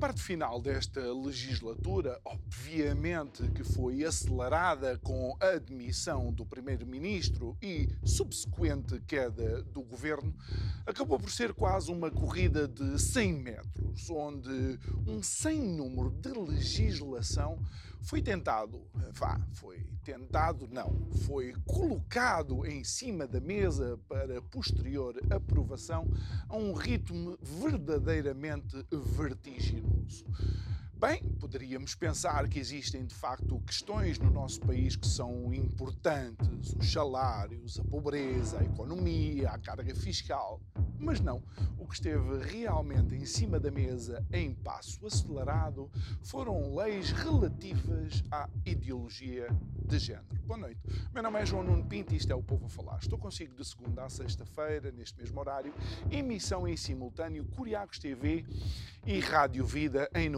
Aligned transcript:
Parte 0.00 0.22
final 0.22 0.62
desta 0.62 1.12
legislatura, 1.12 2.18
obviamente 2.24 3.46
que 3.50 3.62
foi 3.62 4.02
acelerada 4.02 4.96
com 5.02 5.36
a 5.38 5.48
admissão 5.48 6.32
do 6.32 6.46
Primeiro-Ministro 6.46 7.54
e 7.60 7.86
subsequente 8.02 8.98
queda 9.06 9.62
do 9.64 9.82
governo, 9.82 10.34
acabou 10.86 11.20
por 11.20 11.30
ser 11.30 11.52
quase 11.52 11.92
uma 11.92 12.10
corrida 12.10 12.66
de 12.66 12.98
100 12.98 13.32
metros, 13.34 14.08
onde 14.08 14.80
um 15.06 15.22
sem 15.22 15.60
número 15.60 16.08
de 16.08 16.30
legislação 16.30 17.58
foi 18.02 18.22
tentado, 18.22 18.80
vá, 19.12 19.40
foi 19.52 19.86
tentado, 20.02 20.66
não, 20.68 21.08
foi 21.26 21.54
colocado 21.66 22.66
em 22.66 22.82
cima 22.82 23.26
da 23.26 23.40
mesa 23.40 23.98
para 24.08 24.40
posterior 24.42 25.20
aprovação 25.30 26.10
a 26.48 26.56
um 26.56 26.72
ritmo 26.72 27.38
verdadeiramente 27.40 28.84
vertiginoso. 28.90 30.24
Bem, 31.00 31.22
poderíamos 31.40 31.94
pensar 31.94 32.46
que 32.46 32.58
existem 32.58 33.06
de 33.06 33.14
facto 33.14 33.58
questões 33.60 34.18
no 34.18 34.30
nosso 34.30 34.60
país 34.60 34.96
que 34.96 35.06
são 35.06 35.50
importantes: 35.54 36.74
os 36.78 36.92
salários, 36.92 37.80
a 37.80 37.84
pobreza, 37.84 38.60
a 38.60 38.64
economia, 38.64 39.48
a 39.48 39.58
carga 39.58 39.94
fiscal. 39.94 40.60
Mas 40.98 41.18
não, 41.18 41.42
o 41.78 41.86
que 41.86 41.94
esteve 41.94 42.44
realmente 42.44 43.14
em 43.14 43.24
cima 43.24 43.58
da 43.58 43.70
mesa 43.70 44.22
em 44.30 44.52
passo 44.52 45.06
acelerado 45.06 45.90
foram 46.22 46.74
leis 46.74 47.10
relativas 47.12 48.22
à 48.30 48.46
ideologia 48.66 49.48
de 49.86 49.98
género. 49.98 50.26
Boa 50.44 50.58
noite. 50.58 50.80
Meu 51.14 51.22
nome 51.22 51.40
é 51.40 51.46
João 51.46 51.64
Nuno 51.64 51.86
Pinto 51.86 52.12
e 52.12 52.18
isto 52.18 52.30
é 52.30 52.34
o 52.34 52.42
Povo 52.42 52.66
a 52.66 52.68
Falar. 52.68 52.98
Estou 52.98 53.18
consigo 53.18 53.54
de 53.56 53.66
segunda 53.66 54.04
a 54.04 54.10
sexta-feira, 54.10 54.92
neste 54.92 55.18
mesmo 55.18 55.40
horário, 55.40 55.72
emissão 56.10 56.68
em 56.68 56.76
simultâneo 56.76 57.46
Curiacos 57.46 57.98
TV 57.98 58.44
e 59.06 59.18
Rádio 59.20 59.64
Vida 59.64 60.10
em 60.14 60.28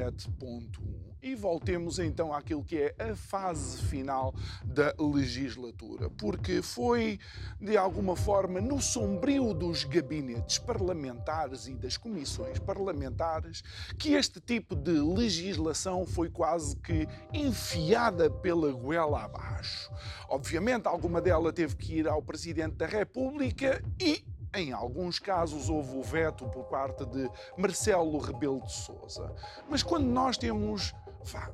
97.1 0.00 1.04
e 1.24 1.34
voltemos 1.34 1.98
então 1.98 2.34
àquilo 2.34 2.62
que 2.62 2.76
é 2.76 2.94
a 2.98 3.16
fase 3.16 3.82
final 3.84 4.34
da 4.62 4.94
legislatura, 4.98 6.10
porque 6.10 6.60
foi 6.60 7.18
de 7.58 7.78
alguma 7.78 8.14
forma 8.14 8.60
no 8.60 8.78
sombrio 8.78 9.54
dos 9.54 9.84
gabinetes 9.84 10.58
parlamentares 10.58 11.66
e 11.66 11.74
das 11.74 11.96
comissões 11.96 12.58
parlamentares 12.58 13.62
que 13.98 14.12
este 14.12 14.38
tipo 14.38 14.76
de 14.76 14.92
legislação 14.92 16.04
foi 16.04 16.28
quase 16.28 16.76
que 16.76 17.08
enfiada 17.32 18.30
pela 18.30 18.70
goela 18.70 19.24
abaixo. 19.24 19.90
Obviamente, 20.28 20.86
alguma 20.86 21.22
dela 21.22 21.50
teve 21.50 21.74
que 21.74 22.00
ir 22.00 22.06
ao 22.06 22.20
Presidente 22.20 22.74
da 22.74 22.86
República 22.86 23.82
e 23.98 24.22
em 24.54 24.72
alguns 24.72 25.18
casos 25.18 25.68
houve 25.68 25.96
o 25.96 26.02
veto 26.02 26.46
por 26.48 26.64
parte 26.64 27.04
de 27.06 27.30
Marcelo 27.56 28.18
Rebelo 28.18 28.60
de 28.60 28.72
Sousa. 28.72 29.34
Mas 29.68 29.82
quando 29.82 30.06
nós 30.06 30.36
temos 30.36 30.94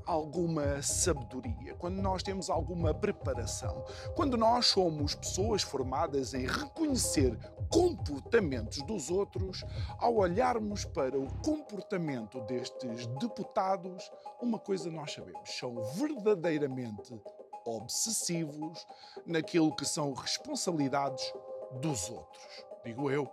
alguma 0.04 0.82
sabedoria, 0.82 1.74
quando 1.76 2.02
nós 2.02 2.22
temos 2.22 2.50
alguma 2.50 2.92
preparação, 2.92 3.84
quando 4.16 4.36
nós 4.36 4.66
somos 4.66 5.14
pessoas 5.14 5.62
formadas 5.62 6.34
em 6.34 6.44
reconhecer 6.46 7.39
comportamentos 7.70 8.83
dos 8.83 9.10
outros, 9.10 9.64
ao 9.98 10.16
olharmos 10.16 10.84
para 10.84 11.18
o 11.18 11.33
comportamento 11.40 12.40
destes 12.42 13.06
deputados, 13.18 14.10
uma 14.42 14.58
coisa 14.58 14.90
nós 14.90 15.12
sabemos: 15.12 15.50
são 15.50 15.83
verdadeiramente 15.94 17.20
obsessivos 17.64 18.86
naquilo 19.24 19.74
que 19.74 19.84
são 19.84 20.12
responsabilidades 20.12 21.33
dos 21.80 22.10
outros. 22.10 22.70
Digo 22.85 23.11
eu 23.11 23.27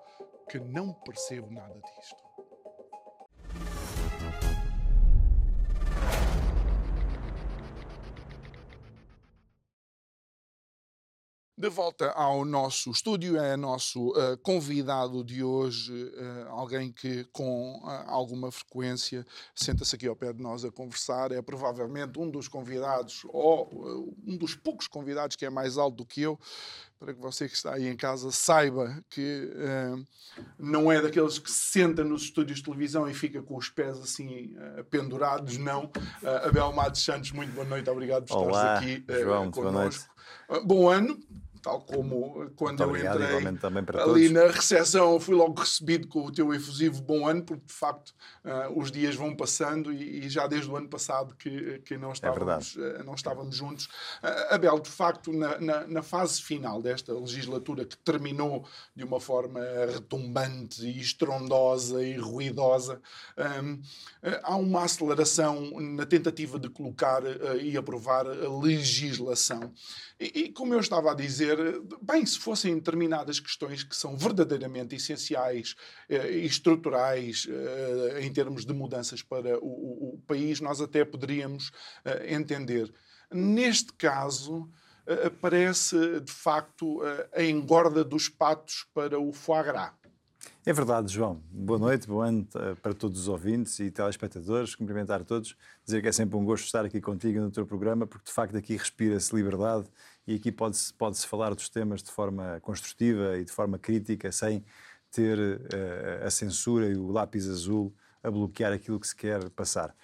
que 0.50 0.60
não 0.60 0.94
percebo 0.94 1.52
nada 1.52 1.80
disto. 1.98 2.27
De 11.60 11.70
volta 11.70 12.12
ao 12.12 12.46
nosso 12.46 12.92
estúdio, 12.92 13.36
é 13.36 13.58
nosso 13.58 14.10
uh, 14.10 14.38
convidado 14.44 15.24
de 15.24 15.44
hoje, 15.44 15.92
uh, 15.92 16.50
alguém 16.50 16.92
que 16.92 17.24
com 17.32 17.82
uh, 17.84 18.04
alguma 18.06 18.52
frequência 18.52 19.26
senta-se 19.56 19.96
aqui 19.96 20.08
ao 20.08 20.16
pé 20.16 20.32
de 20.32 20.40
nós 20.40 20.64
a 20.64 20.70
conversar. 20.70 21.32
É 21.32 21.42
provavelmente 21.42 22.20
um 22.20 22.30
dos 22.30 22.48
convidados, 22.48 23.24
ou 23.30 24.16
um 24.24 24.38
dos 24.38 24.54
poucos 24.54 24.88
convidados 24.88 25.36
que 25.36 25.48
é 25.48 25.50
mais 25.50 25.80
alto 25.80 25.98
do 25.98 26.06
que 26.06 26.22
eu, 26.22 26.40
para 27.00 27.12
que 27.12 27.20
você 27.20 27.50
que 27.50 27.56
está 27.56 27.74
aí 27.74 27.88
em 27.88 27.98
casa 27.98 28.32
saiba 28.32 29.04
que 29.10 29.52
não 30.60 30.92
é 30.92 31.02
daqueles 31.02 31.40
que 31.40 31.50
se 31.50 31.72
senta 31.72 32.04
nos 32.04 32.24
estúdios 32.24 32.60
de 32.60 32.66
televisão 32.66 33.10
e 33.10 33.16
fica 33.16 33.42
com 33.42 33.58
os 33.58 33.68
pés 33.68 33.98
assim 33.98 34.56
pendurados, 34.92 35.58
não. 35.58 35.92
Abel 36.44 36.72
Matos 36.72 37.04
Santos, 37.04 37.32
muito 37.32 37.52
boa 37.54 37.66
noite, 37.66 37.90
obrigado 37.90 38.26
por 38.26 38.38
Olá, 38.38 38.76
estares 38.76 39.04
aqui 39.04 39.22
João, 39.22 39.52
noite. 39.72 40.06
Bom 40.66 40.88
ano, 40.88 41.20
tal 41.58 41.82
como 41.82 42.50
quando 42.56 42.80
Muito 42.80 42.84
eu 42.84 42.90
obrigado, 42.90 43.16
entrei 43.16 44.02
ali 44.02 44.30
todos. 44.30 44.32
na 44.32 44.52
recepção, 44.52 45.20
fui 45.20 45.36
logo 45.36 45.60
recebido 45.60 46.08
com 46.08 46.26
o 46.26 46.32
teu 46.32 46.54
efusivo 46.54 47.02
bom 47.02 47.28
ano, 47.28 47.44
porque 47.44 47.66
de 47.66 47.74
facto 47.74 48.14
uh, 48.44 48.80
os 48.80 48.92
dias 48.92 49.16
vão 49.16 49.36
passando 49.36 49.92
e, 49.92 50.26
e, 50.26 50.30
já 50.30 50.48
desde 50.48 50.70
o 50.70 50.76
ano 50.76 50.88
passado 50.88 51.36
que, 51.36 51.80
que 51.80 51.98
não, 51.98 52.12
estávamos, 52.12 52.78
é 52.78 53.02
uh, 53.02 53.04
não 53.04 53.14
estávamos 53.14 53.56
juntos. 53.56 53.86
Uh, 54.24 54.54
Abel, 54.54 54.80
de 54.80 54.90
facto, 54.90 55.32
na, 55.34 55.60
na, 55.60 55.88
na, 55.88 56.02
fase 56.02 56.42
final 56.42 56.82
desta 56.82 57.14
legislatura 57.14 57.86
que 57.86 57.98
terminou 57.98 58.66
de 58.96 59.04
uma 59.04 59.20
forma 59.20 59.60
retumbante 59.92 60.86
e 60.86 61.00
estrondosa 61.02 62.04
e 62.04 62.18
ruidosa, 62.18 63.02
um, 63.64 63.82
há 64.44 64.56
uma 64.56 64.84
aceleração 64.84 65.80
na 65.82 66.06
tentativa 66.06 66.60
de 66.60 66.70
colocar 66.70 67.24
e 67.62 67.76
aprovar 67.76 68.26
a 68.28 68.60
legislação. 68.62 69.74
E, 70.20 70.26
e 70.42 70.52
como 70.52 70.74
eu 70.74 70.80
estava 70.80 71.12
a 71.12 71.14
dizer, 71.14 71.47
bem, 72.02 72.26
se 72.26 72.40
fossem 72.40 72.76
determinadas 72.76 73.40
questões 73.40 73.84
que 73.84 73.96
são 73.96 74.18
verdadeiramente 74.18 74.96
essenciais 74.96 75.76
eh, 76.10 76.32
e 76.32 76.46
estruturais 76.46 77.48
eh, 77.50 78.20
em 78.22 78.34
termos 78.34 78.66
de 78.66 78.74
mudanças 78.74 79.22
para 79.22 79.58
o, 79.60 80.16
o 80.16 80.22
país, 80.26 80.60
nós 80.60 80.82
até 80.82 81.06
poderíamos 81.06 81.72
eh, 82.04 82.34
entender. 82.34 82.92
Neste 83.32 83.94
caso, 83.94 84.70
parece 85.42 86.20
de 86.20 86.32
facto 86.32 87.02
a 87.34 87.42
engorda 87.42 88.04
dos 88.04 88.28
patos 88.28 88.86
para 88.94 89.18
o 89.18 89.32
foie 89.32 89.64
gras. 89.64 89.92
É 90.66 90.74
verdade, 90.74 91.14
João. 91.14 91.42
Boa 91.50 91.80
noite, 91.80 92.08
bom 92.08 92.22
ano 92.22 92.46
para 92.82 92.94
todos 92.94 93.22
os 93.22 93.28
ouvintes 93.30 93.80
e 93.80 93.90
telespectadores. 93.90 94.76
Cumprimentar 94.76 95.24
todos, 95.24 95.56
dizer 95.86 96.02
que 96.02 96.10
é 96.10 96.12
sempre 96.12 96.38
um 96.38 96.44
gosto 96.44 96.66
estar 96.66 96.84
aqui 96.84 97.00
contigo 97.00 97.40
no 97.40 97.52
teu 97.52 97.66
programa, 97.66 98.06
porque 98.06 98.26
de 98.26 98.34
facto 98.34 98.58
aqui 98.58 98.76
respira-se 98.76 99.34
liberdade 99.34 99.88
e 100.28 100.36
aqui 100.36 100.52
pode-se 100.52 100.94
pode 100.94 101.18
falar 101.26 101.56
dos 101.56 101.70
temas 101.70 102.04
de 102.04 102.12
forma 102.12 102.60
construtiva 102.62 103.38
e 103.38 103.46
de 103.46 103.52
forma 103.52 103.80
crítica, 103.80 104.32
sem 104.32 104.64
ter 105.10 105.40
uh, 105.40 106.26
a 106.26 106.30
censura 106.30 106.88
e 106.90 106.96
o 106.96 107.10
lápis 107.12 107.48
azul 107.48 107.94
a 108.22 108.30
bloquear 108.30 108.74
aquilo 108.74 109.00
que 109.00 109.08
se 109.08 109.16
quer 109.16 109.50
passar. 109.52 109.96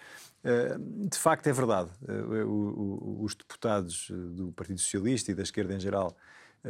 Uh, 0.43 1.07
de 1.09 1.17
facto, 1.17 1.47
é 1.47 1.53
verdade. 1.53 1.89
Uh, 2.01 3.23
os 3.23 3.35
deputados 3.35 4.09
do 4.09 4.51
Partido 4.53 4.79
Socialista 4.79 5.31
e 5.31 5.35
da 5.35 5.43
esquerda 5.43 5.75
em 5.75 5.79
geral 5.79 6.15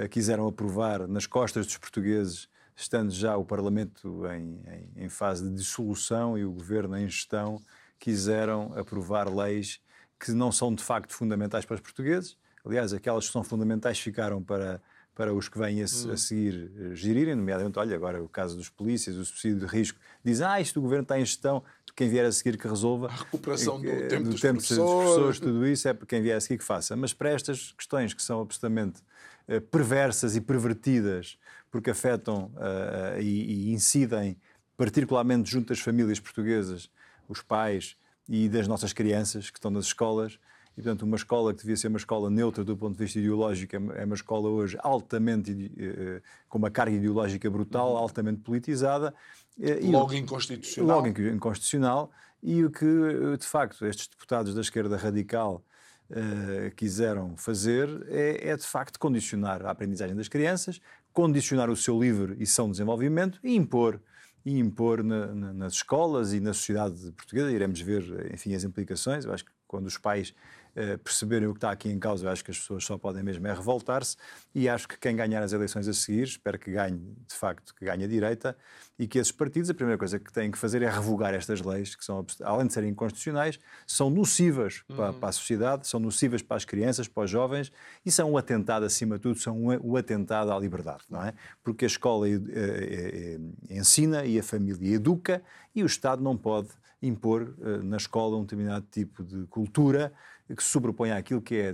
quiseram 0.09 0.47
aprovar 0.47 1.07
nas 1.07 1.27
costas 1.27 1.67
dos 1.67 1.77
portugueses 1.77 2.49
estando 2.75 3.11
já 3.11 3.37
o 3.37 3.45
Parlamento 3.45 4.25
em, 4.27 4.61
em, 4.67 5.05
em, 5.05 5.09
fase 5.09 5.47
de 5.47 5.55
dissolução 5.55 6.37
e 6.37 6.43
o 6.43 6.51
Governo 6.51 6.97
em 6.97 7.07
gestão, 7.07 7.61
quiseram 7.99 8.73
aprovar 8.75 9.33
leis 9.33 9.79
que 10.19 10.31
não 10.31 10.51
são 10.51 10.73
de 10.73 10.83
facto 10.83 11.13
fundamentais 11.13 11.65
para 11.65 11.75
os 11.75 11.81
portugueses. 11.81 12.37
Aliás, 12.65 12.93
aquelas 12.93 13.27
que 13.27 13.33
são 13.33 13.43
fundamentais 13.43 13.99
ficaram 13.99 14.41
para, 14.41 14.81
para 15.13 15.33
os 15.33 15.49
que 15.49 15.57
vêm 15.57 15.81
a, 15.81 15.83
a 15.83 15.85
hum. 15.85 16.17
seguir 16.17 16.71
uh, 16.77 16.95
gerirem, 16.95 17.35
nomeadamente, 17.35 17.77
olha, 17.77 17.95
agora 17.95 18.23
o 18.23 18.29
caso 18.29 18.55
dos 18.55 18.69
polícias, 18.69 19.15
o 19.15 19.25
subsídio 19.25 19.59
de 19.59 19.65
risco, 19.65 19.99
diz, 20.23 20.41
ah, 20.41 20.59
isto 20.59 20.79
o 20.79 20.81
Governo 20.81 21.03
está 21.03 21.19
em 21.19 21.25
gestão, 21.25 21.63
quem 21.95 22.09
vier 22.09 22.25
a 22.25 22.31
seguir 22.31 22.57
que 22.57 22.67
resolva. 22.67 23.07
A 23.07 23.15
recuperação 23.15 23.79
do 23.79 23.87
e, 23.87 24.07
tempo, 24.07 24.23
do 24.23 24.29
dos, 24.31 24.41
tempo 24.41 24.55
professores. 24.55 24.83
dos 24.83 25.03
professores, 25.03 25.39
tudo 25.39 25.67
isso 25.67 25.87
é 25.87 25.93
para 25.93 26.07
quem 26.07 26.21
vier 26.21 26.37
a 26.37 26.41
seguir 26.41 26.57
que 26.57 26.63
faça. 26.63 26.95
Mas 26.95 27.13
para 27.13 27.29
estas 27.29 27.71
questões 27.73 28.13
que 28.13 28.21
são 28.21 28.41
absolutamente 28.41 29.01
uh, 29.47 29.61
perversas 29.61 30.35
e 30.35 30.41
pervertidas 30.41 31.37
porque 31.69 31.89
afetam 31.89 32.51
uh, 32.55 33.19
e, 33.19 33.69
e, 33.69 33.73
incidem 33.73 34.37
particularmente 34.77 35.49
junto 35.49 35.69
das 35.69 35.79
famílias 35.79 36.19
portuguesas, 36.19 36.89
os 37.27 37.41
pais 37.41 37.95
e 38.27 38.49
das 38.49 38.67
nossas 38.67 38.93
crianças 38.93 39.49
que 39.49 39.57
estão 39.57 39.71
nas 39.71 39.85
escolas. 39.85 40.39
E, 40.73 40.81
portanto, 40.81 41.03
uma 41.03 41.15
escola 41.15 41.53
que 41.53 41.61
devia 41.61 41.77
ser 41.77 41.87
uma 41.87 41.97
escola 41.97 42.29
neutra 42.29 42.63
do 42.63 42.75
ponto 42.75 42.93
de 42.97 43.03
vista 43.03 43.19
ideológico 43.19 43.75
é, 43.75 44.01
é 44.01 44.05
uma 44.05 44.15
escola 44.15 44.49
hoje 44.49 44.77
altamente, 44.81 45.71
eh, 45.77 46.21
com 46.49 46.57
uma 46.57 46.71
carga 46.71 46.95
ideológica 46.95 47.49
brutal, 47.49 47.91
uhum. 47.91 47.97
altamente 47.97 48.41
politizada. 48.41 49.13
E, 49.57 49.91
logo 49.91 50.13
inconstitucional. 50.13 50.97
Logo 50.97 51.07
inconstitucional. 51.07 52.11
E 52.41 52.65
o 52.65 52.71
que, 52.71 53.37
de 53.39 53.45
facto, 53.45 53.85
estes 53.85 54.07
deputados 54.07 54.53
da 54.53 54.61
esquerda 54.61 54.97
radical 54.97 55.63
uh, 56.09 56.75
quiseram 56.75 57.37
fazer 57.37 57.87
é, 58.09 58.49
é, 58.49 58.57
de 58.57 58.65
facto, 58.65 58.99
condicionar 58.99 59.65
a 59.65 59.71
aprendizagem 59.71 60.15
das 60.15 60.27
crianças, 60.27 60.81
condicionar 61.11 61.69
o 61.69 61.75
seu 61.75 61.99
livre 61.99 62.35
e 62.39 62.45
são 62.45 62.69
desenvolvimento 62.69 63.39
e 63.43 63.55
impor 63.55 64.01
e 64.45 64.59
impor 64.59 65.03
na, 65.03 65.27
na, 65.27 65.53
nas 65.53 65.73
escolas 65.73 66.33
e 66.33 66.39
na 66.39 66.53
sociedade 66.53 67.11
portuguesa. 67.13 67.51
Iremos 67.51 67.79
ver, 67.79 68.33
enfim, 68.33 68.53
as 68.53 68.63
implicações. 68.63 69.23
Eu 69.23 69.33
acho 69.33 69.45
que 69.45 69.51
quando 69.67 69.87
os 69.87 69.97
pais 69.97 70.33
uh, 70.75 70.97
perceberem 70.99 71.47
o 71.47 71.53
que 71.53 71.57
está 71.57 71.71
aqui 71.71 71.89
em 71.89 71.99
causa, 71.99 72.25
eu 72.25 72.31
acho 72.31 72.43
que 72.43 72.51
as 72.51 72.59
pessoas 72.59 72.83
só 72.83 72.97
podem 72.97 73.23
mesmo 73.23 73.45
é 73.47 73.53
revoltar-se 73.53 74.17
e 74.53 74.69
acho 74.69 74.87
que 74.87 74.97
quem 74.97 75.15
ganhar 75.15 75.41
as 75.41 75.53
eleições 75.53 75.87
a 75.87 75.93
seguir, 75.93 76.23
espero 76.23 76.59
que 76.59 76.71
ganhe, 76.71 77.15
de 77.27 77.35
facto, 77.35 77.73
que 77.75 77.85
ganhe 77.85 78.03
a 78.03 78.07
direita 78.07 78.55
e 78.97 79.07
que 79.07 79.17
esses 79.17 79.31
partidos, 79.31 79.69
a 79.69 79.73
primeira 79.73 79.97
coisa 79.97 80.19
que 80.19 80.31
têm 80.31 80.51
que 80.51 80.57
fazer 80.57 80.81
é 80.81 80.89
revogar 80.89 81.33
estas 81.33 81.61
leis, 81.61 81.95
que 81.95 82.05
são, 82.05 82.25
além 82.43 82.67
de 82.67 82.73
serem 82.73 82.91
inconstitucionais, 82.91 83.59
são 83.87 84.09
nocivas 84.09 84.83
uhum. 84.89 84.95
para, 84.95 85.13
para, 85.13 85.29
a 85.29 85.31
sociedade, 85.31 85.87
são 85.87 85.99
nocivas 85.99 86.41
para 86.41 86.57
as 86.57 86.65
crianças, 86.65 87.07
para 87.07 87.23
os 87.23 87.29
jovens 87.29 87.71
e 88.05 88.11
são 88.11 88.31
um 88.31 88.37
atentado, 88.37 88.85
acima 88.85 89.15
de 89.15 89.21
tudo, 89.21 89.39
são 89.39 89.57
um, 89.57 89.91
um 89.91 89.95
atentado 89.95 90.51
à 90.51 90.59
liberdade, 90.59 91.03
não 91.09 91.23
é? 91.23 91.33
Porque 91.63 91.85
a 91.85 91.87
escola 91.87 92.27
é, 92.29 92.33
é, 92.33 93.39
ensina 93.69 94.25
e 94.25 94.39
a 94.39 94.43
família 94.43 94.95
educa 94.95 95.41
e 95.73 95.83
o 95.83 95.85
Estado 95.85 96.21
não 96.21 96.37
pode 96.37 96.69
impor 97.01 97.53
na 97.83 97.97
escola 97.97 98.37
um 98.37 98.43
determinado 98.43 98.85
tipo 98.89 99.23
de 99.23 99.45
cultura 99.47 100.13
que 100.55 100.63
se 100.63 100.69
sobrepõe 100.69 101.11
àquilo 101.11 101.41
que 101.41 101.55
é 101.55 101.69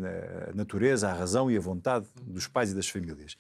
a 0.49 0.53
natureza, 0.53 1.09
a 1.09 1.13
razão 1.13 1.49
e 1.49 1.57
a 1.57 1.59
vontade 1.59 2.05
dos 2.21 2.47
pais 2.47 2.71
e 2.71 2.75
das 2.75 2.87
famílias. 2.87 3.37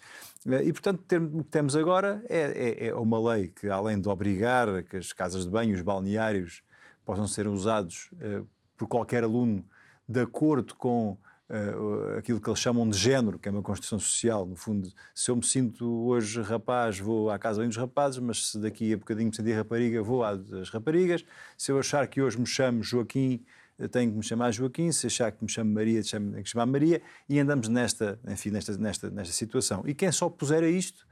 Eh, 0.47 0.63
e, 0.65 0.73
portanto, 0.73 1.01
o 1.33 1.43
que 1.43 1.49
temos 1.49 1.75
agora 1.75 2.23
é, 2.29 2.85
é, 2.85 2.87
é, 2.87 2.95
uma 2.95 3.33
lei 3.33 3.47
que, 3.47 3.69
além 3.69 3.99
de 3.99 4.07
obrigar 4.09 4.83
que 4.83 4.97
as 4.97 5.13
casas 5.13 5.45
de 5.45 5.51
banho, 5.51 5.75
os 5.75 5.81
balneários, 5.81 6.63
possam 7.05 7.27
ser 7.27 7.47
usados 7.47 8.09
uh, 8.13 8.47
por 8.77 8.87
qualquer 8.87 9.23
aluno 9.23 9.65
de 10.07 10.21
acordo 10.21 10.75
com 10.75 11.17
uh, 11.49 12.17
aquilo 12.17 12.39
que 12.39 12.47
eles 12.47 12.59
chamam 12.59 12.87
de 12.87 12.97
género, 12.97 13.39
que 13.39 13.49
é 13.49 13.51
uma 13.51 13.61
construção 13.61 13.99
social. 13.99 14.45
No 14.45 14.55
fundo, 14.55 14.91
se 15.13 15.31
eu 15.31 15.35
me 15.35 15.43
sinto 15.43 15.85
hoje 16.05 16.41
rapaz, 16.41 16.99
vou 16.99 17.29
à 17.29 17.39
casa 17.39 17.65
dos 17.65 17.77
rapazes, 17.77 18.19
mas 18.19 18.51
se 18.51 18.59
daqui 18.59 18.93
a 18.93 18.97
bocadinho 18.97 19.29
me 19.29 19.35
sentir 19.35 19.53
rapariga, 19.53 20.01
vou 20.03 20.23
às 20.23 20.69
raparigas. 20.69 21.25
Se 21.57 21.71
eu 21.71 21.79
achar 21.79 22.07
que 22.07 22.21
hoje 22.21 22.39
me 22.39 22.45
chamo 22.45 22.83
Joaquim, 22.83 23.43
tenho 23.87 24.11
que 24.11 24.17
me 24.17 24.23
chamar 24.23 24.51
Joaquim, 24.51 24.91
se 24.91 25.07
achar 25.07 25.31
que 25.31 25.43
me 25.43 25.49
chamo 25.49 25.73
Maria, 25.73 26.01
tenho 26.03 26.43
que 26.43 26.49
chamar 26.49 26.65
Maria, 26.65 27.01
e 27.27 27.39
andamos 27.39 27.69
nesta, 27.69 28.19
enfim, 28.27 28.49
nesta, 28.49 28.77
nesta, 28.77 29.09
nesta 29.09 29.33
situação. 29.33 29.83
E 29.85 29.93
quem 29.93 30.11
só 30.11 30.29
puser 30.29 30.63
a 30.63 30.67
isto 30.67 31.05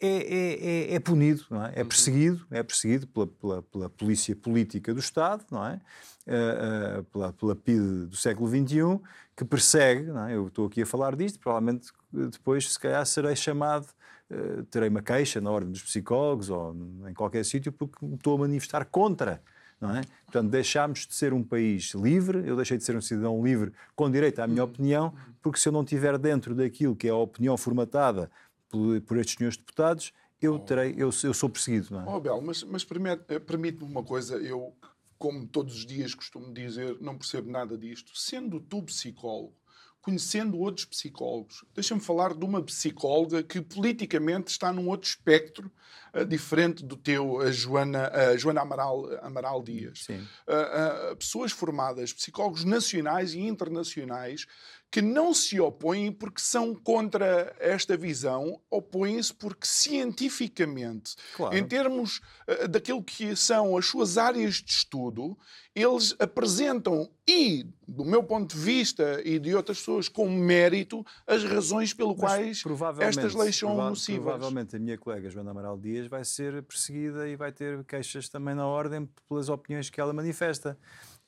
é, 0.00 0.08
é, 0.08 0.92
é, 0.92 0.94
é 0.94 1.00
punido, 1.00 1.44
é? 1.50 1.80
é 1.80 1.82
uhum. 1.82 1.88
perseguido, 1.88 2.46
é 2.50 2.62
perseguido 2.62 3.06
pela, 3.06 3.26
pela, 3.26 3.62
pela 3.62 3.90
polícia 3.90 4.34
política 4.34 4.94
do 4.94 5.00
Estado, 5.00 5.44
não 5.50 5.66
é? 5.66 5.80
Uh, 6.26 7.00
uh, 7.00 7.04
pela, 7.04 7.32
pela 7.32 7.56
PIDE 7.56 8.06
do 8.06 8.16
século 8.16 8.48
XXI, 8.48 9.00
que 9.36 9.44
persegue, 9.44 10.04
não 10.04 10.26
é? 10.26 10.36
eu 10.36 10.48
estou 10.48 10.66
aqui 10.66 10.82
a 10.82 10.86
falar 10.86 11.16
disto, 11.16 11.38
provavelmente 11.38 11.88
depois, 12.12 12.72
se 12.72 12.78
calhar, 12.78 13.04
serei 13.06 13.36
chamado 13.36 13.86
Uh, 14.32 14.62
terei 14.66 14.88
uma 14.88 15.02
queixa 15.02 15.40
na 15.40 15.50
ordem 15.50 15.72
dos 15.72 15.82
psicólogos 15.82 16.50
ou 16.50 16.72
em 17.08 17.12
qualquer 17.12 17.44
sítio 17.44 17.72
porque 17.72 17.96
me 18.06 18.14
estou 18.14 18.36
a 18.36 18.38
manifestar 18.38 18.84
contra 18.84 19.42
não 19.80 19.96
é? 19.96 20.02
Portanto, 20.24 20.50
deixámos 20.50 21.06
de 21.06 21.14
ser 21.14 21.32
um 21.32 21.42
país 21.42 21.92
livre, 21.94 22.46
eu 22.46 22.54
deixei 22.54 22.76
de 22.76 22.84
ser 22.84 22.96
um 22.96 23.00
cidadão 23.00 23.42
livre 23.42 23.72
com 23.96 24.10
direito 24.10 24.40
à 24.40 24.46
minha 24.46 24.62
uhum. 24.62 24.70
opinião, 24.70 25.14
porque 25.40 25.58
se 25.58 25.68
eu 25.68 25.72
não 25.72 25.82
estiver 25.82 26.18
dentro 26.18 26.54
daquilo 26.54 26.94
que 26.94 27.08
é 27.08 27.10
a 27.10 27.16
opinião 27.16 27.56
formatada 27.56 28.30
por, 28.68 29.00
por 29.00 29.16
estes 29.16 29.36
senhores 29.36 29.56
deputados, 29.56 30.12
eu, 30.40 30.54
oh. 30.54 30.58
terei, 30.58 30.92
eu, 30.92 31.10
eu 31.24 31.34
sou 31.34 31.48
perseguido. 31.48 31.88
Não 31.90 32.00
é? 32.02 32.04
Oh, 32.14 32.20
Bel, 32.20 32.40
mas, 32.40 32.62
mas 32.62 32.86
eh, 33.28 33.38
permite-me 33.38 33.90
uma 33.90 34.02
coisa, 34.02 34.36
eu, 34.36 34.74
como 35.18 35.46
todos 35.46 35.74
os 35.74 35.86
dias 35.86 36.14
costumo 36.14 36.52
dizer, 36.52 36.96
não 37.00 37.16
percebo 37.16 37.50
nada 37.50 37.76
disto. 37.76 38.12
Sendo 38.14 38.60
tu 38.60 38.82
psicólogo, 38.82 39.54
conhecendo 40.02 40.58
outros 40.58 40.86
psicólogos. 40.86 41.64
Deixa-me 41.74 42.00
falar 42.00 42.34
de 42.34 42.44
uma 42.44 42.62
psicóloga 42.62 43.42
que 43.42 43.60
politicamente 43.60 44.50
está 44.50 44.72
num 44.72 44.88
outro 44.88 45.08
espectro 45.08 45.70
uh, 46.14 46.24
diferente 46.24 46.84
do 46.84 46.96
teu, 46.96 47.40
a 47.40 47.50
Joana, 47.50 48.08
a 48.08 48.36
Joana 48.36 48.62
Amaral, 48.62 49.06
Amaral 49.22 49.62
Dias. 49.62 50.06
Uh, 50.08 51.12
uh, 51.12 51.16
pessoas 51.16 51.52
formadas, 51.52 52.12
psicólogos 52.12 52.64
nacionais 52.64 53.34
e 53.34 53.40
internacionais, 53.40 54.46
que 54.90 55.00
não 55.00 55.32
se 55.32 55.60
opõem 55.60 56.10
porque 56.10 56.40
são 56.40 56.74
contra 56.74 57.54
esta 57.60 57.96
visão, 57.96 58.60
opõem-se 58.68 59.32
porque 59.32 59.66
cientificamente, 59.66 61.14
claro. 61.36 61.56
em 61.56 61.64
termos 61.64 62.20
uh, 62.48 62.66
daquilo 62.66 63.02
que 63.02 63.36
são 63.36 63.76
as 63.76 63.86
suas 63.86 64.18
áreas 64.18 64.56
de 64.56 64.72
estudo, 64.72 65.38
eles 65.74 66.16
apresentam 66.18 67.08
e, 67.26 67.64
do 67.86 68.04
meu 68.04 68.24
ponto 68.24 68.56
de 68.56 68.60
vista 68.60 69.20
e 69.24 69.38
de 69.38 69.54
outras 69.54 69.78
pessoas, 69.78 70.08
com 70.08 70.28
mérito, 70.28 71.06
as 71.24 71.44
razões 71.44 71.94
pelo 71.94 72.16
quais 72.16 72.64
estas 72.98 73.34
leis 73.34 73.56
são 73.56 73.74
prova 73.74 73.90
nocivas. 73.90 74.24
Provavelmente 74.24 74.74
a 74.74 74.78
minha 74.80 74.98
colega 74.98 75.30
Joana 75.30 75.52
Amaral 75.52 75.78
Dias 75.78 76.08
vai 76.08 76.24
ser 76.24 76.60
perseguida 76.64 77.28
e 77.28 77.36
vai 77.36 77.52
ter 77.52 77.84
queixas 77.84 78.28
também 78.28 78.56
na 78.56 78.66
ordem 78.66 79.08
pelas 79.28 79.48
opiniões 79.48 79.88
que 79.88 80.00
ela 80.00 80.12
manifesta. 80.12 80.76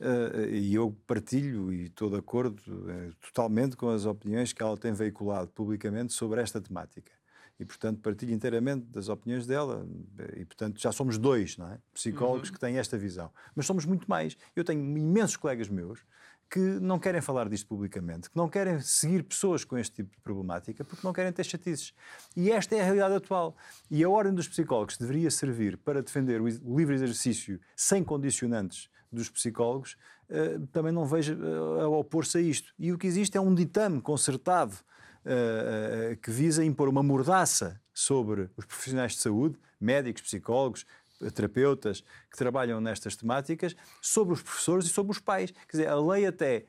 Uh, 0.03 0.51
e 0.51 0.75
eu 0.75 0.97
partilho 1.07 1.73
e 1.73 1.85
estou 1.85 2.11
de 2.11 2.17
acordo 2.17 2.61
uh, 2.69 3.15
totalmente 3.21 3.77
com 3.77 3.89
as 3.89 4.05
opiniões 4.05 4.53
que 4.53 4.61
ela 4.61 4.77
tem 4.77 4.93
veiculado 4.93 5.49
publicamente 5.53 6.13
sobre 6.13 6.41
esta 6.41 6.61
temática. 6.61 7.13
E, 7.61 7.65
portanto, 7.65 8.01
partilho 8.01 8.33
inteiramente 8.33 8.87
das 8.87 9.09
opiniões 9.09 9.47
dela. 9.47 9.87
E, 10.35 10.45
portanto, 10.45 10.81
já 10.81 10.91
somos 10.91 11.17
dois, 11.19 11.57
não 11.57 11.69
é? 11.69 11.79
Psicólogos 11.95 12.49
uhum. 12.49 12.55
que 12.55 12.61
têm 12.61 12.79
esta 12.79 12.99
visão. 12.99 13.31
Mas 13.55 13.67
somos 13.67 13.85
muito 13.85 14.11
mais. 14.11 14.37
Eu 14.57 14.65
tenho 14.65 14.81
imensos 14.81 15.37
colegas 15.37 15.69
meus 15.69 16.01
que 16.51 16.59
não 16.59 16.99
querem 16.99 17.21
falar 17.21 17.49
disto 17.49 17.67
publicamente, 17.67 18.29
que 18.29 18.37
não 18.37 18.47
querem 18.47 18.79
seguir 18.81 19.23
pessoas 19.23 19.65
com 19.65 19.79
este 19.79 19.97
tipo 19.97 20.11
de 20.15 20.21
problemática 20.21 20.85
porque 20.85 21.07
não 21.07 21.13
querem 21.13 21.33
ter 21.33 21.45
chatices. 21.45 21.95
E 22.37 22.51
esta 22.51 22.75
é 22.75 22.81
a 22.81 22.85
realidade 22.85 23.15
atual. 23.15 23.57
E 23.91 24.03
a 24.03 24.09
ordem 24.09 24.35
dos 24.35 24.49
psicólogos 24.49 24.99
deveria 24.99 25.31
servir 25.31 25.79
para 25.79 26.03
defender 26.03 26.43
o 26.43 26.77
livre 26.77 26.95
exercício 26.95 27.61
sem 27.75 28.03
condicionantes 28.05 28.91
dos 29.13 29.29
psicólogos, 29.29 29.97
eh, 30.29 30.59
também 30.73 30.93
não 30.93 31.05
vejo 31.05 31.35
eh, 31.35 31.83
a 31.83 31.89
opor-se 31.89 32.39
a 32.39 32.41
isto. 32.41 32.73
E 32.79 32.93
o 32.93 32.99
que 32.99 33.07
existe 33.07 33.37
é 33.37 33.41
um 33.41 33.55
ditame 33.55 34.01
concertado 34.01 34.75
eh, 35.25 36.17
que 36.23 36.31
visa 36.31 36.65
impor 36.65 36.89
uma 36.89 37.03
mordaça 37.03 37.81
sobre 37.93 38.51
os 38.57 38.65
profissionais 38.65 39.13
de 39.13 39.19
saúde, 39.19 39.59
médicos, 39.81 40.23
psicólogos, 40.23 40.87
terapeutas 41.35 42.03
que 42.31 42.37
trabalham 42.37 42.81
nestas 42.81 43.15
temáticas, 43.15 43.77
sobre 44.01 44.35
os 44.35 44.43
professores 44.43 44.87
e 44.87 44.89
sobre 44.89 45.13
os 45.13 45.21
pais. 45.21 45.51
Quer 45.51 45.71
dizer, 45.71 45.89
a 45.89 46.01
lei 46.01 46.27
até 46.27 46.65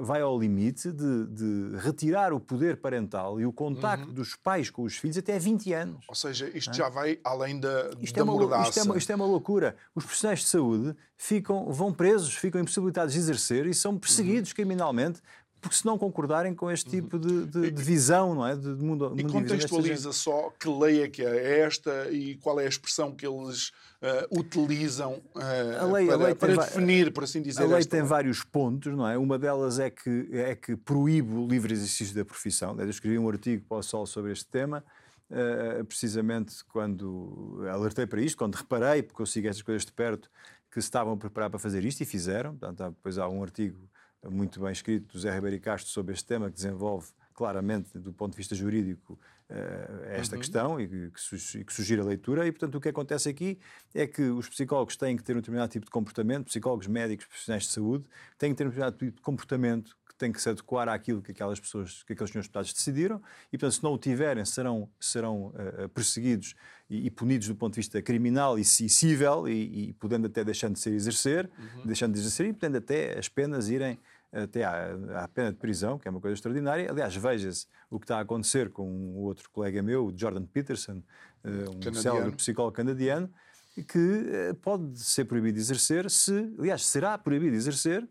vai 0.00 0.20
ao 0.20 0.38
limite 0.38 0.92
de, 0.92 1.26
de, 1.26 1.76
retirar 1.78 2.32
o 2.32 2.38
poder 2.38 2.76
parental 2.76 3.40
e 3.40 3.46
o 3.46 3.52
contacto 3.52 4.08
uhum. 4.08 4.14
dos 4.14 4.36
pais 4.36 4.70
com 4.70 4.82
os 4.82 4.96
filhos 4.96 5.18
até 5.18 5.38
20 5.38 5.72
anos. 5.72 6.04
Ou 6.08 6.14
seja, 6.14 6.48
isto 6.54 6.70
é? 6.70 6.74
já 6.74 6.88
vai 6.88 7.18
além 7.24 7.58
da, 7.58 7.90
isto 8.00 8.14
da 8.14 8.20
é 8.20 8.24
uma, 8.24 8.32
mordaça. 8.32 8.68
Isto 8.68 8.80
é, 8.80 8.82
uma, 8.84 8.98
isto 8.98 9.12
é 9.12 9.14
uma 9.14 9.26
loucura. 9.26 9.76
Os 9.94 10.04
profissionais 10.04 10.40
de 10.40 10.46
saúde 10.46 10.96
ficam, 11.16 11.72
vão 11.72 11.92
presos, 11.92 12.34
ficam 12.34 12.60
impossibilitados 12.60 13.14
de 13.14 13.18
exercer 13.18 13.66
e 13.66 13.74
são 13.74 13.98
perseguidos 13.98 14.50
uhum. 14.50 14.56
criminalmente 14.56 15.20
porque 15.60 15.76
se 15.76 15.86
não 15.86 15.98
concordarem 15.98 16.54
com 16.54 16.70
este 16.70 16.88
tipo 16.88 17.18
de, 17.18 17.46
de, 17.46 17.70
de 17.70 17.82
visão, 17.82 18.34
não 18.34 18.46
é? 18.46 18.54
De, 18.54 18.68
mundo, 18.68 19.12
e 19.16 19.24
contextualiza 19.24 20.12
só 20.12 20.50
que 20.58 20.68
lei 20.68 21.02
é 21.02 21.08
que 21.08 21.22
é 21.22 21.60
esta 21.60 22.08
e 22.10 22.36
qual 22.36 22.60
é 22.60 22.64
a 22.64 22.68
expressão 22.68 23.14
que 23.14 23.26
eles 23.26 23.68
uh, 24.00 24.38
utilizam 24.38 25.22
uh, 25.34 25.92
lei, 25.92 26.06
para, 26.06 26.34
para 26.36 26.56
definir, 26.56 27.12
por 27.12 27.24
assim 27.24 27.42
dizer. 27.42 27.62
A 27.62 27.66
lei 27.66 27.84
tem 27.84 28.00
lei. 28.00 28.08
vários 28.08 28.44
pontos, 28.44 28.94
não 28.94 29.08
é? 29.08 29.18
Uma 29.18 29.38
delas 29.38 29.78
é 29.78 29.90
que, 29.90 30.28
é 30.32 30.54
que 30.54 30.76
proíbe 30.76 31.34
o 31.34 31.46
livre 31.46 31.72
exercício 31.72 32.14
da 32.14 32.24
profissão. 32.24 32.78
Eu 32.78 32.88
escrevi 32.88 33.18
um 33.18 33.28
artigo 33.28 33.64
para 33.68 33.78
o 33.78 33.82
Sol 33.82 34.06
sobre 34.06 34.32
este 34.32 34.46
tema. 34.46 34.84
Uh, 35.28 35.84
precisamente 35.84 36.64
quando 36.66 37.64
alertei 37.68 38.06
para 38.06 38.20
isto, 38.20 38.38
quando 38.38 38.54
reparei, 38.54 39.02
porque 39.02 39.20
eu 39.20 39.26
sigo 39.26 39.48
estas 39.48 39.62
coisas 39.62 39.84
de 39.84 39.90
perto, 39.90 40.30
que 40.70 40.80
se 40.80 40.86
estavam 40.86 41.14
a 41.14 41.16
preparar 41.16 41.50
para 41.50 41.58
fazer 41.58 41.84
isto 41.84 42.02
e 42.02 42.04
fizeram. 42.04 42.54
Portanto, 42.56 42.94
depois 42.94 43.18
há 43.18 43.28
um 43.28 43.42
artigo 43.42 43.76
muito 44.24 44.60
bem 44.60 44.72
escrito 44.72 45.12
do 45.12 45.18
Zé 45.18 45.32
Ribeiro 45.34 45.60
Castro 45.60 45.90
sobre 45.90 46.14
este 46.14 46.26
tema, 46.26 46.48
que 46.48 46.56
desenvolve 46.56 47.08
claramente, 47.34 47.98
do 47.98 48.12
ponto 48.12 48.32
de 48.32 48.38
vista 48.38 48.54
jurídico, 48.54 49.18
esta 50.08 50.34
uhum. 50.34 50.40
questão 50.40 50.80
e 50.80 51.10
que, 51.10 51.72
sugere 51.72 52.00
a 52.00 52.04
leitura. 52.04 52.46
E, 52.46 52.50
portanto, 52.50 52.74
o 52.76 52.80
que 52.80 52.88
acontece 52.88 53.28
aqui 53.28 53.58
é 53.94 54.06
que 54.06 54.22
os 54.22 54.48
psicólogos 54.48 54.96
têm 54.96 55.16
que 55.16 55.22
ter 55.22 55.34
um 55.34 55.40
determinado 55.40 55.70
tipo 55.70 55.84
de 55.84 55.90
comportamento, 55.90 56.46
psicólogos 56.46 56.86
médicos, 56.86 57.26
profissionais 57.26 57.64
de 57.64 57.68
saúde, 57.70 58.04
têm 58.38 58.50
que 58.50 58.56
ter 58.56 58.64
um 58.64 58.70
determinado 58.70 58.96
tipo 58.96 59.16
de 59.16 59.22
comportamento 59.22 59.96
que 60.08 60.14
tem 60.16 60.32
que 60.32 60.40
se 60.40 60.48
adequar 60.48 60.88
àquilo 60.88 61.22
que 61.22 61.30
aquelas 61.30 61.60
pessoas, 61.60 62.02
que 62.02 62.12
aqueles 62.12 62.30
senhores 62.30 62.48
deputados 62.48 62.72
decidiram, 62.72 63.22
e 63.52 63.58
portanto, 63.58 63.72
se 63.72 63.84
não 63.84 63.92
o 63.92 63.98
tiverem, 63.98 64.44
serão, 64.44 64.90
serão 64.98 65.48
uh, 65.48 65.88
perseguidos 65.90 66.54
e, 66.88 67.06
e, 67.06 67.10
punidos 67.10 67.48
do 67.48 67.54
ponto 67.54 67.74
de 67.74 67.80
vista 67.80 68.00
criminal 68.00 68.58
e 68.58 68.64
cível, 68.64 69.48
e, 69.48 69.88
e 69.88 69.92
podendo 69.94 70.26
até 70.26 70.44
deixando 70.44 70.74
de 70.74 70.80
ser 70.80 70.92
exercer, 70.92 71.50
uhum. 71.58 71.86
deixando 71.86 72.14
de 72.14 72.20
exercer, 72.20 72.46
e 72.46 72.52
podendo 72.52 72.78
até 72.78 73.18
as 73.18 73.28
penas 73.28 73.68
irem 73.68 73.98
até 74.32 74.64
à, 74.64 74.94
à, 75.22 75.28
pena 75.28 75.52
de 75.52 75.58
prisão, 75.58 75.98
que 75.98 76.06
é 76.06 76.10
uma 76.10 76.20
coisa 76.20 76.34
extraordinária. 76.34 76.90
Aliás, 76.90 77.14
veja-se 77.16 77.66
o 77.90 77.98
que 77.98 78.04
está 78.04 78.18
a 78.18 78.20
acontecer 78.20 78.70
com 78.70 78.88
um 78.88 79.16
outro 79.18 79.48
colega 79.50 79.82
meu, 79.82 80.12
Jordan 80.14 80.44
Peterson, 80.44 81.02
um 81.44 81.94
célebre 81.94 82.32
psicólogo 82.32 82.76
canadiano, 82.76 83.30
que 83.88 84.54
pode 84.62 84.98
ser 84.98 85.26
proibido 85.26 85.54
de 85.54 85.60
exercer 85.60 86.10
se, 86.10 86.54
aliás, 86.58 86.84
será 86.84 87.16
proibido 87.16 87.52
de 87.52 87.58
exercer 87.58 88.06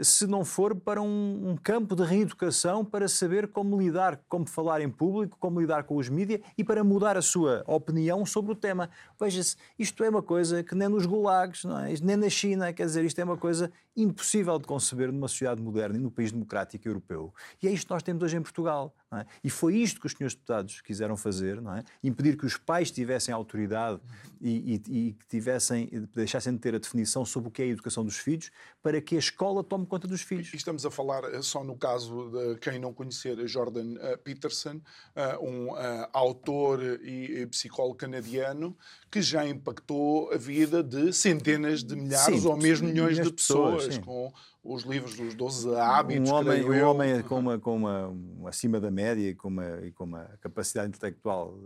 se 0.00 0.26
não 0.26 0.44
for 0.44 0.74
para 0.74 1.00
um, 1.00 1.50
um, 1.50 1.56
campo 1.56 1.96
de 1.96 2.02
reeducação 2.02 2.84
para 2.84 3.08
saber 3.08 3.48
como 3.48 3.80
lidar, 3.80 4.20
como 4.28 4.46
falar 4.46 4.80
em 4.80 4.90
público, 4.90 5.36
como 5.40 5.60
lidar 5.60 5.84
com 5.84 5.96
os 5.96 6.08
mídias 6.08 6.40
e 6.56 6.62
para 6.62 6.84
mudar 6.84 7.16
a 7.16 7.22
sua 7.22 7.64
opinião 7.66 8.26
sobre 8.26 8.52
o 8.52 8.54
tema. 8.54 8.90
Veja-se, 9.18 9.56
isto 9.78 10.04
é 10.04 10.10
uma 10.10 10.22
coisa 10.22 10.62
que 10.62 10.74
nem 10.74 10.88
nos 10.88 11.06
gulags, 11.06 11.64
é? 11.64 11.94
nem 12.02 12.16
na 12.16 12.28
China, 12.28 12.72
quer 12.72 12.84
dizer, 12.84 13.04
isto 13.04 13.18
é 13.18 13.24
uma 13.24 13.38
coisa 13.38 13.72
impossível 13.96 14.58
de 14.58 14.66
conceber 14.66 15.10
numa 15.10 15.28
sociedade 15.28 15.62
moderna 15.62 15.96
e 15.96 16.00
num 16.00 16.10
país 16.10 16.30
democrático 16.30 16.86
europeu. 16.86 17.32
E 17.62 17.66
é 17.66 17.70
isto 17.70 17.86
que 17.86 17.92
nós 17.92 18.02
temos 18.02 18.22
hoje 18.22 18.36
em 18.36 18.42
Portugal. 18.42 18.94
É? 19.12 19.24
E 19.42 19.48
foi 19.48 19.76
isto 19.76 20.00
que 20.00 20.06
os 20.06 20.12
senhores 20.12 20.34
deputados 20.34 20.80
quiseram 20.80 21.16
fazer, 21.16 21.58
é? 21.58 21.84
impedir 22.02 22.36
que 22.36 22.44
os 22.44 22.56
pais 22.56 22.90
tivessem 22.90 23.32
autoridade 23.32 24.00
e, 24.40 24.82
e, 24.88 25.08
e 25.08 25.12
que 25.12 25.26
tivessem, 25.28 25.88
deixassem 26.12 26.52
de 26.52 26.58
ter 26.58 26.74
a 26.74 26.78
definição 26.78 27.24
sobre 27.24 27.48
o 27.48 27.52
que 27.52 27.62
é 27.62 27.64
a 27.66 27.68
educação 27.68 28.04
dos 28.04 28.18
filhos, 28.18 28.50
para 28.82 29.00
que 29.00 29.14
a 29.14 29.18
escola 29.18 29.62
tome 29.62 29.85
conta 29.86 30.06
dos 30.06 30.22
filhos. 30.22 30.52
E 30.52 30.56
estamos 30.56 30.84
a 30.84 30.90
falar 30.90 31.24
eh, 31.24 31.42
só 31.42 31.62
no 31.62 31.76
caso 31.76 32.30
de 32.30 32.58
quem 32.58 32.78
não 32.78 32.92
conhecer 32.92 33.46
Jordan 33.46 33.94
uh, 33.94 34.18
Peterson, 34.18 34.76
uh, 34.76 35.44
um 35.44 35.68
autor 36.12 36.82
e 37.02 37.46
psicólogo 37.46 37.96
canadiano 37.96 38.76
que 39.10 39.22
já 39.22 39.46
impactou 39.46 40.32
a 40.32 40.36
vida 40.36 40.82
de 40.82 41.12
centenas 41.12 41.82
de 41.82 41.96
milhares 41.96 42.42
sim, 42.42 42.48
ou 42.48 42.56
mesmo 42.56 42.88
milhões 42.88 43.16
de 43.16 43.32
pessoas, 43.32 43.86
pessoas 43.86 44.04
com 44.04 44.32
os 44.62 44.82
livros 44.82 45.16
dos 45.16 45.34
12 45.34 45.74
hábitos. 45.76 46.28
Um 46.28 46.34
homem, 46.34 46.64
um 46.64 46.88
homem 46.88 47.22
com, 47.22 47.38
uma, 47.38 47.58
com 47.58 47.76
uma, 47.76 48.48
acima 48.48 48.80
da 48.80 48.90
média 48.90 49.30
e 49.30 49.34
com 49.34 49.48
uma, 49.48 49.80
e 49.86 49.92
com 49.92 50.04
uma 50.04 50.24
capacidade 50.40 50.88
intelectual 50.88 51.56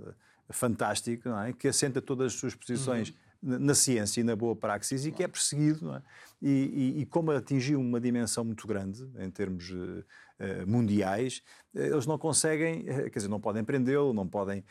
fantástica, 0.51 1.31
é? 1.47 1.53
que 1.53 1.69
assenta 1.69 2.03
todas 2.03 2.33
as 2.33 2.39
suas 2.39 2.55
posições 2.55 3.11
uhum. 3.43 3.59
na 3.59 3.75
ciência 3.75 4.21
e 4.21 4.25
na 4.25 4.37
boa 4.37 4.55
praxis 4.55 5.07
e 5.07 5.13
que 5.13 5.23
é 5.23 5.29
perseguido. 5.29 5.95
É? 5.95 6.03
E, 6.43 6.49
e, 6.49 7.01
e, 7.03 7.07
como 7.07 7.31
atingiu 7.33 7.79
uma 7.79 8.01
dimensão 8.01 8.45
muito 8.45 8.67
grande 8.67 9.07
em 9.19 9.31
termos 9.31 9.71
uh, 9.71 10.05
mundiais, 10.67 11.43
uh, 11.75 11.81
eles 11.81 12.07
não 12.07 12.17
conseguem, 12.17 12.81
uh, 12.81 13.11
quer 13.11 13.19
dizer, 13.19 13.29
não 13.29 13.39
podem 13.39 13.63
prendê-lo, 13.63 14.15
não 14.15 14.27
podem 14.27 14.65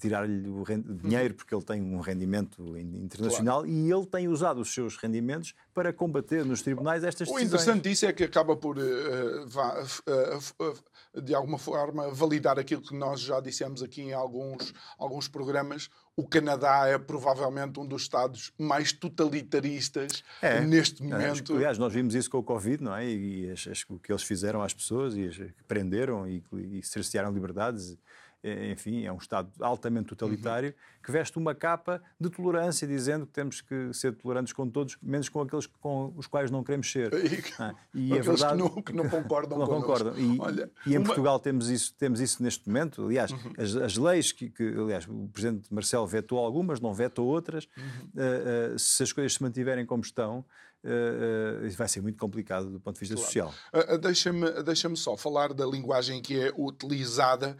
tirar-lhe 0.00 0.46
o 0.48 0.64
dinheiro 1.02 1.34
porque 1.34 1.54
ele 1.54 1.64
tem 1.64 1.80
um 1.82 2.00
rendimento 2.00 2.76
internacional 2.76 3.60
claro. 3.60 3.72
e 3.72 3.90
ele 3.90 4.06
tem 4.06 4.28
usado 4.28 4.60
os 4.60 4.72
seus 4.72 4.96
rendimentos 4.98 5.54
para 5.72 5.92
combater 5.94 6.44
nos 6.44 6.60
tribunais 6.60 7.02
estas 7.04 7.26
decisões. 7.26 7.42
O 7.42 7.46
interessante 7.46 7.88
disso 7.88 8.04
é 8.04 8.12
que 8.12 8.24
acaba 8.24 8.54
por, 8.54 8.76
de 11.22 11.34
alguma 11.34 11.58
forma, 11.58 12.10
validar 12.10 12.58
aquilo 12.58 12.82
que 12.82 12.94
nós 12.94 13.20
já 13.20 13.40
dissemos 13.40 13.82
aqui 13.82 14.02
em 14.02 14.12
alguns, 14.12 14.74
alguns 14.98 15.26
programas, 15.26 15.88
o 16.18 16.26
Canadá 16.26 16.88
é 16.88 16.98
provavelmente 16.98 17.78
um 17.78 17.86
dos 17.86 18.02
estados 18.02 18.52
mais 18.58 18.92
totalitaristas 18.92 20.24
é, 20.42 20.60
neste 20.60 20.97
momento. 21.02 21.52
É, 21.52 21.56
aliás, 21.56 21.78
nós 21.78 21.92
vimos 21.92 22.14
isso 22.14 22.30
com 22.30 22.38
o 22.38 22.42
Covid, 22.42 22.82
não 22.82 22.94
é? 22.94 23.06
E, 23.06 23.50
as, 23.50 23.84
o 23.88 23.98
que 23.98 24.12
eles 24.12 24.22
fizeram 24.22 24.62
às 24.62 24.74
pessoas 24.74 25.16
e 25.16 25.26
as, 25.26 25.40
prenderam 25.66 26.26
e, 26.26 26.42
e 26.52 26.82
cercearam 26.82 27.32
liberdades 27.32 27.98
enfim, 28.70 29.04
é 29.04 29.12
um 29.12 29.16
Estado 29.16 29.50
altamente 29.60 30.08
totalitário, 30.08 30.68
uhum. 30.68 31.02
que 31.04 31.10
veste 31.10 31.36
uma 31.36 31.54
capa 31.54 32.00
de 32.20 32.30
tolerância, 32.30 32.86
dizendo 32.86 33.26
que 33.26 33.32
temos 33.32 33.60
que 33.60 33.92
ser 33.92 34.14
tolerantes 34.14 34.52
com 34.52 34.68
todos, 34.68 34.96
menos 35.02 35.28
com 35.28 35.40
aqueles 35.40 35.66
com 35.66 36.12
os 36.16 36.26
quais 36.26 36.50
não 36.50 36.62
queremos 36.62 36.90
ser. 36.90 37.12
E, 37.12 37.42
ah, 37.58 37.74
e 37.92 38.12
é 38.16 38.20
verdade, 38.20 38.56
que, 38.56 38.58
não, 38.58 38.82
que 38.82 38.92
não 38.92 39.08
concordam 39.08 39.58
não 39.58 39.66
concordam. 39.66 40.16
E, 40.16 40.38
Olha, 40.40 40.70
e 40.86 40.94
em 40.94 40.98
uma... 40.98 41.06
Portugal 41.06 41.40
temos 41.40 41.68
isso, 41.68 41.94
temos 41.94 42.20
isso 42.20 42.42
neste 42.42 42.66
momento. 42.68 43.04
Aliás, 43.04 43.32
uhum. 43.32 43.52
as, 43.58 43.74
as, 43.74 43.96
leis 43.96 44.30
que, 44.30 44.48
que, 44.48 44.62
aliás, 44.62 45.06
o 45.08 45.28
Presidente 45.32 45.72
Marcelo 45.74 46.06
vetou 46.06 46.38
algumas, 46.38 46.80
não 46.80 46.94
vetou 46.94 47.26
outras. 47.26 47.68
Uhum. 47.76 47.84
Uh, 48.14 48.74
uh, 48.74 48.78
se 48.78 49.02
as 49.02 49.12
coisas 49.12 49.34
se 49.34 49.42
mantiverem 49.42 49.84
como 49.84 50.02
estão, 50.02 50.44
uh, 50.84 51.70
vai 51.76 51.88
ser 51.88 52.00
muito 52.00 52.18
complicado 52.18 52.70
do 52.70 52.80
ponto 52.80 52.94
de 52.94 53.00
vista 53.00 53.14
claro. 53.14 53.26
social. 53.26 53.54
Uh, 53.72 53.98
Deixa-me 53.98 54.62
deixa 54.62 54.94
só 54.96 55.16
falar 55.16 55.52
da 55.52 55.66
linguagem 55.66 56.22
que 56.22 56.40
é 56.40 56.52
utilizada, 56.56 57.56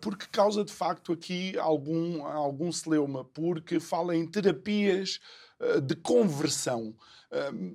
porque 0.00 0.26
causa 0.30 0.64
de 0.64 0.72
facto 0.72 1.12
aqui 1.12 1.58
algum, 1.58 2.24
algum 2.24 2.72
celeuma, 2.72 3.24
porque 3.24 3.78
fala 3.78 4.16
em 4.16 4.26
terapias 4.26 5.20
de 5.82 5.94
conversão. 5.96 6.94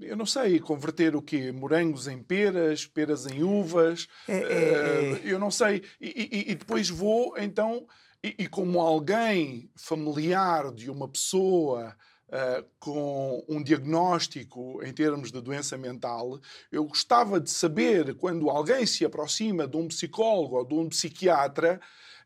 Eu 0.01 0.15
não 0.15 0.25
sei, 0.25 0.60
converter 0.60 1.15
o 1.15 1.22
quê? 1.22 1.51
Morangos 1.51 2.08
em 2.08 2.22
peras, 2.22 2.86
peras 2.86 3.25
em 3.25 3.44
uvas? 3.44 4.08
É, 4.27 4.38
é, 4.38 5.13
é. 5.13 5.22
Eu 5.24 5.39
não 5.39 5.51
sei. 5.51 5.84
E, 6.00 6.29
e, 6.48 6.51
e 6.51 6.56
depois 6.56 6.89
vou, 6.89 7.36
então, 7.38 7.88
e, 8.24 8.36
e, 8.39 8.48
como 8.48 8.79
alguém 8.79 9.70
familiar 9.75 10.72
de 10.72 10.89
uma 10.89 11.08
pessoa 11.08 11.96
uh, 12.29 12.65
com 12.79 13.43
um 13.48 13.62
diagnóstico 13.62 14.81
em 14.84 14.93
termos 14.93 15.31
de 15.31 15.41
doença 15.41 15.77
mental, 15.77 16.39
eu 16.72 16.86
gostava 16.86 17.39
de 17.39 17.50
saber 17.50 18.15
quando 18.15 18.50
alguém 18.50 18.86
se 18.86 19.05
aproxima 19.05 19.67
de 19.67 19.77
um 19.77 19.88
psicólogo 19.88 20.57
ou 20.57 20.65
de 20.65 20.74
um 20.74 20.89
psiquiatra, 20.89 21.79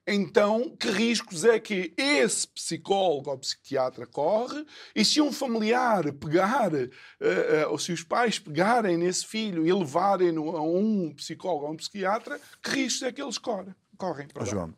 então 0.06 0.76
que 0.78 0.90
riscos 0.90 1.46
é 1.46 1.60
que 1.60 1.94
esse 1.96 2.48
psicólogo 2.48 3.30
ou 3.30 3.38
psiquiatra 3.38 4.08
corre 4.08 4.66
e 4.96 5.06
se 5.06 5.22
um 5.22 5.32
familiar 5.32 6.12
pegar, 6.14 6.74
uh, 6.74 6.78
uh, 6.78 7.70
ou 7.70 7.78
se 7.78 7.92
os 7.92 8.04
pais 8.04 8.40
pegarem 8.40 8.98
nesse 8.98 9.26
filho 9.26 9.66
e 9.66 9.72
levarem-no 9.72 10.58
a 10.58 10.62
um 10.62 11.14
psicólogo 11.16 11.66
ou 11.66 11.74
um 11.74 11.78
psiquiatra, 11.78 12.40
que 12.64 12.72
riscos 12.72 13.04
é 13.04 13.12
que 13.12 13.22
eles 13.22 13.38
correm? 13.38 13.76
correm 14.02 14.28
João, 14.44 14.74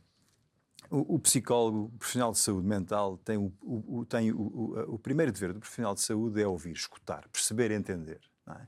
o, 0.94 1.16
o, 1.16 1.20
psicólogo, 1.20 1.86
o 1.86 1.98
profissional 1.98 2.32
de 2.32 2.38
saúde 2.38 2.68
mental, 2.68 3.18
tem, 3.18 3.36
o, 3.36 3.52
o, 3.62 4.06
tem 4.06 4.32
o, 4.32 5.00
primeiro 5.02 5.32
dever 5.32 5.52
do 5.52 5.60
profissional 5.60 5.96
de 5.96 6.02
saúde 6.02 6.40
é 6.40 6.48
ouvir, 6.48 6.74
escutar, 6.74 7.28
perceber 7.30 7.72
entender. 7.72 8.20
É? 8.48 8.68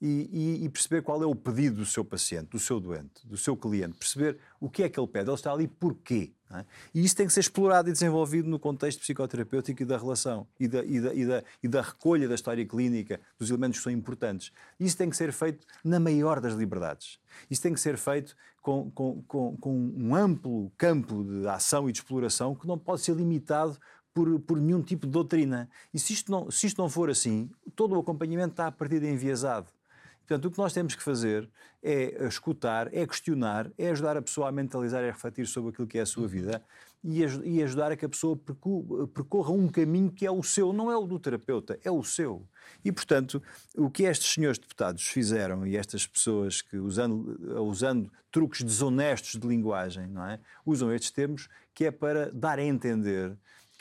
E, 0.00 0.28
e, 0.32 0.64
e, 0.64 0.68
perceber 0.70 1.02
qual 1.02 1.22
é 1.22 1.26
o 1.26 1.34
pedido 1.34 1.76
do 1.76 1.84
seu 1.84 2.02
paciente, 2.04 2.48
do 2.48 2.58
seu 2.58 2.80
doente, 2.80 3.26
do 3.26 3.36
seu 3.36 3.54
cliente, 3.56 3.98
perceber 3.98 4.38
o 4.58 4.70
que 4.70 4.82
é 4.82 4.88
que 4.88 4.98
ele 4.98 5.06
pede, 5.06 5.28
ele 5.28 5.34
está 5.34 5.52
ali 5.52 5.68
porquê. 5.68 6.32
É? 6.50 6.64
E 6.94 7.04
isso 7.04 7.16
tem 7.16 7.26
que 7.26 7.32
ser 7.32 7.40
explorado 7.40 7.88
e 7.88 7.92
desenvolvido 7.92 8.48
no 8.48 8.58
contexto 8.58 9.00
psicoterapêutico 9.00 9.82
e 9.82 9.84
da 9.84 9.98
relação 9.98 10.46
e 10.60 10.68
da, 10.68 10.84
e 10.84 11.00
da, 11.00 11.14
e 11.14 11.26
da, 11.26 11.44
e 11.62 11.68
da 11.68 11.82
recolha 11.82 12.28
da 12.28 12.36
história 12.36 12.64
clínica, 12.64 13.20
dos 13.36 13.50
elementos 13.50 13.78
que 13.78 13.84
são 13.84 13.92
importantes. 13.92 14.52
Isso 14.78 14.96
tem 14.96 15.10
que 15.10 15.16
ser 15.16 15.32
feito 15.32 15.66
na 15.82 15.98
maior 15.98 16.40
das 16.40 16.54
liberdades. 16.54 17.18
Isso 17.50 17.62
tem 17.62 17.74
que 17.74 17.80
ser 17.80 17.96
feito 17.96 18.36
com, 18.62 18.90
com, 18.92 19.22
com, 19.26 19.56
com 19.56 19.92
um 19.96 20.14
amplo 20.14 20.70
campo 20.78 21.24
de 21.24 21.48
ação 21.48 21.88
e 21.88 21.92
de 21.92 21.98
exploração 21.98 22.54
que 22.54 22.66
não 22.66 22.78
pode 22.78 23.00
ser 23.00 23.16
limitado 23.16 23.76
por, 24.14 24.40
por, 24.40 24.60
nenhum 24.60 24.82
tipo 24.82 25.04
de 25.04 25.12
doutrina. 25.12 25.68
E 25.92 25.98
se 25.98 26.12
isto, 26.12 26.30
não, 26.30 26.50
se 26.50 26.68
isto 26.68 26.80
não 26.80 26.88
for 26.88 27.10
assim, 27.10 27.50
todo 27.74 27.94
o 27.94 27.98
acompanhamento 27.98 28.52
está 28.52 28.68
a 28.68 28.72
partir 28.72 29.00
de 29.00 29.08
enviesado. 29.08 29.66
Portanto, 30.26 30.46
o 30.46 30.50
que 30.50 30.58
nós 30.58 30.72
temos 30.72 30.96
que 30.96 31.02
fazer 31.02 31.48
é 31.80 32.26
escutar, 32.26 32.92
é 32.92 33.06
questionar, 33.06 33.70
é 33.78 33.90
ajudar 33.90 34.16
a 34.16 34.22
pessoa 34.22 34.48
a 34.48 34.52
mentalizar 34.52 35.04
e 35.04 35.08
a 35.08 35.12
refletir 35.12 35.46
sobre 35.46 35.70
aquilo 35.70 35.86
que 35.86 35.98
é 35.98 36.00
a 36.00 36.06
sua 36.06 36.26
vida 36.26 36.60
e, 37.04 37.62
ajudar 37.62 37.92
a 37.92 37.96
que 37.96 38.04
a 38.04 38.08
pessoa 38.08 38.36
percorra 39.14 39.52
um 39.52 39.68
caminho 39.68 40.10
que 40.10 40.26
é 40.26 40.30
o 40.30 40.42
seu, 40.42 40.72
não 40.72 40.90
é 40.90 40.96
o 40.96 41.06
do 41.06 41.20
terapeuta, 41.20 41.78
é 41.84 41.90
o 41.90 42.02
seu. 42.02 42.44
E, 42.84 42.90
portanto, 42.90 43.40
o 43.76 43.88
que 43.88 44.02
estes 44.02 44.32
senhores 44.32 44.58
deputados 44.58 45.06
fizeram 45.06 45.64
e 45.64 45.76
estas 45.76 46.04
pessoas 46.04 46.60
que, 46.60 46.76
usando, 46.76 47.38
usando 47.62 48.10
truques 48.32 48.62
desonestos 48.62 49.40
de 49.40 49.46
linguagem, 49.46 50.08
não 50.08 50.26
é? 50.26 50.40
usam 50.64 50.92
estes 50.92 51.12
termos, 51.12 51.48
que 51.72 51.84
é 51.84 51.92
para 51.92 52.32
dar 52.32 52.58
a 52.58 52.64
entender 52.64 53.36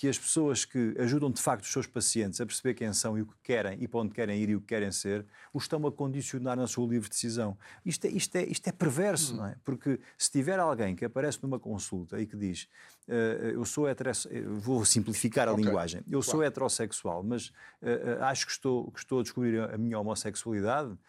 que 0.05 0.09
as 0.09 0.19
pessoas 0.19 0.65
que 0.65 0.93
ajudam 0.99 1.31
de 1.31 1.41
facto 1.41 1.63
os 1.63 1.71
seus 1.71 1.87
pacientes 1.87 2.39
a 2.39 2.45
perceber 2.45 2.75
quem 2.75 2.93
são 2.93 3.17
e 3.17 3.23
o 3.23 3.25
que 3.25 3.33
querem 3.41 3.75
e 3.81 3.87
para 3.87 4.01
onde 4.01 4.13
querem 4.13 4.39
ir 4.39 4.49
e 4.49 4.55
o 4.55 4.61
que 4.61 4.67
querem 4.67 4.91
ser, 4.91 5.25
os 5.51 5.63
estão 5.63 5.85
a 5.87 5.91
condicionar 5.91 6.55
na 6.55 6.67
sua 6.67 6.87
livre 6.87 7.09
decisão. 7.09 7.57
Isto 7.83 8.05
é, 8.05 8.09
isto 8.11 8.35
é, 8.35 8.43
isto 8.43 8.67
é 8.67 8.71
perverso, 8.71 9.33
hum. 9.33 9.37
não 9.37 9.47
é? 9.47 9.55
Porque 9.65 9.99
se 10.15 10.29
tiver 10.29 10.59
alguém 10.59 10.95
que 10.95 11.05
aparece 11.05 11.39
numa 11.41 11.59
consulta 11.59 12.21
e 12.21 12.27
que 12.27 12.37
diz 12.37 12.67
uh, 13.07 13.11
eu 13.53 13.65
sou 13.65 13.87
heterossexual, 13.87 14.55
vou 14.59 14.85
simplificar 14.85 15.47
a 15.47 15.53
okay. 15.53 15.65
linguagem, 15.65 16.01
eu 16.01 16.19
claro. 16.19 16.23
sou 16.23 16.43
heterossexual, 16.43 17.23
mas 17.23 17.47
uh, 17.47 18.21
acho 18.21 18.45
que 18.45 18.51
estou, 18.51 18.91
que 18.91 18.99
estou 18.99 19.21
a 19.21 19.23
descobrir 19.23 19.59
a 19.59 19.75
minha 19.75 19.99
homossexualidade, 19.99 20.91
uh, 20.91 20.99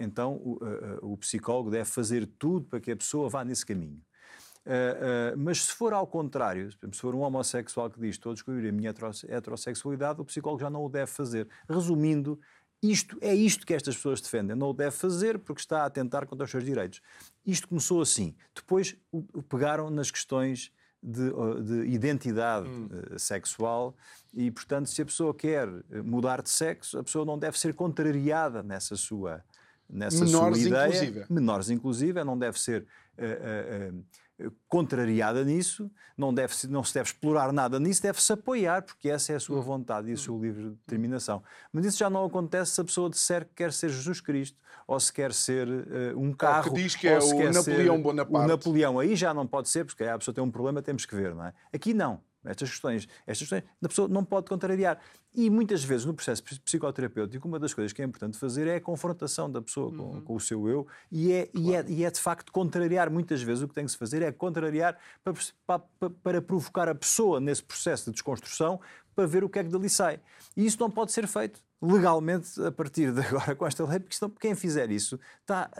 então 0.00 0.34
o, 0.34 0.60
o 1.02 1.16
psicólogo 1.16 1.72
deve 1.72 1.86
fazer 1.86 2.24
tudo 2.38 2.66
para 2.66 2.78
que 2.78 2.92
a 2.92 2.96
pessoa 2.96 3.28
vá 3.28 3.44
nesse 3.44 3.66
caminho. 3.66 4.00
Uh, 4.66 5.36
uh, 5.36 5.38
mas 5.38 5.62
se 5.62 5.72
for 5.72 5.92
ao 5.92 6.06
contrário, 6.08 6.72
se 6.72 7.00
for 7.00 7.14
um 7.14 7.20
homossexual 7.20 7.88
que 7.88 8.00
diz 8.00 8.16
estou 8.16 8.32
a 8.32 8.34
descobrir 8.34 8.68
a 8.68 8.72
minha 8.72 8.92
heterossexualidade, 9.28 10.20
o 10.20 10.24
psicólogo 10.24 10.60
já 10.60 10.68
não 10.68 10.84
o 10.84 10.88
deve 10.88 11.06
fazer. 11.06 11.48
Resumindo, 11.68 12.40
isto 12.82 13.16
é 13.20 13.32
isto 13.32 13.64
que 13.64 13.72
estas 13.72 13.94
pessoas 13.94 14.20
defendem. 14.20 14.56
Não 14.56 14.70
o 14.70 14.72
deve 14.74 14.90
fazer 14.90 15.38
porque 15.38 15.60
está 15.60 15.82
a 15.82 15.86
atentar 15.86 16.26
contra 16.26 16.44
os 16.44 16.50
seus 16.50 16.64
direitos. 16.64 17.00
Isto 17.46 17.68
começou 17.68 18.02
assim. 18.02 18.34
Depois 18.54 18.96
pegaram 19.48 19.88
nas 19.88 20.10
questões 20.10 20.72
de, 21.00 21.30
de 21.62 21.94
identidade 21.94 22.68
hum. 22.68 22.88
Eh, 22.90 23.18
sexual 23.18 23.96
e, 24.34 24.50
portanto, 24.50 24.88
se 24.88 25.00
a 25.00 25.04
pessoa 25.04 25.32
quer 25.32 25.68
mudar 26.04 26.42
de 26.42 26.50
sexo, 26.50 26.98
a 26.98 27.04
pessoa 27.04 27.24
não 27.24 27.38
deve 27.38 27.56
ser 27.58 27.72
contrariada 27.74 28.62
nessa 28.62 28.96
sua, 28.96 29.44
nessa 29.88 30.24
Menores 30.24 30.58
sua 30.58 30.68
ideia. 30.68 30.86
Inclusive. 30.86 31.26
Menores, 31.30 31.70
inclusive. 31.70 32.24
Não 32.24 32.36
deve 32.36 32.58
ser. 32.58 32.84
Uh, 33.16 33.92
uh, 33.92 33.96
uh, 33.96 34.04
contrariada 34.68 35.44
nisso, 35.44 35.90
não, 36.16 36.32
deve 36.32 36.54
-se, 36.54 36.68
não 36.68 36.84
se 36.84 36.94
deve 36.94 37.08
explorar 37.08 37.52
nada 37.52 37.80
nisso, 37.80 38.02
deve-se 38.02 38.32
apoiar, 38.32 38.82
porque 38.82 39.08
essa 39.08 39.32
é 39.32 39.36
a 39.36 39.40
sua 39.40 39.58
hum. 39.58 39.62
vontade 39.62 40.10
e 40.10 40.12
o 40.12 40.18
seu 40.18 40.38
livre 40.38 40.70
determinação. 40.70 41.42
Mas 41.72 41.86
isso 41.86 41.98
já 41.98 42.10
não 42.10 42.24
acontece 42.24 42.72
se 42.72 42.80
a 42.80 42.84
pessoa 42.84 43.08
disser 43.08 43.44
que 43.46 43.54
quer 43.54 43.72
ser 43.72 43.88
Jesus 43.88 44.20
Cristo, 44.20 44.58
ou 44.86 45.00
se 45.00 45.12
quer 45.12 45.32
ser 45.32 45.68
uh, 45.68 46.18
um 46.18 46.32
carro. 46.32 46.68
Ou 46.68 46.74
que 46.74 46.82
diz 46.82 46.94
que 46.94 47.08
é 47.08 47.18
o 47.18 47.52
Napoleão 47.52 48.00
Bonaparte. 48.00 48.44
O 48.44 48.48
Napoleão, 48.48 48.98
aí 48.98 49.16
já 49.16 49.34
não 49.34 49.46
pode 49.46 49.68
ser, 49.68 49.84
porque 49.84 50.04
a 50.04 50.18
pessoa 50.18 50.34
tem 50.34 50.44
um 50.44 50.50
problema, 50.50 50.82
temos 50.82 51.04
que 51.04 51.14
ver, 51.14 51.34
não 51.34 51.44
é? 51.44 51.52
Aqui 51.72 51.92
não. 51.92 52.20
Estas 52.50 52.70
questões, 52.70 53.08
estas 53.26 53.48
questões, 53.48 53.64
a 53.82 53.88
pessoa 53.88 54.08
não 54.08 54.24
pode 54.24 54.46
contrariar. 54.48 55.00
E 55.34 55.50
muitas 55.50 55.84
vezes 55.84 56.06
no 56.06 56.14
processo 56.14 56.42
psicoterapêutico, 56.42 57.46
uma 57.46 57.58
das 57.58 57.74
coisas 57.74 57.92
que 57.92 58.00
é 58.00 58.04
importante 58.04 58.38
fazer 58.38 58.66
é 58.66 58.76
a 58.76 58.80
confrontação 58.80 59.50
da 59.50 59.60
pessoa 59.60 59.90
com, 59.90 60.02
uhum. 60.02 60.20
com 60.22 60.34
o 60.34 60.40
seu 60.40 60.66
eu, 60.68 60.86
e 61.12 61.30
é, 61.30 61.46
claro. 61.46 61.68
e, 61.68 61.74
é, 61.74 61.84
e 61.88 62.04
é 62.04 62.10
de 62.10 62.20
facto 62.20 62.50
contrariar. 62.50 63.10
Muitas 63.10 63.42
vezes 63.42 63.62
o 63.62 63.68
que 63.68 63.74
tem 63.74 63.84
que 63.84 63.90
se 63.90 63.98
fazer 63.98 64.22
é 64.22 64.32
contrariar 64.32 64.98
para, 65.22 65.34
para, 65.66 66.10
para 66.22 66.42
provocar 66.42 66.88
a 66.88 66.94
pessoa 66.94 67.38
nesse 67.38 67.62
processo 67.62 68.06
de 68.06 68.12
desconstrução 68.12 68.80
para 69.16 69.26
ver 69.26 69.42
o 69.42 69.48
que 69.48 69.58
é 69.58 69.64
que 69.64 69.70
dali 69.70 69.88
sai. 69.88 70.20
E 70.54 70.66
isso 70.66 70.78
não 70.78 70.90
pode 70.90 71.10
ser 71.10 71.26
feito 71.26 71.64
legalmente 71.80 72.62
a 72.62 72.70
partir 72.70 73.12
de 73.12 73.20
agora 73.20 73.54
com 73.54 73.66
esta 73.66 73.84
lei, 73.84 73.98
porque 73.98 74.14
senão 74.14 74.30
quem 74.30 74.54
fizer 74.54 74.90
isso 74.90 75.18
está, 75.40 75.70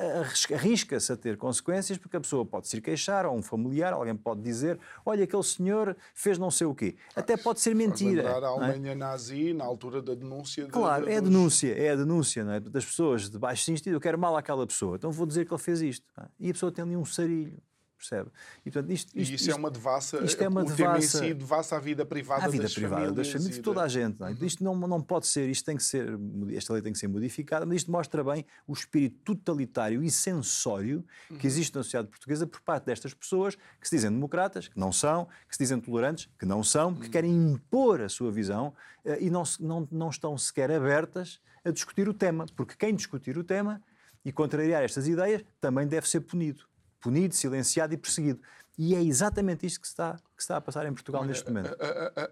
arrisca-se 0.54 1.12
a 1.12 1.16
ter 1.16 1.36
consequências, 1.36 1.98
porque 1.98 2.16
a 2.16 2.20
pessoa 2.20 2.44
pode 2.44 2.68
se 2.68 2.80
queixar, 2.80 3.26
ou 3.26 3.36
um 3.36 3.42
familiar, 3.42 3.92
alguém 3.92 4.16
pode 4.16 4.40
dizer, 4.42 4.78
olha, 5.04 5.24
aquele 5.24 5.42
senhor 5.42 5.96
fez 6.14 6.38
não 6.38 6.50
sei 6.50 6.66
o 6.66 6.74
quê. 6.74 6.96
Até 7.14 7.36
pode 7.36 7.60
ser 7.60 7.74
mentira. 7.74 8.22
Lembrar 8.22 8.44
a 8.44 8.46
é? 8.46 8.50
Alemanha 8.50 8.92
é? 8.92 8.94
nazi 8.94 9.52
na 9.52 9.64
altura 9.64 10.02
da 10.02 10.14
denúncia. 10.14 10.66
Claro, 10.66 11.06
de, 11.06 11.12
é 11.12 11.16
a 11.18 11.20
denúncia, 11.20 11.72
é 11.72 11.90
a 11.90 11.96
denúncia 11.96 12.40
é? 12.42 12.60
das 12.60 12.84
pessoas 12.84 13.28
de 13.30 13.38
baixo 13.38 13.64
sentido, 13.64 13.94
eu 13.94 14.00
quero 14.00 14.18
mal 14.18 14.36
àquela 14.36 14.66
pessoa, 14.66 14.96
então 14.96 15.10
vou 15.10 15.26
dizer 15.26 15.46
que 15.46 15.52
ele 15.52 15.62
fez 15.62 15.80
isto. 15.82 16.06
É? 16.18 16.24
E 16.40 16.50
a 16.50 16.52
pessoa 16.52 16.72
tem 16.72 16.84
ali 16.84 16.96
um 16.96 17.04
sarilho 17.04 17.58
percebe? 17.96 18.30
E, 18.64 18.70
portanto, 18.70 18.92
isto, 18.92 19.08
isto, 19.08 19.18
e 19.18 19.22
isso 19.22 19.32
é 19.32 19.34
isto, 19.34 19.50
é 19.50 19.54
uma 19.54 19.70
devassa, 19.70 20.24
isto 20.24 20.42
é 20.42 20.48
uma 20.48 20.60
o 20.62 20.64
devassa, 20.64 20.76
tema 20.76 20.98
em 20.98 21.02
si 21.02 21.34
devassa 21.34 21.76
à 21.76 21.80
vida 21.80 22.04
privada 22.04 22.44
à 22.44 22.48
vida 22.48 22.62
das 22.64 22.74
privada 22.74 23.12
das 23.12 23.30
famílias, 23.30 23.56
de 23.56 23.62
toda 23.62 23.82
a 23.82 23.88
gente. 23.88 24.20
Não 24.20 24.28
é? 24.28 24.32
Isto 24.42 24.62
não, 24.62 24.74
não 24.76 25.00
pode 25.00 25.26
ser, 25.26 25.48
isto 25.48 25.64
tem 25.64 25.76
que 25.76 25.82
ser, 25.82 26.18
esta 26.54 26.72
lei 26.72 26.82
tem 26.82 26.92
que 26.92 26.98
ser 26.98 27.08
modificada, 27.08 27.64
mas 27.66 27.78
isto 27.78 27.90
mostra 27.90 28.22
bem 28.22 28.44
o 28.66 28.72
espírito 28.72 29.16
totalitário 29.24 30.02
e 30.02 30.10
sensório 30.10 31.04
que 31.28 31.34
uhum. 31.34 31.40
existe 31.44 31.74
na 31.74 31.82
sociedade 31.82 32.08
portuguesa 32.08 32.46
por 32.46 32.60
parte 32.60 32.84
destas 32.84 33.14
pessoas 33.14 33.56
que 33.80 33.88
se 33.88 33.96
dizem 33.96 34.10
democratas, 34.10 34.68
que 34.68 34.78
não 34.78 34.92
são, 34.92 35.26
que 35.48 35.56
se 35.56 35.62
dizem 35.62 35.80
tolerantes, 35.80 36.28
que 36.38 36.46
não 36.46 36.62
são, 36.62 36.94
que 36.94 37.06
uhum. 37.06 37.10
querem 37.10 37.32
impor 37.32 38.00
a 38.00 38.08
sua 38.08 38.30
visão 38.30 38.74
uh, 39.04 39.16
e 39.20 39.30
não, 39.30 39.42
não, 39.60 39.88
não 39.90 40.10
estão 40.10 40.36
sequer 40.36 40.70
abertas 40.70 41.40
a 41.64 41.70
discutir 41.70 42.08
o 42.08 42.14
tema, 42.14 42.46
porque 42.54 42.74
quem 42.76 42.94
discutir 42.94 43.36
o 43.36 43.42
tema 43.42 43.82
e 44.24 44.32
contrariar 44.32 44.82
estas 44.82 45.08
ideias 45.08 45.44
também 45.60 45.86
deve 45.86 46.08
ser 46.08 46.20
punido 46.20 46.64
punido, 47.06 47.36
silenciado 47.36 47.94
e 47.94 47.96
perseguido. 47.96 48.40
E 48.78 48.94
é 48.94 49.02
exatamente 49.02 49.64
isto 49.64 49.80
que 49.80 49.86
está, 49.86 50.18
que 50.36 50.42
está 50.42 50.58
a 50.58 50.60
passar 50.60 50.84
em 50.86 50.92
Portugal 50.92 51.22
Olha, 51.22 51.28
neste 51.28 51.50
momento. 51.50 51.74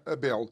Abel, 0.05 0.47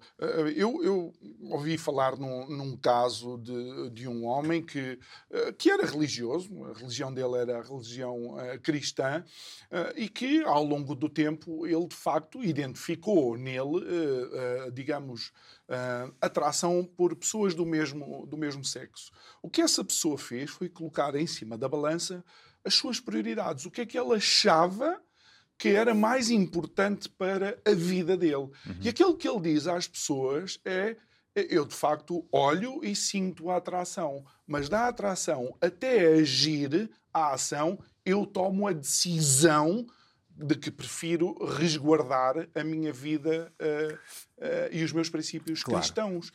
eu, 0.56 0.84
eu 0.84 1.14
ouvi 1.52 1.78
falar 1.78 2.18
num, 2.18 2.50
num, 2.50 2.76
caso 2.76 3.38
de, 3.38 3.92
de 3.92 4.08
um 4.08 4.26
homem 4.26 4.66
que, 4.66 4.98
eh, 5.30 5.52
que 5.52 5.70
era 5.70 5.86
religioso, 5.86 6.50
a 6.66 6.74
religião 6.74 7.14
dele 7.14 7.36
era 7.36 7.60
a 7.60 7.62
religião 7.62 8.34
uh, 8.34 8.60
cristã, 8.64 9.24
uh, 9.72 9.94
e 9.96 10.10
que 10.10 10.42
ao 10.44 10.64
longo 10.64 10.96
do 10.96 11.08
tempo 11.08 11.68
ele 11.68 11.88
de 11.88 11.96
facto 11.96 12.44
identificou 12.44 13.38
nele, 13.38 13.86
digamos, 14.74 15.32
atração 16.20 16.84
por 16.84 17.16
pessoas 17.16 17.54
do 17.54 17.66
mesmo, 17.66 18.26
do 18.26 18.38
mesmo 18.38 18.64
sexo. 18.64 19.12
O 19.42 19.50
que 19.50 19.62
essa 19.62 19.84
pessoa 19.84 20.18
fez 20.18 20.50
foi 20.50 20.70
colocar 20.70 21.14
em 21.16 21.28
cima 21.28 21.58
da 21.58 21.70
balança 21.70 22.24
as 22.66 22.74
suas 22.74 23.00
prioridades, 23.00 23.66
o 23.66 23.72
que 23.72 23.82
é 23.82 23.86
que 23.86 23.98
ele 23.98 24.16
achava 24.16 25.02
que 25.58 25.70
era 25.70 25.94
mais 25.94 26.30
importante 26.30 27.08
para 27.08 27.58
a 27.66 27.72
vida 27.72 28.18
dele. 28.18 28.36
Uhum. 28.36 28.78
E 28.82 28.90
aquilo 28.90 29.16
que 29.16 29.28
ele 29.28 29.40
diz 29.54 29.68
às 29.68 29.88
pessoas 29.88 30.60
é: 30.66 30.98
eu 31.36 31.66
de 31.66 31.74
facto 31.74 32.28
olho 32.32 32.84
e 32.84 32.96
sinto 32.96 33.50
a 33.50 33.58
atração, 33.58 34.26
mas 34.46 34.68
da 34.70 34.88
atração 34.88 35.56
até 35.62 36.14
agir 36.14 36.90
a 37.14 37.34
ação, 37.34 37.80
eu 38.06 38.26
tomo 38.26 38.68
a 38.68 38.74
decisão 38.74 39.86
de 40.36 40.56
que 40.56 40.72
prefiro 40.72 41.36
resguardar 41.46 42.48
a 42.56 42.64
minha 42.64 42.92
vida 42.92 43.54
uh, 43.62 43.94
uh, 43.94 44.00
e 44.72 44.84
os 44.84 44.92
meus 44.92 45.10
princípios 45.10 45.64
claro. 45.64 45.80
cristãos. 45.80 46.32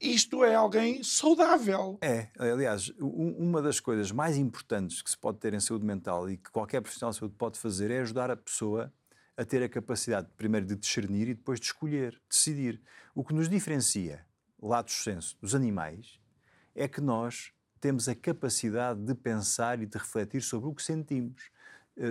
Isto 0.00 0.44
é 0.44 0.54
alguém 0.54 1.02
saudável. 1.02 1.98
É, 2.02 2.28
aliás, 2.38 2.92
uma 2.98 3.62
das 3.62 3.80
coisas 3.80 4.12
mais 4.12 4.36
importantes 4.36 5.00
que 5.00 5.10
se 5.10 5.16
pode 5.16 5.38
ter 5.38 5.54
em 5.54 5.60
saúde 5.60 5.84
mental 5.84 6.28
e 6.30 6.36
que 6.36 6.50
qualquer 6.50 6.80
profissional 6.82 7.12
de 7.12 7.18
saúde 7.18 7.34
pode 7.38 7.58
fazer 7.58 7.90
é 7.90 8.00
ajudar 8.00 8.30
a 8.30 8.36
pessoa 8.36 8.92
a 9.36 9.44
ter 9.44 9.62
a 9.62 9.68
capacidade, 9.68 10.28
primeiro, 10.36 10.66
de 10.66 10.74
discernir 10.74 11.28
e 11.28 11.34
depois 11.34 11.60
de 11.60 11.66
escolher, 11.66 12.20
decidir. 12.28 12.82
O 13.14 13.24
que 13.24 13.32
nos 13.32 13.48
diferencia, 13.48 14.26
lato 14.60 14.90
senso, 14.90 15.38
dos 15.40 15.54
animais 15.54 16.18
é 16.74 16.88
que 16.88 17.00
nós 17.00 17.52
temos 17.80 18.08
a 18.08 18.14
capacidade 18.16 19.00
de 19.00 19.14
pensar 19.14 19.80
e 19.80 19.86
de 19.86 19.96
refletir 19.96 20.42
sobre 20.42 20.68
o 20.68 20.74
que 20.74 20.82
sentimos 20.82 21.50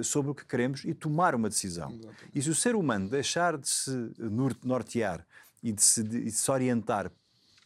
sobre 0.04 0.32
o 0.32 0.36
que 0.36 0.46
queremos 0.46 0.84
e 0.86 0.94
tomar 0.94 1.36
uma 1.36 1.50
decisão. 1.50 1.92
Exatamente. 1.92 2.32
E 2.34 2.42
se 2.42 2.50
o 2.50 2.56
ser 2.56 2.76
humano 2.76 3.10
deixar 3.10 3.58
de 3.58 3.70
se 3.70 4.14
nortear 4.64 5.26
e 5.64 5.72
de 5.72 5.84
se, 5.84 6.04
de 6.04 6.32
se 6.32 6.52
orientar 6.52 7.12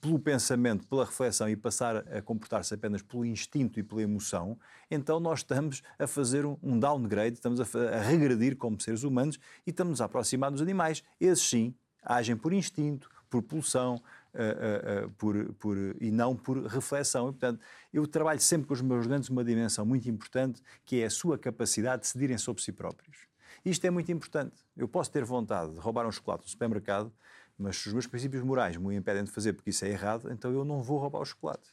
pelo 0.02 0.18
pensamento, 0.18 0.88
pela 0.88 1.06
reflexão 1.06 1.48
e 1.48 1.56
passar 1.56 1.98
a 1.98 2.22
comportar-se 2.22 2.74
apenas 2.74 3.04
pelo 3.04 3.24
instinto 3.24 3.80
e 3.80 3.84
pela 3.84 4.02
emoção, 4.02 4.58
então 4.90 5.20
nós 5.20 5.40
estamos 5.40 5.84
a 6.00 6.08
fazer 6.08 6.44
um 6.46 6.80
downgrade, 6.80 7.36
estamos 7.36 7.60
a, 7.62 7.98
a 7.98 8.02
regredir 8.02 8.58
como 8.58 8.82
seres 8.82 9.04
humanos 9.04 9.38
e 9.66 9.70
estamos 9.70 10.02
a 10.02 10.06
aproximar 10.06 10.50
dos 10.50 10.62
animais. 10.62 11.04
Esses 11.20 11.48
sim 11.48 11.76
agem 12.04 12.36
por 12.36 12.52
instinto, 12.52 13.10
por 13.30 13.44
pulsão, 13.44 14.02
uh, 14.34 15.06
uh, 15.06 15.10
por, 15.12 15.54
por, 15.56 15.78
e 16.00 16.12
não 16.12 16.36
por 16.36 16.66
reflexão. 16.66 17.30
E, 17.30 17.32
portanto, 17.32 17.62
eu 17.94 18.06
trabalho 18.08 18.40
sempre 18.40 18.68
com 18.68 18.74
os 18.74 18.82
meus 18.82 19.02
estudantes 19.02 19.30
uma 19.30 19.44
dimensão 19.44 19.86
muito 19.86 20.10
importante, 20.10 20.62
que 20.86 21.02
é 21.02 21.06
a 21.06 21.10
sua 21.10 21.38
capacidade 21.38 22.02
de 22.02 22.08
decidirem 22.08 22.38
sobre 22.38 22.62
si 22.62 22.72
próprios. 22.72 23.28
Isto 23.64 23.86
é 23.86 23.90
muito 23.90 24.12
importante. 24.12 24.56
Eu 24.76 24.88
posso 24.88 25.12
ter 25.12 25.24
vontade 25.24 25.74
de 25.74 25.80
roubar 25.80 26.08
um 26.08 26.12
chocolate 26.12 26.44
no 26.44 26.50
supermercado, 26.50 27.12
mas 27.58 27.78
se 27.78 27.88
os 27.88 27.94
meus 27.94 28.08
princípios 28.08 28.44
morais 28.44 28.76
me 28.78 28.96
impedem 28.96 29.24
de 29.24 29.32
fazer 29.32 29.54
porque 29.54 29.70
isso 29.70 29.86
é 29.86 29.90
errado, 29.90 30.32
então 30.32 30.52
eu 30.52 30.66
não 30.66 30.82
vou 30.82 30.98
roubar 30.98 31.22
o 31.22 31.26
chocolate. 31.26 31.70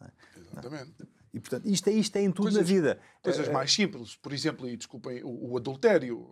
É? 0.00 0.10
Exatamente. 0.38 1.08
E, 1.34 1.40
portanto, 1.40 1.66
isto 1.66 1.88
é, 1.88 1.92
isto 1.92 2.16
é 2.16 2.22
em 2.22 2.30
tudo 2.30 2.44
coisas, 2.44 2.60
na 2.60 2.66
vida. 2.66 3.00
Coisas 3.22 3.48
mais 3.48 3.72
simples. 3.72 4.16
Por 4.16 4.32
exemplo, 4.32 4.68
e 4.68 4.76
desculpem, 4.76 5.22
o, 5.24 5.52
o 5.52 5.56
adultério 5.56 6.26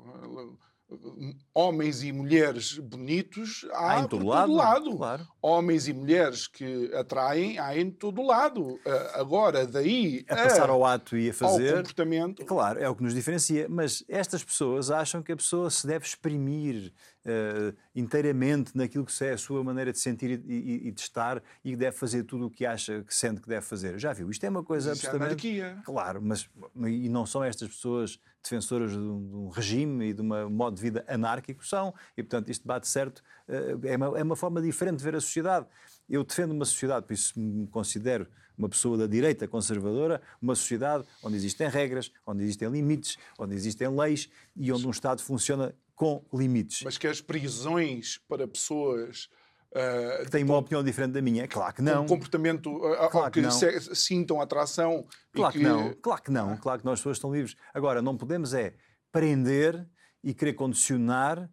homens 1.53 2.03
e 2.03 2.12
mulheres 2.12 2.79
bonitos 2.79 3.66
há, 3.72 3.96
há 3.96 4.01
em 4.01 4.09
todo, 4.09 4.27
lado, 4.27 4.46
todo 4.46 4.57
lado. 4.57 4.96
Claro. 4.96 5.29
Homens 5.42 5.88
e 5.88 5.92
mulheres 5.92 6.46
que 6.46 6.92
atraem 6.94 7.59
há 7.59 7.77
em 7.77 7.90
todo 7.90 8.22
lado. 8.22 8.79
Agora, 9.14 9.66
daí 9.66 10.25
a, 10.29 10.35
a 10.35 10.37
passar 10.44 10.70
ao 10.70 10.85
ato 10.85 11.16
e 11.16 11.31
a 11.31 11.35
fazer. 11.35 11.70
Ao 11.70 11.77
comportamento. 11.79 12.44
Claro, 12.44 12.79
é 12.79 12.88
o 12.88 12.94
que 12.94 13.03
nos 13.03 13.14
diferencia. 13.14 13.66
Mas 13.68 14.05
estas 14.09 14.44
pessoas 14.44 14.90
acham 14.90 15.22
que 15.22 15.33
a 15.33 15.37
pessoa 15.37 15.70
se 15.70 15.87
deve 15.87 16.07
exprimir 16.07 16.92
uh, 17.27 17.77
inteiramente 17.94 18.77
naquilo 18.77 19.05
que 19.05 19.25
é 19.25 19.33
a 19.33 19.38
sua 19.38 19.62
maneira 19.62 19.92
de 19.92 19.99
sentir 19.99 20.42
e, 20.46 20.53
e, 20.53 20.88
e, 20.88 20.92
de 20.92 21.01
estar 21.01 21.42
e 21.64 21.75
deve 21.75 21.96
fazer 21.96 22.25
tudo 22.25 22.46
o 22.46 22.51
que 22.51 22.64
acha 22.64 23.03
que 23.03 23.14
sente 23.14 23.40
que 23.40 23.49
deve 23.49 23.66
fazer. 23.66 23.99
Já 23.99 24.12
viu? 24.12 24.31
Isto 24.31 24.44
é 24.44 24.49
uma 24.49 24.62
coisa 24.62 24.92
Isso 24.92 25.07
é 25.07 25.11
absolutamente. 25.11 25.61
É 25.61 25.77
claro, 25.85 26.22
mas 26.22 26.49
e 26.87 27.09
não 27.09 27.27
são 27.27 27.42
estas 27.42 27.68
pessoas 27.68 28.18
defensoras 28.49 28.93
de 28.93 28.99
um, 28.99 29.29
de 29.29 29.35
um 29.37 29.49
regime 29.49 30.11
e 30.11 30.13
de 30.13 30.23
um 30.23 30.51
modo 30.51 30.77
de 30.77 30.83
vida 30.83 31.05
anárquico, 31.09 31.67
são. 31.67 31.95
E, 32.17 32.23
portanto, 32.23 32.51
isto 32.51 32.67
bate 32.67 32.89
certo. 32.89 33.23
Uh, 33.49 33.87
é, 33.87 33.97
uma, 33.97 34.19
é 34.19 34.23
uma 34.23 34.37
forma 34.37 34.61
diferente 34.61 34.99
de 34.99 35.05
ver 35.05 35.15
a 35.15 35.21
sociedade. 35.21 35.67
Eu 36.09 36.25
defendo 36.25 36.53
uma 36.53 36.65
sociedade, 36.65 37.07
por 37.07 37.13
isso 37.13 37.39
me 37.39 37.67
considero 37.67 38.27
uma 38.57 38.69
pessoa 38.69 38.97
da 38.97 39.07
direita 39.07 39.47
conservadora, 39.47 40.21
uma 40.41 40.55
sociedade 40.55 41.05
onde 41.23 41.37
existem 41.37 41.69
regras, 41.69 42.11
onde 42.27 42.43
existem 42.43 42.69
limites, 42.71 43.19
onde 43.39 43.55
existem 43.55 43.89
leis 43.89 44.31
e 44.57 44.73
onde 44.73 44.87
um 44.87 44.91
Estado 44.91 45.21
funciona 45.21 45.75
com 45.95 46.25
limites. 46.33 46.83
Mas 46.83 46.99
que 46.99 47.07
as 47.07 47.21
prisões 47.21 48.19
para 48.29 48.47
pessoas 48.47 49.29
Uh, 49.77 50.25
que 50.25 50.31
têm 50.31 50.43
uma 50.43 50.57
opinião 50.57 50.83
diferente 50.83 51.12
da 51.12 51.21
minha. 51.21 51.47
Claro 51.47 51.75
que 51.75 51.83
não. 51.83 52.05
Um 52.05 52.07
comportamento 52.07 52.75
uh, 52.75 53.11
claro 53.11 53.31
que, 53.31 53.43
que 53.43 53.51
se, 53.51 53.95
sintam 53.95 54.41
atração. 54.41 55.07
Claro 55.35 55.53
que... 55.53 55.59
que... 55.59 55.65
não. 55.65 55.93
Claro 56.01 56.23
que 56.23 56.31
não. 56.31 56.57
Claro 56.57 56.79
que 56.79 56.87
nós 56.87 56.99
pessoas 56.99 57.19
estão 57.19 57.31
livres. 57.31 57.55
Agora, 57.75 58.01
não 58.01 58.17
podemos 58.17 58.55
é 58.55 58.73
prender 59.12 59.87
e 60.25 60.33
querer 60.33 60.55
condicionar 60.55 61.51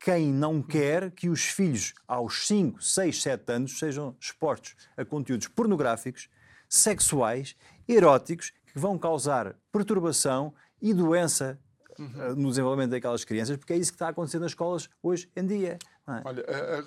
quem 0.00 0.32
não 0.32 0.62
quer 0.62 1.10
que 1.10 1.28
os 1.28 1.44
filhos 1.44 1.92
aos 2.08 2.46
5, 2.46 2.82
6, 2.82 3.22
7 3.22 3.52
anos 3.52 3.78
sejam 3.78 4.16
expostos 4.18 4.74
a 4.96 5.04
conteúdos 5.04 5.46
pornográficos, 5.46 6.28
sexuais, 6.68 7.54
eróticos, 7.86 8.50
que 8.66 8.78
vão 8.78 8.98
causar 8.98 9.54
perturbação 9.70 10.54
e 10.80 10.92
doença 10.94 11.60
uhum. 11.98 12.34
no 12.34 12.48
desenvolvimento 12.48 12.90
daquelas 12.90 13.24
crianças, 13.24 13.56
porque 13.56 13.72
é 13.72 13.76
isso 13.76 13.92
que 13.92 13.96
está 13.96 14.08
acontecendo 14.08 14.42
nas 14.42 14.52
escolas 14.52 14.88
hoje 15.02 15.30
em 15.36 15.46
dia. 15.46 15.78
É? 16.08 16.20
Olha, 16.24 16.44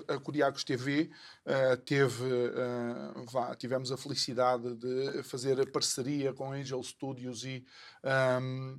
a, 0.10 0.16
a 0.16 0.20
Curiacos 0.20 0.66
TV 0.66 1.10
uh, 1.46 1.78
teve, 1.78 2.26
uh, 2.26 3.26
vá, 3.32 3.56
tivemos 3.56 3.90
a 3.90 3.96
felicidade 3.96 4.76
de 4.76 5.24
fazer 5.24 5.60
a 5.62 5.66
parceria 5.66 6.34
com 6.34 6.52
Angel 6.52 6.84
Studios 6.84 7.46
e 7.46 7.66
um, 8.42 8.78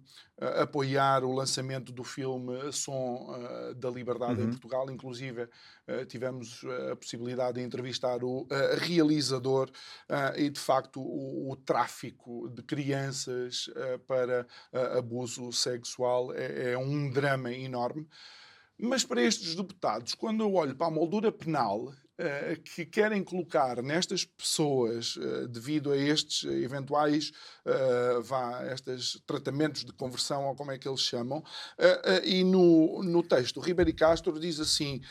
apoiar 0.61 1.25
o 1.25 1.33
lançamento 1.33 1.90
do 1.90 2.05
filme 2.05 2.70
Som 2.70 3.31
uh, 3.31 3.75
da 3.77 3.88
Liberdade 3.88 4.42
uhum. 4.42 4.49
em 4.49 4.51
Portugal. 4.51 4.90
Inclusive, 4.90 5.49
tivemos 6.09 6.62
a 6.92 6.96
possibilidade 6.96 7.59
de 7.59 7.64
entrevistar 7.64 8.22
o 8.22 8.46
realizador 8.79 9.70
e, 10.37 10.51
de 10.51 10.59
facto, 10.59 11.01
o, 11.01 11.53
o 11.53 11.57
tráfico 11.57 12.51
de 12.51 12.62
crianças 12.62 13.70
para 14.07 14.44
abuso 14.99 15.53
sexual 15.53 16.35
é, 16.35 16.72
é 16.72 16.79
um 16.79 17.09
drama 17.09 17.53
enorme. 17.53 18.07
Mas 18.78 19.04
para 19.04 19.22
estes 19.22 19.54
deputados, 19.54 20.14
quando 20.14 20.42
eu 20.42 20.54
olho 20.54 20.74
para 20.74 20.86
a 20.86 20.90
moldura 20.90 21.32
penal 21.32 21.92
Uh, 22.18 22.58
que 22.62 22.86
querem 22.86 23.22
colocar 23.22 23.82
nestas 23.82 24.24
pessoas, 24.24 25.16
uh, 25.16 25.46
devido 25.48 25.92
a 25.92 25.98
estes 25.98 26.44
eventuais 26.44 27.30
uh, 27.66 28.22
vá, 28.22 28.64
estes 28.72 29.20
tratamentos 29.26 29.84
de 29.84 29.92
conversão, 29.92 30.46
ou 30.46 30.56
como 30.56 30.72
é 30.72 30.78
que 30.78 30.88
eles 30.88 31.02
chamam, 31.02 31.44
e 32.24 32.42
no, 32.42 33.02
no 33.02 33.22
texto, 33.22 33.60
Ribeiro 33.60 33.94
Castro 33.94 34.40
diz 34.40 34.58
assim 34.58 35.02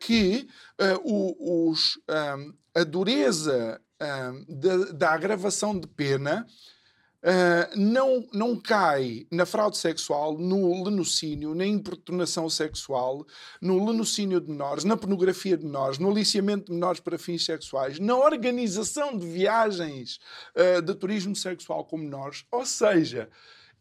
que 0.00 0.48
os, 1.04 1.98
um, 2.08 2.54
a 2.74 2.84
dureza 2.84 3.78
um, 4.00 4.58
da, 4.58 4.76
da 4.92 5.10
agravação 5.10 5.78
de 5.78 5.86
pena 5.86 6.46
Uh, 7.22 7.76
não, 7.76 8.28
não 8.32 8.54
cai 8.54 9.26
na 9.32 9.44
fraude 9.44 9.78
sexual, 9.78 10.38
no 10.38 10.84
lenocínio, 10.84 11.54
na 11.54 11.66
importunação 11.66 12.48
sexual, 12.48 13.26
no 13.60 13.84
lenocínio 13.84 14.40
de 14.40 14.48
menores, 14.48 14.84
na 14.84 14.96
pornografia 14.96 15.56
de 15.56 15.64
menores, 15.64 15.98
no 15.98 16.10
aliciamento 16.10 16.66
de 16.66 16.72
menores 16.72 17.00
para 17.00 17.18
fins 17.18 17.44
sexuais, 17.44 17.98
na 17.98 18.16
organização 18.16 19.16
de 19.16 19.26
viagens 19.26 20.20
uh, 20.54 20.80
de 20.80 20.94
turismo 20.94 21.34
sexual 21.34 21.84
com 21.84 21.96
menores. 21.96 22.44
Ou 22.52 22.64
seja, 22.64 23.28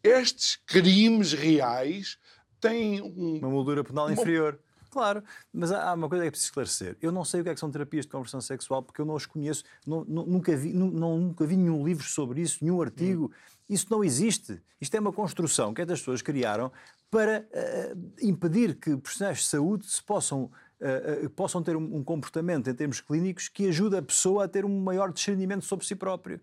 estes 0.01 0.55
crimes 0.65 1.33
reais 1.33 2.17
têm 2.59 3.01
um, 3.01 3.37
uma 3.37 3.49
moldura 3.49 3.83
penal 3.83 4.05
uma... 4.05 4.13
inferior. 4.13 4.59
Claro, 4.95 5.21
mas 5.51 5.73
há 5.73 5.93
uma 5.93 6.07
coisa 6.07 6.23
que 6.23 6.29
é 6.29 6.31
preciso 6.31 6.47
esclarecer. 6.47 6.97
Eu 7.01 7.11
não 7.11 7.25
sei 7.25 7.41
o 7.41 7.43
que, 7.43 7.49
é 7.49 7.53
que 7.53 7.59
são 7.59 7.69
terapias 7.69 8.05
de 8.05 8.11
conversão 8.13 8.39
sexual 8.39 8.81
porque 8.81 9.01
eu 9.01 9.05
não 9.05 9.17
as 9.17 9.25
conheço, 9.25 9.65
não, 9.85 10.05
nunca, 10.05 10.55
vi, 10.55 10.71
não, 10.71 11.17
nunca 11.17 11.45
vi 11.45 11.57
nenhum 11.57 11.85
livro 11.85 12.05
sobre 12.05 12.39
isso, 12.39 12.59
nenhum 12.63 12.81
artigo. 12.81 13.25
Hum. 13.25 13.29
Isso 13.67 13.87
não 13.89 14.05
existe. 14.05 14.57
Isto 14.79 14.95
é 14.95 14.99
uma 15.01 15.11
construção 15.11 15.73
que 15.73 15.81
estas 15.81 15.99
pessoas 15.99 16.21
criaram 16.21 16.71
para 17.11 17.41
uh, 17.41 18.11
impedir 18.21 18.75
que 18.75 18.95
profissionais 18.95 19.39
de 19.39 19.43
saúde 19.47 19.85
se 19.85 20.01
possam, 20.01 20.43
uh, 20.43 21.25
uh, 21.25 21.29
possam 21.31 21.61
ter 21.61 21.75
um, 21.75 21.97
um, 21.97 22.01
comportamento 22.01 22.69
em 22.69 22.73
termos 22.73 23.01
clínicos 23.01 23.49
que 23.49 23.67
ajude 23.67 23.97
a 23.97 24.01
pessoa 24.01 24.45
a 24.45 24.47
ter 24.47 24.63
um 24.63 24.79
maior 24.79 25.11
discernimento 25.11 25.65
sobre 25.65 25.85
si 25.85 25.95
próprio. 25.95 26.39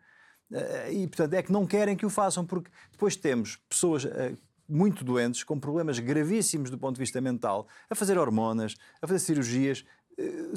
e, 0.90 1.06
portanto, 1.06 1.32
é 1.32 1.42
que 1.42 1.50
não 1.50 1.66
querem 1.66 1.96
que 1.96 2.04
o 2.04 2.10
façam, 2.10 2.44
porque 2.44 2.70
depois 2.90 3.16
temos 3.16 3.56
pessoas 3.66 4.06
muito 4.72 5.04
doentes, 5.04 5.44
com 5.44 5.60
problemas 5.60 5.98
gravíssimos 5.98 6.70
do 6.70 6.78
ponto 6.78 6.94
de 6.96 7.00
vista 7.00 7.20
mental, 7.20 7.66
a 7.90 7.94
fazer 7.94 8.16
hormonas, 8.16 8.74
a 9.02 9.06
fazer 9.06 9.18
cirurgias, 9.18 9.84
eh, 10.18 10.52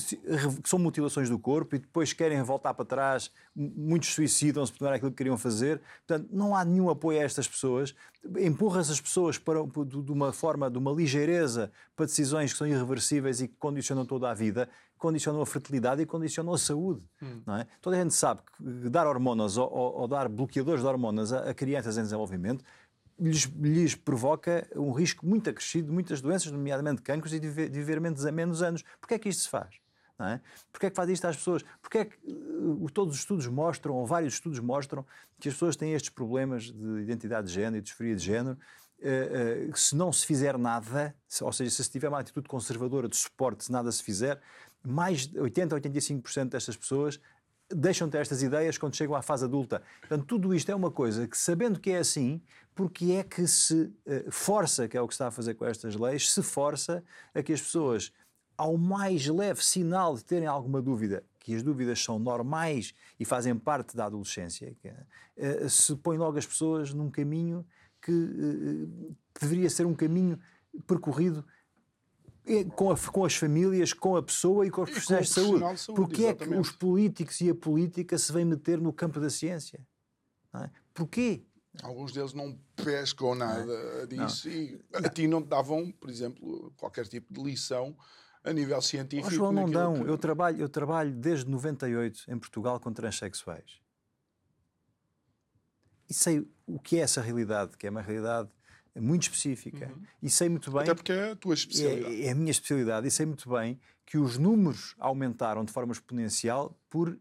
que 0.62 0.70
são 0.70 0.78
mutilações 0.78 1.30
do 1.30 1.40
corpo 1.40 1.76
e 1.76 1.80
depois 1.80 2.12
querem 2.14 2.42
voltar 2.44 2.74
para 2.74 2.86
trás, 2.86 3.32
muitos 3.56 4.14
suicidam-se 4.14 4.72
por 4.72 4.82
não 4.82 4.88
era 4.88 4.98
aquilo 4.98 5.12
que 5.12 5.18
queriam 5.18 5.38
fazer. 5.38 5.82
Portanto, 6.06 6.30
não 6.32 6.56
há 6.56 6.64
nenhum 6.64 6.90
apoio 6.90 7.20
a 7.20 7.24
estas 7.24 7.48
pessoas. 7.48 7.96
Empurra-se 8.38 8.92
as 8.92 9.00
pessoas 9.00 9.38
para, 9.38 9.60
de 9.86 10.12
uma 10.12 10.34
forma, 10.34 10.70
de 10.70 10.78
uma 10.78 10.92
ligeireza 10.92 11.72
para 11.96 12.06
decisões 12.06 12.52
que 12.52 12.58
são 12.58 12.68
irreversíveis 12.68 13.42
e 13.42 13.48
que 13.48 13.56
condicionam 13.56 14.06
toda 14.06 14.30
a 14.30 14.34
vida, 14.34 14.68
condicionam 14.98 15.42
a 15.42 15.46
fertilidade 15.46 16.02
e 16.02 16.06
condicionam 16.06 16.54
a 16.54 16.58
saúde. 16.58 17.02
Hum. 17.22 17.42
Não 17.46 17.58
é? 17.58 17.68
Toda 17.82 17.96
a 17.96 18.00
gente 18.00 18.14
sabe 18.14 18.42
que 18.58 18.90
dar 18.90 19.08
hormonas 19.08 19.58
ou, 19.58 19.72
ou, 19.72 20.02
ou 20.02 20.08
dar 20.08 20.28
bloqueadores 20.28 20.82
de 20.82 20.88
hormonas 20.88 21.32
a, 21.32 21.50
a 21.50 21.54
crianças 21.54 21.98
em 21.98 22.02
desenvolvimento 22.02 22.64
lhes, 23.20 23.46
lhes, 23.62 23.96
provoca 23.96 24.68
um 24.76 24.92
risco 24.92 25.26
muito 25.26 25.50
acrescido 25.50 25.88
de 25.88 25.94
muitas 25.94 26.22
doenças, 26.22 26.52
nomeadamente 26.52 27.02
cancros, 27.02 27.34
e 27.34 27.40
de 27.40 27.48
viver, 27.48 27.70
de 27.70 27.80
viver 27.80 28.00
menos, 28.00 28.24
menos 28.32 28.62
anos. 28.62 28.84
Porquê 29.00 29.16
é 29.16 29.20
que 29.20 29.30
isto 29.30 29.44
se 29.44 29.50
faz? 29.50 29.76
Não 30.18 30.28
é? 30.28 30.42
Porquê 30.72 30.88
é 30.88 30.90
que 30.90 30.96
faz 30.96 31.10
isto 31.10 31.26
às 31.26 31.36
pessoas? 31.36 31.64
Porquê 31.82 31.98
é 32.00 32.06
que 32.06 32.18
uh, 32.26 32.90
todos 32.94 33.16
os 33.16 33.20
estudos 33.20 33.48
mostram, 33.48 33.96
ou 33.96 34.06
vários 34.06 34.36
estudos 34.36 34.60
mostram, 34.60 35.06
que 35.40 35.50
as 35.50 35.56
pessoas 35.56 35.76
têm 35.76 35.94
estes 35.94 36.10
problemas 36.10 36.72
de 36.72 37.02
identidade 37.02 37.48
de 37.48 37.54
género 37.54 37.78
e 37.78 37.82
de 37.82 37.86
disforia 37.86 38.16
de 38.16 38.24
género, 38.24 38.58
uh, 39.00 39.72
uh, 39.72 39.78
se 39.78 39.96
não 39.96 40.12
se 40.14 40.26
fizer 40.26 40.58
nada, 40.58 41.14
ou 41.42 41.52
seja, 41.52 41.70
se 41.70 41.84
se 41.84 41.92
tiver 41.92 42.08
uma 42.08 42.20
atitude 42.20 42.48
conservadora 42.48 43.10
de 43.10 43.18
suporte, 43.18 43.66
se 43.66 43.72
nada 43.72 43.92
se 43.92 44.02
fizer, 44.02 44.42
mais 44.86 45.28
de 45.28 45.40
80 45.40 45.76
a 45.76 45.80
85% 45.82 46.50
destas 46.50 46.78
pessoas 46.78 47.20
deixam 47.70 48.08
de 48.08 48.14
ter 48.14 48.20
estas 48.20 48.44
ideias 48.44 48.78
quando 48.78 48.96
chegam 48.96 49.16
à 49.16 49.22
fase 49.22 49.46
adulta. 49.46 49.82
Portanto, 50.00 50.26
tudo 50.26 50.54
isto 50.54 50.72
é 50.72 50.76
uma 50.76 50.92
coisa 50.92 51.28
que, 51.28 51.38
sabendo 51.38 51.80
que 51.80 51.92
é 51.92 51.98
assim, 51.98 52.42
porque 52.74 53.14
é 53.14 53.24
que 53.24 53.48
se 53.48 53.92
uh, 54.06 54.32
força, 54.32 54.88
que 54.88 54.98
é 54.98 55.02
o 55.02 55.08
que 55.08 55.14
se 55.14 55.16
está 55.16 55.28
a 55.28 55.32
fazer 55.32 55.56
com 55.56 55.66
estas 55.66 55.96
leis, 55.96 56.32
se 56.32 56.44
força 56.44 57.04
a 57.34 57.42
que 57.42 57.54
as 57.54 57.62
pessoas, 57.62 58.12
ao 58.58 58.78
mais 58.78 59.26
leve 59.28 59.64
sinal 59.64 60.16
de 60.16 60.24
terem 60.24 60.48
alguma 60.48 60.82
dúvida, 60.82 61.24
que 61.40 61.56
as 61.56 61.64
dúvidas 61.64 62.04
são 62.04 62.20
normais 62.20 62.94
e 63.20 63.26
fazem 63.26 63.56
parte 63.58 63.96
da 63.96 64.06
adolescência, 64.06 64.76
que, 64.82 64.90
uh, 64.90 65.70
se 65.70 65.96
põe 65.96 66.18
logo 66.18 66.38
as 66.38 66.46
pessoas 66.46 66.94
num 66.94 67.10
caminho 67.10 67.66
que 68.02 68.12
uh, 68.12 69.16
deveria 69.40 69.70
ser 69.70 69.86
um 69.86 69.96
caminho 69.96 70.40
percorrido 70.86 71.46
com, 72.76 72.92
a, 72.92 72.98
com, 72.98 73.26
as 73.26 73.36
famílias, 73.36 73.94
com 73.94 74.16
a 74.16 74.24
pessoa 74.24 74.66
e 74.66 74.70
com 74.70 74.84
os 74.84 74.90
profissionais 74.90 75.28
de 75.28 75.34
saúde. 75.34 75.74
de 75.74 75.80
saúde. 75.80 76.02
Porquê 76.02 76.24
exatamente. 76.24 76.54
é 76.54 76.56
que 76.56 76.62
os 76.62 76.72
políticos 76.72 77.42
e 77.42 77.50
a 77.50 77.56
política 77.56 78.18
se 78.18 78.32
vêm 78.32 78.46
meter 78.46 78.80
no 78.80 78.94
campo 78.94 79.20
da 79.20 79.30
ciência? 79.30 79.80
Não 80.54 80.64
é? 80.64 80.72
Porquê? 80.94 81.44
Alguns 81.84 82.14
deles 82.14 82.34
não 82.34 82.58
pescam 82.76 83.36
nada 83.36 83.66
não. 83.66 84.08
disso 84.08 84.48
não. 84.48 84.56
e 84.56 84.82
a 84.94 85.10
ti 85.10 85.28
não 85.28 85.42
te 85.42 85.50
davam, 85.50 85.92
por 85.92 86.10
exemplo, 86.10 86.72
qualquer 86.78 87.08
tipo 87.08 87.34
de 87.34 87.42
lição 87.44 87.96
a 88.44 88.54
nível 88.54 88.82
científico. 88.82 89.28
Oh, 89.28 89.32
João, 89.32 89.52
não 89.52 89.70
dão. 89.70 90.04
Que... 90.04 90.10
Eu, 90.10 90.18
trabalho, 90.18 90.60
eu 90.60 90.70
trabalho 90.70 91.12
desde 91.12 91.50
98 91.50 92.26
em 92.30 92.38
Portugal 92.38 92.80
com 92.80 92.94
transexuais. 92.94 93.82
E 96.08 96.14
sei 96.14 96.48
o 96.68 96.80
que 96.80 96.98
é 96.98 97.00
essa 97.00 97.22
realidade, 97.22 97.76
que 97.76 97.88
é 97.88 97.90
uma 97.90 98.02
realidade 98.02 98.50
muito 99.02 99.24
específica. 99.24 99.88
Uhum. 99.88 100.04
E 100.24 100.30
sei 100.30 100.50
muito 100.50 100.72
bem. 100.72 100.82
Até 100.82 100.94
porque 100.94 101.12
é 101.12 101.32
a 101.32 101.36
tua 101.36 101.54
especialidade. 101.54 102.22
É, 102.22 102.26
é, 102.28 102.32
a 102.32 102.36
minha 102.36 102.52
especialidade. 102.52 103.08
E 103.08 103.12
sei 103.12 103.26
muito 103.26 103.50
bem 103.50 103.80
que 104.06 104.18
os 104.18 104.38
números 104.38 104.96
aumentaram 105.00 105.66
de 105.66 105.72
forma 105.72 105.92
exponencial 105.92 106.78
por, 106.90 107.18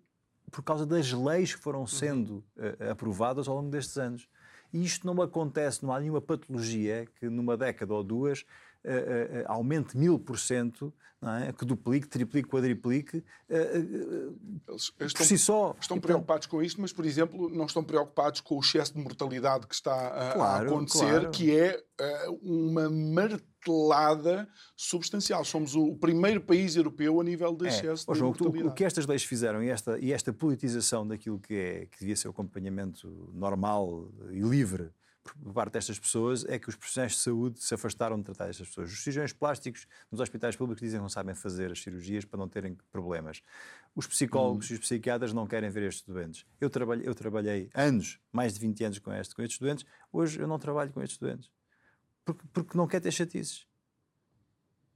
por 0.51 0.63
causa 0.63 0.87
das 0.87 1.11
leis 1.13 1.55
que 1.55 1.61
foram 1.61 1.81
uhum. 1.81 1.87
sendo 1.87 2.45
uhum. 2.57 2.87
uh, 2.87 2.91
aprovadas 2.91 3.49
ao 3.49 3.57
longo 3.57 3.71
destes 3.71 3.97
anos. 3.97 4.29
E 4.73 4.85
isto 4.85 5.07
não 5.07 5.23
acontece, 5.23 5.85
não 5.85 5.93
há 5.93 6.01
nenhuma 6.01 6.21
patologia 6.21 7.07
que 7.19 7.29
numa 7.29 7.57
década 7.57 7.95
ou 7.95 8.03
duas 8.03 8.45
uh, 8.85 9.43
uh, 9.43 9.45
aumente 9.47 9.97
mil 9.97 10.19
por 10.19 10.39
cento, 10.39 10.93
é? 11.23 11.53
que 11.53 11.65
duplique, 11.65 12.07
triplique, 12.07 12.49
quadriplique, 12.49 13.19
uh, 13.19 13.25
Eles 14.69 14.83
estão, 14.83 15.09
por 15.09 15.25
si 15.25 15.39
só. 15.39 15.75
Estão 15.81 15.97
então, 15.97 16.01
preocupados 16.07 16.47
com 16.47 16.63
isto, 16.63 16.81
mas, 16.81 16.93
por 16.93 17.07
exemplo, 17.07 17.49
não 17.49 17.65
estão 17.65 17.83
preocupados 17.83 18.41
com 18.41 18.57
o 18.57 18.61
excesso 18.61 18.93
de 18.93 19.01
mortalidade 19.01 19.67
que 19.67 19.75
está 19.75 20.09
a, 20.09 20.33
claro, 20.35 20.65
a 20.65 20.69
acontecer, 20.69 21.21
claro. 21.21 21.31
que 21.31 21.57
é 21.57 21.83
uma 22.43 22.91
martelada 22.91 24.47
substancial. 24.77 25.45
Somos 25.45 25.75
o 25.75 25.95
primeiro 25.97 26.41
país 26.43 26.77
europeu 26.77 27.21
a 27.21 27.25
nível 27.25 27.55
de 27.55 27.67
é. 27.67 27.69
excesso 27.69 28.11
é. 28.11 28.15
de 28.15 28.23
mortalidade. 28.23 28.65
O, 28.65 28.71
o 28.71 28.75
que 28.75 28.85
estas 28.85 29.07
leis 29.07 29.25
fizeram 29.25 29.63
e 29.63 29.71
esta, 29.71 29.99
e 29.99 30.13
esta 30.13 30.33
politização 30.33 31.07
daquilo 31.07 31.39
que, 31.39 31.55
é, 31.55 31.87
que 31.87 32.01
devia 32.01 32.17
ser 32.17 32.29
o 32.29 32.33
acompanhamento 32.33 33.31
normal 33.33 34.11
e 34.31 34.41
livre 34.41 34.91
por 35.25 35.55
parte 35.55 35.73
destas 35.73 35.99
pessoas 35.99 36.45
é 36.45 36.59
que 36.59 36.69
os 36.69 36.77
profissionais 36.77 37.13
de 37.13 37.19
saúde 37.19 37.59
se 37.63 37.75
afastaram 37.75 38.19
de 38.19 38.25
tratar 38.25 38.49
estas 38.51 38.69
pessoas. 38.69 38.93
Os 38.93 39.03
cirurgiões 39.03 39.33
plásticos 39.33 39.87
nos 40.11 40.21
hospitais 40.21 40.55
públicos 40.55 40.83
dizem 40.83 40.99
que 40.99 41.03
não 41.03 41.09
sabem 41.09 41.35
fazer 41.35 41.73
as 41.73 41.83
cirurgias 41.83 42.25
para 42.25 42.39
não 42.39 42.49
terem 42.49 42.77
problemas. 42.93 43.43
Os 43.95 44.07
psicólogos 44.07 44.71
hum. 44.71 44.75
e 44.75 44.77
os 44.77 44.81
psiquiatras 44.81 45.33
não 45.33 45.47
querem 45.47 45.71
ver 45.71 45.85
estes 45.85 46.05
doentes. 46.05 46.45
Eu 46.61 46.69
trabalhei, 46.69 47.09
eu 47.09 47.15
trabalhei 47.15 47.71
anos, 47.75 48.21
mais 48.31 48.55
de 48.55 48.61
20 48.61 48.85
anos 48.85 48.99
com, 48.99 49.13
este, 49.13 49.35
com 49.35 49.43
estes 49.43 49.59
doentes, 49.59 49.87
hoje 50.13 50.39
eu 50.39 50.47
não 50.47 50.59
trabalho 50.59 50.93
com 50.93 51.03
estes 51.03 51.19
doentes. 51.19 51.51
Porque, 52.25 52.45
porque 52.53 52.77
não 52.77 52.87
quer 52.87 53.01
ter 53.01 53.11
chatices. 53.11 53.67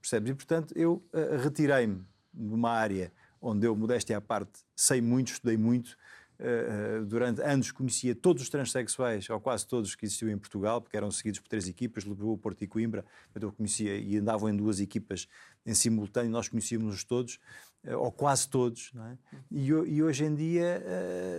Percebes? 0.00 0.30
E, 0.30 0.34
portanto, 0.34 0.72
eu 0.76 1.04
uh, 1.12 1.42
retirei-me 1.42 2.06
de 2.32 2.54
uma 2.54 2.70
área 2.70 3.12
onde 3.40 3.66
eu, 3.66 3.74
modéstia 3.76 4.18
à 4.18 4.20
parte, 4.20 4.64
sei 4.74 5.00
muito, 5.00 5.32
estudei 5.32 5.56
muito, 5.56 5.96
uh, 6.40 7.04
durante 7.04 7.40
anos 7.42 7.70
conhecia 7.70 8.14
todos 8.14 8.42
os 8.42 8.48
transexuais, 8.48 9.28
ou 9.30 9.40
quase 9.40 9.66
todos 9.66 9.94
que 9.94 10.04
existiam 10.04 10.30
em 10.30 10.38
Portugal, 10.38 10.80
porque 10.80 10.96
eram 10.96 11.10
seguidos 11.10 11.40
por 11.40 11.48
três 11.48 11.68
equipas, 11.68 12.04
Lisboa, 12.04 12.36
Porto 12.38 12.62
e 12.62 12.66
Coimbra, 12.66 13.04
eu 13.40 13.52
conhecia 13.52 13.96
e 13.96 14.16
andavam 14.16 14.48
em 14.48 14.56
duas 14.56 14.80
equipas 14.80 15.28
em 15.64 15.74
simultâneo, 15.74 16.30
nós 16.30 16.48
conhecíamos-los 16.48 17.04
todos, 17.04 17.38
uh, 17.84 17.96
ou 17.98 18.10
quase 18.10 18.48
todos, 18.48 18.92
é? 18.96 19.18
e, 19.50 19.66
e, 19.66 20.02
hoje 20.02 20.24
em 20.24 20.34
dia 20.34 20.82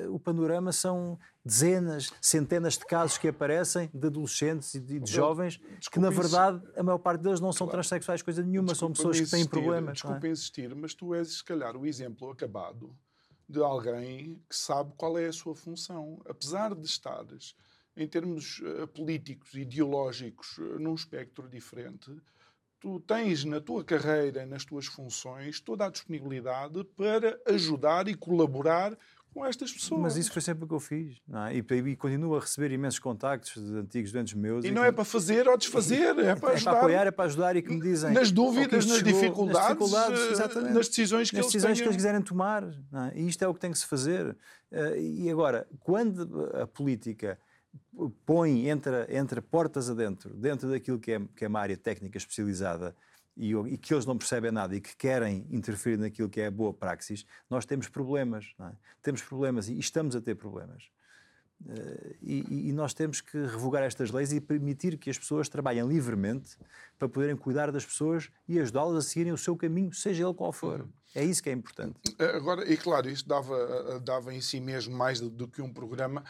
uh, 0.08 0.14
o 0.14 0.20
panorama 0.20 0.72
são 0.72 1.18
dezenas, 1.44 2.12
centenas 2.22 2.78
de 2.78 2.86
casos 2.86 3.18
que 3.18 3.28
aparecem 3.28 3.90
de 3.94 4.08
adolescentes 4.08 4.76
e 4.76 4.80
de, 4.80 5.00
de 5.00 5.12
jovens 5.12 5.60
que, 5.92 6.00
na 6.00 6.10
verdade, 6.10 6.62
a 6.76 6.84
maior 6.84 7.00
parte 7.00 7.22
deles 7.22 7.40
não 7.40 7.52
são 7.52 7.66
claro. 7.66 7.82
transexuais, 7.82 8.22
coisa 8.22 8.44
nenhuma, 8.44 8.76
são 8.76 8.92
pessoas 8.92 9.20
que 9.20 9.30
têm 9.30 9.46
problemas. 9.46 9.94
Desculpa 9.94 10.28
é? 10.28 10.32
insistir, 10.32 10.76
mas 10.76 10.94
tu 10.94 11.16
és, 11.16 11.38
se 11.38 11.44
calhar, 11.44 11.76
o 11.76 11.86
exemplo 11.86 12.30
acabado 12.30 12.96
de 13.50 13.60
alguém 13.60 14.40
que 14.48 14.56
sabe 14.56 14.94
qual 14.96 15.18
é 15.18 15.26
a 15.26 15.34
sua 15.34 15.56
função. 15.56 16.22
Apesar 16.30 16.76
de 16.76 16.86
estares, 16.86 17.56
em 17.98 18.08
termos 18.08 18.60
uh, 18.60 18.88
políticos, 18.88 19.56
ideológicos, 19.56 20.56
uh, 20.60 20.78
num 20.78 20.94
espectro 20.94 21.50
diferente, 21.50 22.16
tu 22.80 23.00
tens 23.00 23.44
na 23.44 23.60
tua 23.60 23.84
carreira, 23.84 24.46
nas 24.46 24.64
tuas 24.64 24.86
funções, 24.86 25.60
toda 25.60 25.88
a 25.88 25.90
disponibilidade 25.90 26.84
para 26.96 27.42
ajudar 27.48 28.08
e 28.08 28.16
colaborar 28.16 28.96
com 29.34 29.46
estas 29.46 29.72
pessoas. 29.72 30.02
Mas 30.02 30.18
isso 30.18 30.32
foi 30.32 30.42
sempre 30.42 30.66
o 30.66 30.68
que 30.68 30.74
eu 30.74 30.80
fiz. 30.80 31.18
É? 31.48 31.56
E, 31.56 31.90
e, 31.90 31.96
continuo 31.96 32.36
a 32.36 32.40
receber 32.40 32.72
imensos 32.72 33.00
contactos 33.00 33.64
de 33.64 33.78
antigos 33.78 34.12
doentes 34.12 34.34
meus. 34.34 34.66
E, 34.66 34.70
e 34.70 34.72
não 34.72 34.82
que... 34.82 34.88
é 34.88 34.92
para 34.92 35.06
fazer 35.06 35.48
ou 35.48 35.58
desfazer, 35.58 36.18
é 36.20 36.36
para 36.36 36.54
ajudar. 36.54 36.72
É 36.72 36.74
para 36.74 36.80
apoiar, 36.80 37.08
é 37.08 37.12
para 37.12 37.26
ajudar 37.26 37.56
e 37.56 37.62
que 37.62 37.72
me 37.72 37.82
dizem. 37.82 38.12
Nas 38.12 38.32
dúvidas, 38.32 38.86
nas, 38.86 38.98
chegou, 38.98 39.14
dificuldades, 39.14 39.92
nas, 39.92 40.08
dificuldades 40.08 40.74
nas 40.74 40.88
decisões 40.90 41.30
que, 41.30 41.36
nas 41.38 41.46
eles, 41.46 41.54
decisões 41.54 41.80
que 41.80 41.88
eles 41.88 41.96
quiserem 41.96 42.22
tomar. 42.22 42.64
É? 42.64 43.20
E 43.20 43.28
isto 43.28 43.44
é 43.44 43.48
o 43.48 43.54
que 43.54 43.60
tem 43.60 43.72
que 43.72 43.78
se 43.78 43.86
fazer. 43.86 44.36
Eh, 44.72 45.00
e 45.00 45.30
agora, 45.30 45.68
quando 45.80 46.50
a 46.54 46.68
política 46.68 47.40
põe 48.26 48.70
entre, 48.70 49.06
entre 49.10 49.42
portas 49.42 49.90
adentro, 49.90 50.34
dentro 50.34 50.70
daquilo 50.70 51.00
que 51.00 51.12
é, 51.12 51.22
que 51.36 51.46
é 51.46 51.48
uma 51.48 51.60
área 51.60 51.78
técnica 51.78 52.18
especializada, 52.18 52.96
e, 53.40 53.54
e, 53.54 53.78
que 53.78 53.94
eles 53.94 54.06
não 54.06 54.18
percebem 54.18 54.52
nada 54.52 54.76
e 54.76 54.82
que 54.82 54.96
querem 54.98 55.48
interferir 55.50 55.98
naquilo 55.98 56.28
que 56.28 56.42
é 56.42 56.48
a 56.48 56.52
boa 56.52 56.74
praxis, 56.74 57.26
nós 57.50 57.66
temos 57.66 57.88
problemas. 57.88 58.54
É? 58.60 58.72
Temos 59.02 59.22
problemas 59.22 59.70
e 59.70 59.80
estamos 59.80 60.14
a 60.14 60.22
ter 60.22 60.36
problemas. 60.36 60.92
Uh, 61.66 62.16
e, 62.22 62.70
e, 62.70 62.74
nós 62.74 62.94
temos 62.94 63.22
que 63.22 63.38
revogar 63.38 63.84
estas 63.84 64.12
leis 64.12 64.32
e 64.32 64.40
permitir 64.40 64.98
que 64.98 65.10
as 65.10 65.18
pessoas 65.18 65.50
trabalhem 65.50 65.86
livremente 65.88 66.58
para 66.98 67.10
poderem 67.10 67.36
cuidar 67.36 67.72
das 67.72 67.86
pessoas 67.86 68.30
e 68.48 68.60
ajudá-las 68.60 68.96
a 68.96 69.02
seguirem 69.02 69.34
o 69.34 69.38
seu 69.38 69.56
caminho, 69.58 69.94
seja 69.94 70.24
ele 70.24 70.34
qual 70.34 70.54
for. 70.54 70.82
Uhum. 70.82 70.99
É 71.16 71.24
isso 71.24 71.42
que 71.42 71.50
é 71.50 71.54
importante. 71.54 72.00
Eh, 72.18 72.36
agora, 72.36 72.72
e 72.72 72.78
claro, 72.78 73.10
isto 73.10 73.28
dava, 73.28 73.56
eh, 73.56 74.00
dava 74.00 74.34
em 74.34 74.42
si 74.42 74.60
mesmo 74.60 74.96
mais 74.96 75.20
do, 75.20 75.30
do 75.30 75.48
que 75.48 75.62
um 75.62 75.74
programa, 75.74 76.24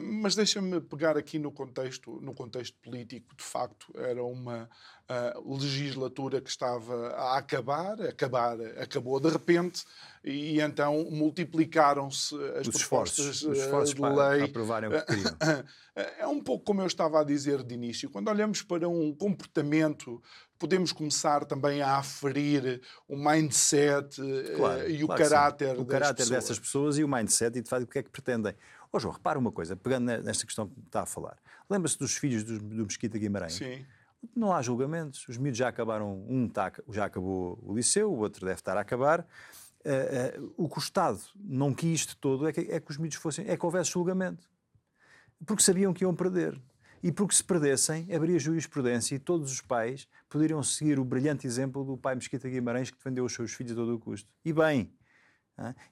mas 0.00 0.34
deixa-me 0.34 0.80
pegar 0.80 1.16
aqui 1.16 1.38
no 1.38 1.52
contexto, 1.52 2.20
no 2.20 2.34
contexto 2.34 2.76
político. 2.82 3.34
De 3.36 3.42
facto, 3.42 3.92
era 3.94 4.22
uma 4.24 4.68
uh, 5.08 5.54
legislatura 5.54 6.40
que 6.40 6.50
estava 6.50 7.08
a 7.08 7.38
acabar, 7.38 8.00
acabar, 8.02 8.60
acabou 8.80 9.20
de 9.20 9.28
repente, 9.28 9.84
e 10.24 10.60
então 10.60 11.08
multiplicaram-se 11.10 12.34
as 12.56 12.68
os 12.68 12.76
propostas 12.78 13.26
esforços, 13.26 13.42
os 13.42 13.58
esforços 13.58 13.94
de 13.94 14.00
lei. 14.00 14.12
Para 14.12 14.44
aprovarem 14.44 14.88
o 14.88 14.92
que 14.92 15.06
queriam. 15.06 15.64
É 15.94 16.26
um 16.26 16.40
pouco 16.40 16.64
como 16.64 16.80
eu 16.80 16.86
estava 16.86 17.20
a 17.20 17.24
dizer 17.24 17.62
de 17.62 17.74
início. 17.74 18.08
Quando 18.08 18.28
olhamos 18.28 18.62
para 18.62 18.88
um 18.88 19.14
comportamento, 19.14 20.22
podemos 20.62 20.92
começar 20.92 21.44
também 21.44 21.82
a 21.82 21.96
aferir 21.96 22.80
o 23.08 23.16
mindset 23.16 24.22
eh, 24.22 24.54
claro, 24.54 24.88
e 24.88 25.02
o 25.02 25.08
claro 25.08 25.22
caráter, 25.24 25.76
o 25.76 25.84
caráter 25.84 26.14
pessoas. 26.18 26.30
dessas 26.30 26.58
pessoas 26.60 26.98
e 26.98 27.02
o 27.02 27.08
mindset 27.08 27.58
e 27.58 27.62
de 27.62 27.68
facto 27.68 27.82
o 27.82 27.86
que 27.88 27.98
é 27.98 28.02
que 28.04 28.10
pretendem. 28.10 28.54
Ó 28.92 28.96
oh, 28.96 29.00
João, 29.00 29.12
repara 29.12 29.36
uma 29.36 29.50
coisa, 29.50 29.74
pegando 29.74 30.04
nesta 30.22 30.46
questão 30.46 30.68
que 30.68 30.78
está 30.86 31.02
a 31.02 31.06
falar. 31.06 31.36
Lembra-se 31.68 31.98
dos 31.98 32.14
filhos 32.14 32.44
do, 32.44 32.60
do 32.60 32.84
Mesquita 32.84 33.18
Guimarães? 33.18 33.54
Sim. 33.54 33.84
Não 34.36 34.52
há 34.52 34.62
julgamentos. 34.62 35.26
Os 35.28 35.36
miúdos 35.36 35.58
já 35.58 35.66
acabaram, 35.66 36.24
um 36.28 36.48
tá, 36.48 36.70
já 36.90 37.06
acabou 37.06 37.58
o 37.60 37.74
liceu, 37.74 38.12
o 38.12 38.18
outro 38.18 38.46
deve 38.46 38.60
estar 38.60 38.76
a 38.76 38.82
acabar. 38.82 39.26
Uh, 39.84 40.42
uh, 40.44 40.54
o 40.56 40.68
que 40.68 40.78
o 40.78 40.80
Estado 40.80 41.20
não 41.34 41.74
quis 41.74 42.06
de 42.06 42.16
todo 42.16 42.46
é 42.46 42.52
que, 42.52 42.60
é 42.60 42.78
que 42.78 42.88
os 42.88 42.98
miúdos 42.98 43.18
fossem, 43.18 43.48
é 43.48 43.56
que 43.56 43.66
houvesse 43.66 43.90
julgamento 43.90 44.48
porque 45.44 45.62
sabiam 45.62 45.92
que 45.92 46.04
iam 46.04 46.14
perder. 46.14 46.58
E 47.02 47.10
porque 47.10 47.34
se 47.34 47.42
perdessem, 47.42 48.06
haveria 48.14 48.38
jurisprudência 48.38 49.16
e 49.16 49.18
todos 49.18 49.52
os 49.52 49.60
pais 49.60 50.06
poderiam 50.28 50.62
seguir 50.62 50.98
o 50.98 51.04
brilhante 51.04 51.46
exemplo 51.46 51.84
do 51.84 51.96
pai 51.96 52.14
Mesquita 52.14 52.48
Guimarães 52.48 52.90
que 52.90 52.96
defendeu 52.96 53.24
os 53.24 53.32
seus 53.32 53.52
filhos 53.52 53.72
a 53.72 53.74
todo 53.74 53.94
o 53.94 53.98
custo. 53.98 54.28
E 54.44 54.52
bem, 54.52 54.92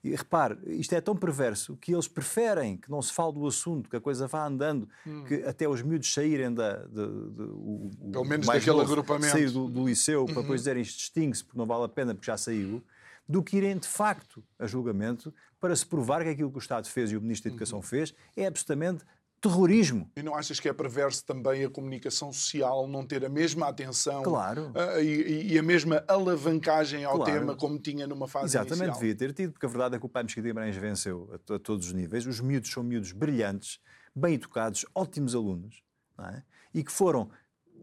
e 0.03 0.15
repare, 0.15 0.57
isto 0.65 0.93
é 0.93 0.99
tão 0.99 1.15
perverso 1.15 1.77
que 1.77 1.93
eles 1.93 2.07
preferem 2.07 2.75
que 2.77 2.89
não 2.89 3.01
se 3.01 3.13
fale 3.13 3.33
do 3.33 3.45
assunto, 3.45 3.89
que 3.89 3.95
a 3.95 4.01
coisa 4.01 4.27
vá 4.27 4.45
andando, 4.45 4.89
hum. 5.05 5.23
que 5.25 5.35
até 5.43 5.67
os 5.67 5.81
miúdos 5.81 6.11
saírem 6.11 6.53
da. 6.53 6.77
De, 6.77 6.95
de, 6.95 7.43
o, 7.43 7.91
Pelo 8.11 8.25
menos 8.25 8.47
daquele 8.47 8.81
agrupamento. 8.81 9.31
Sair 9.31 9.51
do, 9.51 9.69
do 9.69 9.87
liceu 9.87 10.21
uhum. 10.21 10.25
para 10.25 10.41
depois 10.41 10.61
dizerem 10.61 10.81
isto 10.81 10.99
extingue-se 10.99 11.43
porque 11.43 11.57
não 11.57 11.65
vale 11.65 11.85
a 11.85 11.89
pena 11.89 12.13
porque 12.13 12.25
já 12.25 12.37
saiu, 12.37 12.83
do 13.27 13.43
que 13.43 13.57
irem 13.57 13.77
de 13.77 13.87
facto 13.87 14.43
a 14.59 14.65
julgamento 14.65 15.33
para 15.59 15.75
se 15.75 15.85
provar 15.85 16.23
que 16.23 16.29
aquilo 16.29 16.49
que 16.49 16.57
o 16.57 16.59
Estado 16.59 16.87
fez 16.87 17.11
e 17.11 17.17
o 17.17 17.21
Ministro 17.21 17.49
da 17.49 17.53
Educação 17.53 17.77
uhum. 17.77 17.83
fez 17.83 18.13
é 18.35 18.47
absolutamente 18.47 19.05
terrorismo. 19.41 20.09
E 20.15 20.21
não 20.21 20.35
achas 20.35 20.59
que 20.59 20.69
é 20.69 20.73
perverso 20.73 21.25
também 21.25 21.65
a 21.65 21.69
comunicação 21.69 22.31
social 22.31 22.87
não 22.87 23.05
ter 23.05 23.25
a 23.25 23.29
mesma 23.29 23.67
atenção 23.67 24.21
claro. 24.21 24.71
uh, 24.71 25.01
e, 25.01 25.53
e, 25.53 25.59
a 25.59 25.63
mesma 25.63 26.03
alavancagem 26.07 27.03
ao 27.03 27.15
claro. 27.15 27.31
tema 27.31 27.55
como 27.55 27.79
tinha 27.79 28.05
numa 28.05 28.27
fase 28.27 28.45
Exatamente, 28.45 28.83
inicial? 28.83 28.99
devia 28.99 29.15
ter 29.15 29.33
tido, 29.33 29.51
porque 29.53 29.65
a 29.65 29.69
verdade 29.69 29.95
é 29.95 29.99
que 29.99 30.05
o 30.05 30.09
Pai 30.09 30.21
Mesquita 30.21 30.47
Guimarães 30.47 30.75
venceu 30.75 31.27
a, 31.31 31.55
a, 31.55 31.59
todos 31.59 31.87
os 31.87 31.93
níveis. 31.93 32.27
Os 32.27 32.39
miúdos 32.39 32.71
são 32.71 32.83
miúdos 32.83 33.11
brilhantes, 33.11 33.79
bem 34.15 34.35
educados, 34.35 34.85
ótimos 34.93 35.33
alunos, 35.33 35.81
é? 36.19 36.43
e 36.71 36.83
que 36.83 36.91
foram 36.91 37.31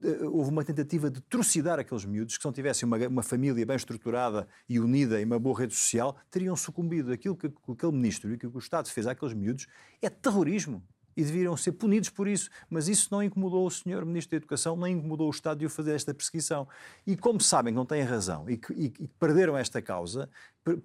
eh, 0.01 0.25
houve 0.27 0.51
uma 0.51 0.65
tentativa 0.65 1.11
de 1.11 1.21
trucidar 1.23 1.81
aqueles 1.81 2.05
miúdos 2.05 2.37
que, 2.37 2.43
se 2.43 2.47
não 2.47 2.53
tivessem 2.53 2.87
uma, 2.87 2.97
uma, 3.09 3.23
família 3.25 3.67
bem 3.67 3.75
estruturada 3.75 4.47
e 4.69 4.79
unida 4.79 5.21
e 5.21 5.25
uma 5.25 5.41
boa 5.41 5.59
rede 5.59 5.75
social, 5.75 6.17
teriam 6.31 6.55
sucumbido. 6.55 7.13
Aquilo 7.13 7.37
que, 7.37 7.49
que 7.49 7.73
aquele 7.73 7.93
ministro 7.93 8.33
e 8.33 8.39
que 8.39 8.47
o 8.47 8.59
Estado 8.59 8.89
fez 8.89 9.09
àqueles 9.09 9.35
miúdos 9.35 9.67
é 10.01 10.09
terrorismo 10.09 10.87
e 11.19 11.25
deveriam 11.25 11.57
ser 11.57 11.73
punidos 11.73 12.11
por 12.11 12.29
isso. 12.29 12.49
Mas 12.71 12.87
isso 12.87 13.09
não 13.11 13.21
incomodou 13.21 13.67
o 13.67 13.71
senhor 13.71 14.05
Ministro 14.07 14.31
da 14.31 14.37
Educação, 14.37 14.77
nem 14.77 14.95
incomodou 14.95 15.27
o 15.27 15.31
Estado 15.31 15.59
de 15.59 15.67
o 15.67 15.71
fazer 15.71 15.97
esta 15.97 16.15
perseguição. 16.15 16.69
E 17.05 17.17
como 17.17 17.41
sabem 17.41 17.73
que 17.73 17.77
não 17.77 17.85
têm 17.85 18.03
razão 18.03 18.49
e 18.49 18.57
que, 18.57 18.73
e 18.73 18.89
que 18.89 19.09
perderam 19.19 19.57
esta 19.59 19.83
causa, 19.83 20.31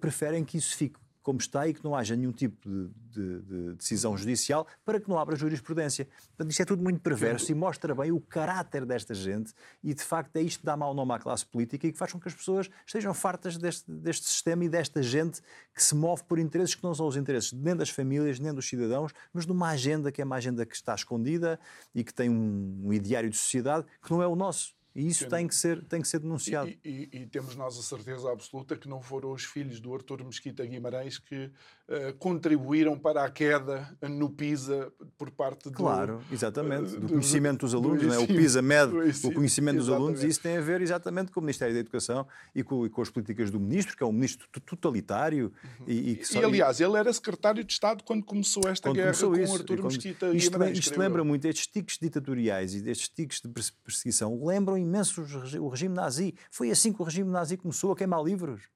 preferem 0.00 0.44
que 0.44 0.58
isso 0.58 0.76
fique 0.76 0.98
como 1.24 1.38
está 1.40 1.66
e 1.66 1.72
que 1.72 1.82
não 1.82 1.96
haja 1.96 2.14
nenhum 2.14 2.30
tipo 2.30 2.68
de, 2.68 2.90
de, 3.10 3.40
de, 3.40 3.74
decisão 3.74 4.14
judicial 4.14 4.66
para 4.84 5.00
que 5.00 5.08
não 5.08 5.18
abra 5.18 5.34
jurisprudência. 5.34 6.06
Portanto, 6.28 6.50
isto 6.50 6.62
é 6.62 6.64
tudo 6.66 6.82
muito 6.82 7.00
perverso 7.00 7.50
e 7.50 7.54
mostra 7.54 7.94
bem 7.94 8.12
o 8.12 8.20
caráter 8.20 8.84
desta 8.84 9.14
gente 9.14 9.54
e, 9.82 9.94
de 9.94 10.02
facto, 10.02 10.36
é 10.36 10.42
isto 10.42 10.60
que 10.60 10.66
dá 10.66 10.76
mau 10.76 10.92
nome 10.92 11.14
à 11.14 11.18
classe 11.18 11.44
política 11.46 11.86
e 11.86 11.92
que 11.92 11.98
faz 11.98 12.12
com 12.12 12.20
que 12.20 12.28
as 12.28 12.34
pessoas 12.34 12.68
estejam 12.86 13.14
fartas 13.14 13.56
deste, 13.56 13.90
deste 13.90 14.28
sistema 14.28 14.64
e 14.64 14.68
desta 14.68 15.02
gente 15.02 15.40
que 15.74 15.82
se 15.82 15.94
move 15.94 16.22
por 16.24 16.38
interesses 16.38 16.74
que 16.74 16.84
não 16.84 16.94
são 16.94 17.06
os 17.06 17.16
interesses 17.16 17.52
nem 17.52 17.74
das 17.74 17.88
famílias, 17.88 18.38
nem 18.38 18.52
dos 18.52 18.68
cidadãos, 18.68 19.12
mas 19.32 19.46
de 19.46 19.52
uma 19.52 19.70
agenda 19.70 20.12
que 20.12 20.20
é 20.20 20.24
uma 20.26 20.36
agenda 20.36 20.66
que 20.66 20.76
está 20.76 20.94
escondida 20.94 21.58
e 21.94 22.04
que 22.04 22.12
tem 22.12 22.28
um, 22.28 22.82
um 22.84 22.92
ideário 22.92 23.30
de 23.30 23.36
sociedade 23.36 23.86
que 24.02 24.10
não 24.10 24.22
é 24.22 24.26
o 24.26 24.36
nosso. 24.36 24.74
E 24.94 25.08
isso 25.08 25.28
tem 25.28 25.48
que, 25.48 25.54
ser, 25.54 25.84
tem 25.84 26.00
que 26.00 26.06
ser 26.06 26.20
denunciado. 26.20 26.70
E, 26.84 27.08
e, 27.12 27.22
e, 27.22 27.26
temos 27.26 27.56
nós 27.56 27.76
a 27.76 27.82
certeza 27.82 28.30
absoluta 28.30 28.76
que 28.76 28.88
não 28.88 29.02
foram 29.02 29.32
os 29.32 29.44
filhos 29.44 29.80
do 29.80 29.92
Artur 29.92 30.24
Mesquita 30.24 30.64
Guimarães 30.64 31.18
que 31.18 31.46
uh, 31.46 32.14
contribuíram 32.18 32.96
para 32.96 33.24
a 33.24 33.30
queda 33.30 33.96
no 34.02 34.30
PISA 34.30 34.92
por 35.18 35.32
parte 35.32 35.68
do... 35.68 35.72
Claro, 35.72 36.22
exatamente, 36.30 36.94
uh, 36.94 37.00
do, 37.00 37.08
conhecimento 37.08 37.60
dos 37.60 37.74
alunos. 37.74 38.02
Do, 38.02 38.14
é? 38.14 38.18
O 38.18 38.26
PISA 38.28 38.62
mede 38.62 38.92
o 39.26 39.32
conhecimento 39.32 39.78
dos 39.78 39.88
alunos 39.88 40.22
e 40.22 40.28
isso 40.28 40.40
tem 40.40 40.58
a 40.58 40.60
ver 40.60 40.80
exatamente 40.80 41.32
com 41.32 41.40
o 41.40 41.42
Ministério 41.42 41.74
da 41.74 41.80
Educação 41.80 42.24
e 42.54 42.62
com, 42.62 42.88
com 42.88 43.02
as 43.02 43.10
políticas 43.10 43.50
do 43.50 43.58
Ministro, 43.58 43.96
que 43.96 44.02
é 44.04 44.06
um 44.06 44.12
Ministro 44.12 44.46
totalitário. 44.64 45.52
Uhum. 45.80 45.86
E, 45.88 46.16
que 46.16 46.24
só, 46.24 46.38
aliás, 46.38 46.80
ele 46.80 46.96
era 46.96 47.12
secretário 47.12 47.64
de 47.64 47.72
Estado 47.72 48.04
quando 48.04 48.24
começou 48.24 48.62
esta 48.68 48.88
quando 48.88 48.96
guerra 48.96 49.12
começou 49.12 49.32
com 49.32 49.52
o 49.52 49.54
Artur 49.54 49.84
Mesquita 49.84 50.32
Guimarães. 50.32 50.78
Isto, 50.78 50.90
isto 50.90 51.00
lembra 51.00 51.24
muito 51.24 51.44
estes 51.46 51.66
tiques 51.66 51.98
ditatoriais 51.98 52.74
e 52.74 52.88
estes 52.88 53.08
tiques 53.08 53.40
de 53.40 53.48
perseguição, 53.84 54.44
lembram 54.44 54.83
imenso 54.84 55.22
o 55.60 55.68
regime 55.68 55.94
nazi. 55.94 56.34
Foi 56.50 56.70
assim 56.70 56.92
que 56.92 57.00
o 57.00 57.04
regime 57.04 57.30
nazi 57.30 57.56
começou 57.56 57.92
a 57.92 57.96
queimar 57.96 58.22
livros. 58.22 58.68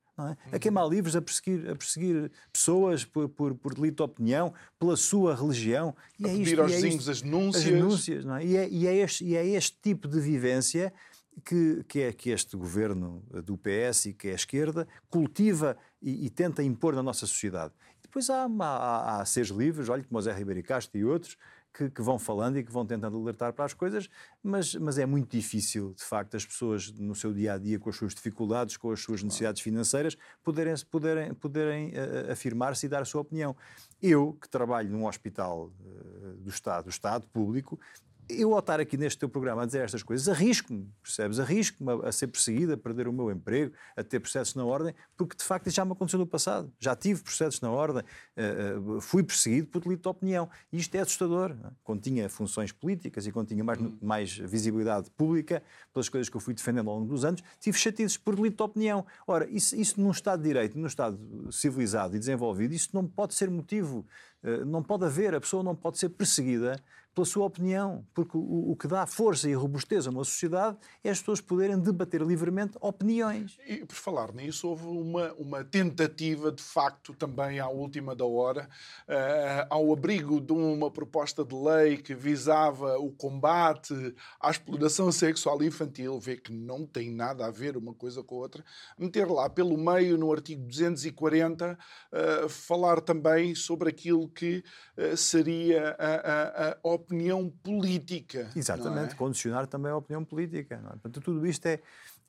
É? 0.50 0.56
A 0.56 0.58
queimar 0.58 0.88
livros, 0.88 1.14
a 1.14 1.22
perseguir, 1.22 1.70
a 1.70 1.76
perseguir 1.76 2.32
pessoas 2.52 3.04
por, 3.04 3.28
por, 3.28 3.54
por 3.54 3.74
delito 3.74 3.96
de 3.98 4.02
opinião, 4.02 4.52
pela 4.78 4.96
sua 4.96 5.34
religião. 5.34 5.94
E 6.18 6.24
a 6.24 6.28
é 6.28 6.32
pedir 6.32 6.48
isto, 6.48 6.60
aos 6.60 6.72
é 6.72 6.74
vizinhos 6.74 7.08
as 7.08 7.22
denúncias. 7.22 7.64
As 7.64 7.70
denúncias 7.70 8.26
é? 8.26 8.44
E, 8.44 8.56
é, 8.56 8.68
e, 8.68 8.86
é 8.86 8.96
este, 8.96 9.24
e 9.24 9.36
é 9.36 9.46
este 9.46 9.78
tipo 9.80 10.08
de 10.08 10.20
vivência 10.20 10.92
que, 11.44 11.84
que, 11.86 12.00
é, 12.00 12.12
que 12.12 12.30
este 12.30 12.56
governo 12.56 13.22
do 13.44 13.56
PS 13.56 14.06
e 14.06 14.12
que 14.12 14.28
é 14.28 14.32
a 14.32 14.34
esquerda 14.34 14.88
cultiva 15.08 15.76
e, 16.02 16.26
e 16.26 16.30
tenta 16.30 16.64
impor 16.64 16.96
na 16.96 17.02
nossa 17.02 17.24
sociedade. 17.24 17.72
Depois 18.02 18.28
há, 18.30 18.46
há, 18.46 19.20
há 19.20 19.24
seres 19.24 19.50
livres, 19.50 19.88
olha, 19.88 20.02
como 20.02 20.18
o 20.18 20.22
Zé 20.22 20.32
Ribeiro 20.32 20.62
Castro 20.64 20.98
e 20.98 21.04
outros, 21.04 21.36
que, 21.72 21.90
que, 21.90 22.02
vão 22.02 22.18
falando 22.18 22.58
e 22.58 22.64
que 22.64 22.72
vão 22.72 22.84
tentando 22.84 23.16
alertar 23.16 23.52
para 23.52 23.64
as 23.64 23.74
coisas, 23.74 24.08
mas, 24.42 24.74
mas 24.74 24.98
é 24.98 25.06
muito 25.06 25.30
difícil, 25.36 25.94
de 25.94 26.04
facto, 26.04 26.36
as 26.36 26.44
pessoas 26.44 26.90
no 26.92 27.14
seu 27.14 27.32
dia 27.32 27.54
a 27.54 27.58
dia, 27.58 27.78
com 27.78 27.90
as 27.90 27.96
suas 27.96 28.14
dificuldades, 28.14 28.76
com 28.76 28.90
as 28.90 29.00
suas 29.00 29.22
necessidades 29.22 29.62
financeiras, 29.62 30.16
poderem, 30.42 30.74
poderem, 30.90 31.34
poderem 31.34 31.88
uh, 31.90 32.32
afirmar-se 32.32 32.86
e 32.86 32.88
dar 32.88 33.02
a 33.02 33.04
sua 33.04 33.20
opinião. 33.20 33.56
Eu, 34.00 34.32
que 34.40 34.48
trabalho 34.48 34.90
num 34.90 35.06
hospital 35.06 35.72
uh, 35.80 36.36
do 36.38 36.50
Estado, 36.50 36.84
do 36.84 36.90
Estado 36.90 37.26
público, 37.28 37.78
eu 38.28 38.52
ao 38.52 38.58
estar 38.58 38.78
aqui 38.78 38.96
neste 38.96 39.18
teu 39.18 39.28
programa 39.28 39.62
a 39.62 39.66
dizer 39.66 39.80
estas 39.80 40.02
coisas, 40.02 40.28
arrisco-me, 40.28 40.86
percebes? 41.02 41.40
Arrisco-me 41.40 41.92
a, 41.92 42.08
a, 42.08 42.12
ser 42.12 42.26
perseguido, 42.26 42.74
a 42.74 42.76
perder 42.76 43.08
o 43.08 43.12
meu 43.12 43.30
emprego, 43.30 43.74
a 43.96 44.04
ter 44.04 44.20
processos 44.20 44.54
na 44.54 44.64
ordem, 44.64 44.94
porque 45.16 45.36
de 45.36 45.42
facto 45.42 45.66
isso 45.66 45.76
já 45.76 45.84
me 45.84 45.92
aconteceu 45.92 46.18
no 46.18 46.26
passado. 46.26 46.70
Já 46.78 46.94
tive 46.94 47.22
processos 47.22 47.60
na 47.60 47.70
ordem, 47.70 48.02
uh, 48.02 48.96
uh, 48.96 49.00
fui 49.00 49.22
perseguido 49.22 49.68
por 49.68 49.80
delito 49.82 50.02
de 50.02 50.08
opinião. 50.08 50.48
E 50.72 50.78
isto 50.78 50.94
é 50.94 51.00
assustador. 51.00 51.52
É? 51.52 51.70
Quando 51.82 52.02
tinha 52.02 52.28
funções 52.28 52.70
políticas 52.70 53.26
e 53.26 53.32
quando 53.32 53.48
tinha 53.48 53.64
mais, 53.64 53.80
hum. 53.80 53.96
mais 54.00 54.36
visibilidade 54.36 55.10
pública, 55.10 55.62
pelas 55.92 56.08
coisas 56.08 56.28
que 56.28 56.36
eu 56.36 56.40
fui 56.40 56.52
defendendo 56.52 56.90
ao 56.90 56.98
longo 56.98 57.08
dos 57.08 57.24
anos, 57.24 57.42
tive 57.58 57.78
chatices 57.78 58.16
por 58.16 58.36
delito 58.36 58.56
de 58.56 58.62
opinião. 58.62 59.06
Ora, 59.26 59.48
isso, 59.48 59.74
isso 59.74 60.00
num 60.00 60.10
Estado 60.10 60.42
de 60.42 60.48
Direito, 60.48 60.78
num 60.78 60.86
Estado 60.86 61.18
civilizado 61.50 62.14
e 62.14 62.18
desenvolvido, 62.18 62.74
isso 62.74 62.90
não 62.92 63.06
pode 63.06 63.34
ser 63.34 63.50
motivo, 63.50 64.06
uh, 64.42 64.64
não 64.66 64.82
pode 64.82 65.04
haver, 65.04 65.34
a 65.34 65.40
pessoa 65.40 65.62
não 65.62 65.74
pode 65.74 65.98
ser 65.98 66.10
perseguida 66.10 66.82
pela 67.18 67.26
sua 67.26 67.46
opinião, 67.46 68.06
porque 68.14 68.36
o, 68.36 68.70
o, 68.70 68.76
que 68.76 68.86
dá 68.86 69.04
força 69.04 69.50
e 69.50 69.52
robustez 69.52 70.06
a 70.06 70.10
uma 70.10 70.22
sociedade 70.22 70.76
é 71.02 71.10
as 71.10 71.18
pessoas 71.18 71.40
poderem 71.40 71.76
debater 71.76 72.22
livremente 72.22 72.78
opiniões. 72.80 73.58
E 73.66 73.84
por 73.84 73.96
falar 73.96 74.32
nisso, 74.32 74.68
houve 74.68 74.86
uma, 74.86 75.32
uma 75.32 75.64
tentativa, 75.64 76.52
de 76.52 76.62
facto, 76.62 77.12
também 77.14 77.58
à 77.58 77.68
última 77.68 78.14
da 78.14 78.24
hora, 78.24 78.68
uh, 79.08 79.66
ao 79.68 79.92
abrigo 79.92 80.40
de 80.40 80.52
uma 80.52 80.92
proposta 80.92 81.44
de 81.44 81.56
lei 81.56 81.96
que 81.96 82.14
visava 82.14 82.96
o 82.98 83.10
combate 83.10 83.92
à 84.40 84.50
exploração 84.50 85.10
sexual 85.10 85.60
infantil, 85.64 86.20
vê 86.20 86.36
que 86.36 86.52
não 86.52 86.86
tem 86.86 87.10
nada 87.10 87.46
a 87.46 87.50
ver 87.50 87.76
uma 87.76 87.94
coisa 87.94 88.22
com 88.22 88.36
a 88.36 88.38
outra, 88.38 88.64
meter 88.96 89.26
lá 89.26 89.50
pelo 89.50 89.76
meio, 89.76 90.16
no 90.16 90.32
artigo 90.32 90.62
240, 90.68 91.72
uh, 91.72 91.76
eh, 92.12 92.48
falar 92.48 93.00
também 93.00 93.56
sobre 93.56 93.88
aquilo 93.88 94.28
que 94.28 94.62
seria 95.16 95.96
a, 95.98 96.14
a, 96.14 96.78
a 96.82 96.88
opinião 96.88 97.48
política. 97.62 98.50
Exatamente, 98.54 99.14
é? 99.14 99.16
condicionar 99.16 99.66
também 99.66 99.92
a 99.92 99.96
opinião 99.96 100.24
política. 100.24 100.74
É? 100.74 100.88
Portanto, 100.90 101.20
tudo 101.20 101.46
isto 101.46 101.66
é, 101.66 101.80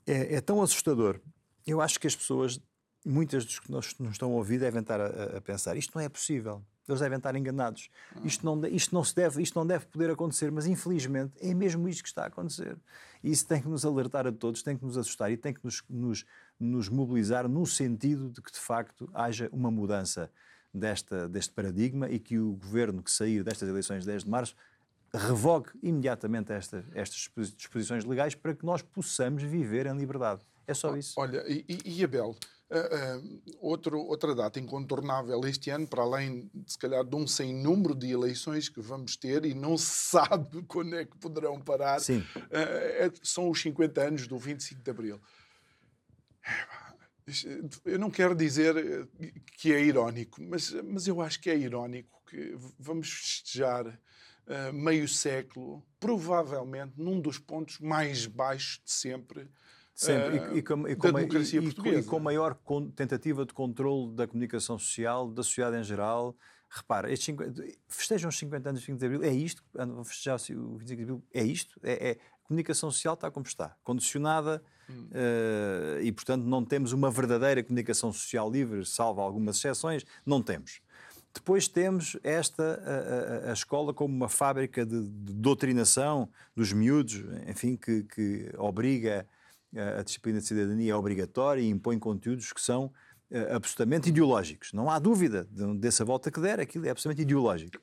é, 0.06 0.36
é, 0.36 0.42
tão 0.42 0.62
assustador. 0.62 1.20
Eu 1.66 1.82
acho 1.82 2.00
que 2.00 2.08
as 2.08 2.16
pessoas, 2.16 2.60
muitas 3.06 3.46
dos 3.46 3.60
que 3.60 3.72
nos, 3.72 3.98
nos 3.98 4.12
estão 4.12 4.32
a 4.32 4.36
ouvir, 4.36 4.60
devem 4.60 4.82
estar 4.82 5.02
a, 5.02 5.38
a, 5.38 5.42
pensar: 5.42 5.76
isto 5.78 5.96
não 5.96 6.04
é 6.04 6.10
possível. 6.10 6.62
Eles 6.88 7.02
devem 7.02 7.18
estar 7.18 7.36
enganados. 7.36 7.90
Ah. 8.16 8.22
Isto, 8.24 8.46
não, 8.46 8.66
isto, 8.66 8.96
não 8.96 9.04
se 9.04 9.16
deve, 9.16 9.44
isto 9.44 9.58
não 9.58 9.66
deve 9.66 9.86
poder 9.86 10.10
acontecer, 10.10 10.52
mas 10.52 10.66
infelizmente 10.66 11.34
é 11.40 11.54
mesmo 11.54 11.88
isto 11.88 12.02
que 12.02 12.10
está 12.10 12.24
a 12.24 12.28
acontecer. 12.28 12.78
E 13.24 13.32
isso 13.32 13.48
tem 13.48 13.62
que 13.62 13.68
nos 13.68 13.86
alertar 13.86 14.26
a 14.26 14.32
todos, 14.32 14.64
tem 14.64 14.76
que 14.76 14.84
nos 14.84 14.98
assustar 14.98 15.32
e 15.32 15.38
tem 15.38 15.54
que 15.54 15.64
nos, 15.64 15.84
nos, 15.88 16.26
nos 16.60 16.90
mobilizar 16.90 17.48
no 17.48 17.66
sentido 17.66 18.30
de 18.30 18.42
que, 18.42 18.52
de 18.52 18.60
facto, 18.60 19.08
haja 19.14 19.50
uma 19.52 19.70
mudança 19.70 20.32
desta, 20.74 21.28
deste 21.28 21.54
paradigma 21.54 22.10
e 22.10 22.20
que 22.20 22.38
o 22.38 22.54
governo 22.54 23.02
que 23.02 23.12
sair 23.12 23.44
destas 23.44 23.68
eleições 23.68 24.02
de 24.02 24.08
10 24.08 24.24
de 24.24 24.30
março 24.30 24.56
revogue 25.14 25.70
imediatamente 25.82 26.52
esta, 26.52 26.86
estas 26.94 27.30
disposições 27.56 28.06
legais 28.06 28.36
para 28.36 28.54
que 28.54 28.66
nós 28.66 28.82
possamos 28.82 29.42
viver 29.44 29.88
em 29.88 29.98
liberdade. 29.98 30.42
É 30.68 30.74
só 30.74 30.96
isso. 30.96 31.16
Olha, 31.18 31.44
e, 31.48 31.66
e 31.84 32.04
Abel, 32.04 32.30
uh, 32.30 33.18
uh, 33.18 33.42
outro, 33.60 34.00
outra 34.00 34.36
data 34.36 34.60
incontornável 34.60 35.42
este 35.46 35.72
ano, 35.72 35.88
para 35.88 36.04
além, 36.04 36.48
de, 36.54 36.72
se 36.72 36.78
calhar, 36.78 37.04
de 37.04 37.16
um 37.16 37.26
sem 37.26 37.52
número 37.52 37.96
de 37.96 38.12
eleições 38.12 38.70
que 38.70 38.80
vamos 38.80 39.18
ter 39.18 39.46
e 39.46 39.56
não 39.56 39.76
se 39.80 39.86
sabe 40.16 40.62
quando 40.68 40.96
é 40.96 41.06
que 41.06 41.18
poderão 41.18 41.60
parar. 41.60 42.00
Uh, 42.00 42.24
é, 42.52 43.12
são 43.24 43.50
os 43.50 43.60
50 43.60 44.00
anos 44.00 44.28
do 44.28 44.38
25 44.38 44.84
de 44.84 44.92
Abril. 44.92 45.20
Eu 47.86 48.00
não 48.00 48.10
quero 48.10 48.36
dizer 48.36 48.76
eh, 48.78 49.32
que 49.58 49.74
é 49.74 49.84
irónico, 49.84 50.42
mas, 50.42 50.72
mas 50.84 51.08
eu 51.08 51.22
acho 51.22 51.40
que 51.40 51.50
é 51.50 51.58
irónico 51.58 52.22
que 52.26 52.56
vamos 52.78 53.12
festejar 53.12 53.88
uh, 53.88 54.74
meio 54.74 55.08
século, 55.08 55.84
provavelmente 56.00 56.94
num 56.98 57.20
dos 57.20 57.40
pontos 57.40 57.80
mais 57.80 58.26
baixos 58.26 58.82
de 58.84 58.92
sempre. 58.92 59.50
Sempre. 59.94 60.40
Uh, 60.40 60.56
e, 60.56 60.60
e, 60.60 60.64
com, 60.64 60.88
e, 60.88 60.96
com, 60.96 61.12
democracia 61.12 61.62
portuguesa. 61.62 62.00
e 62.00 62.04
com 62.04 62.20
maior 62.20 62.58
tentativa 62.96 63.46
de 63.46 63.54
controle 63.54 64.16
da 64.16 64.28
comunicação 64.28 64.78
social, 64.80 65.30
da 65.30 65.44
sociedade 65.44 65.78
em 65.78 65.84
geral. 65.84 66.36
Repara, 66.70 67.12
estes 67.12 67.26
50, 67.26 67.64
festejam 67.88 68.30
os 68.30 68.38
50 68.38 68.70
anos 68.70 68.82
de 68.82 68.88
25 68.88 69.00
de 69.00 69.06
Abril, 69.06 69.24
é 69.30 69.34
isto? 69.34 69.64
Vamos 69.74 70.08
festejar 70.08 70.36
o 70.56 70.78
25 70.78 70.86
de 70.86 71.02
Abril, 71.02 71.24
é 71.34 71.44
isto? 71.44 71.80
É, 71.82 72.10
é, 72.10 72.12
a 72.12 72.48
comunicação 72.48 72.92
social 72.92 73.16
está 73.16 73.32
como 73.32 73.46
está, 73.46 73.76
condicionada 73.84 74.64
Uh, 74.90 76.02
e, 76.02 76.12
portanto, 76.12 76.44
não 76.44 76.64
temos 76.66 76.94
uma 76.94 77.12
verdadeira 77.12 77.64
comunicação 77.64 78.12
social 78.12 78.52
livre, 78.52 78.86
salvo 78.86 79.22
algumas 79.22 79.58
exceções, 79.58 80.06
não 80.26 80.42
temos. 80.42 80.82
Depois 81.34 81.68
temos 81.68 82.18
esta 82.24 82.64
a, 82.64 83.48
a, 83.48 83.52
a 83.52 83.54
escola 83.54 83.94
como 83.94 84.16
uma 84.16 84.30
fábrica 84.30 84.86
de, 84.86 85.02
de, 85.02 85.34
doutrinação 85.34 86.30
dos 86.56 86.74
miúdos, 86.74 87.24
enfim, 87.48 87.76
que, 87.76 88.04
que 88.04 88.52
obriga 88.58 89.28
a, 89.76 90.00
a 90.00 90.04
disciplina 90.04 90.40
de 90.40 90.46
cidadania 90.46 90.94
é 90.94 90.96
obrigatória 90.96 91.62
e 91.62 91.70
impõe 91.70 92.00
conteúdos 92.00 92.52
que 92.52 92.62
são 92.62 92.86
uh, 92.86 93.56
absolutamente 93.56 94.10
ideológicos. 94.10 94.74
Não 94.74 94.90
há 94.90 94.98
dúvida 94.98 95.48
de, 95.52 95.78
dessa 95.78 96.04
volta 96.04 96.32
que 96.32 96.40
der, 96.40 96.60
aquilo 96.60 96.88
é 96.88 96.90
absolutamente 96.90 97.22
ideológico. 97.22 97.80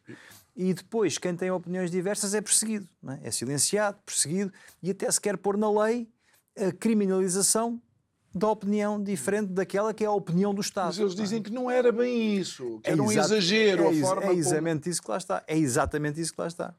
E 0.56 0.74
depois, 0.74 1.18
quem 1.18 1.36
tem 1.36 1.50
opiniões 1.50 1.90
diversas 1.90 2.34
é 2.34 2.40
perseguido, 2.40 2.88
é? 3.08 3.28
é 3.28 3.30
silenciado, 3.30 3.98
perseguido 4.04 4.52
e 4.82 4.90
até 4.90 5.10
se 5.10 5.20
quer 5.20 5.36
pôr 5.36 5.56
na 5.56 5.70
lei 5.70 6.08
a 6.56 6.72
criminalização 6.72 7.80
da 8.34 8.48
opinião 8.48 9.02
diferente 9.02 9.52
daquela 9.52 9.94
que 9.94 10.04
é 10.04 10.06
a 10.06 10.12
opinião 10.12 10.54
do 10.54 10.60
Estado. 10.60 10.88
Mas 10.88 10.98
eles 10.98 11.14
dizem 11.14 11.42
que 11.42 11.50
não 11.50 11.70
era 11.70 11.90
bem 11.90 12.36
isso, 12.36 12.80
que 12.82 12.90
é 12.90 12.92
era 12.92 13.02
um 13.02 13.10
exagero. 13.10 13.84
É, 13.84 13.98
a 13.98 14.00
forma 14.00 14.26
é 14.26 14.34
exatamente 14.34 14.82
como... 14.82 14.92
isso 14.92 15.02
que 15.02 15.10
lá 15.10 15.16
está. 15.16 15.44
É 15.46 15.56
exatamente 15.56 16.20
isso 16.20 16.34
que 16.34 16.40
lá 16.40 16.46
está. 16.46 16.74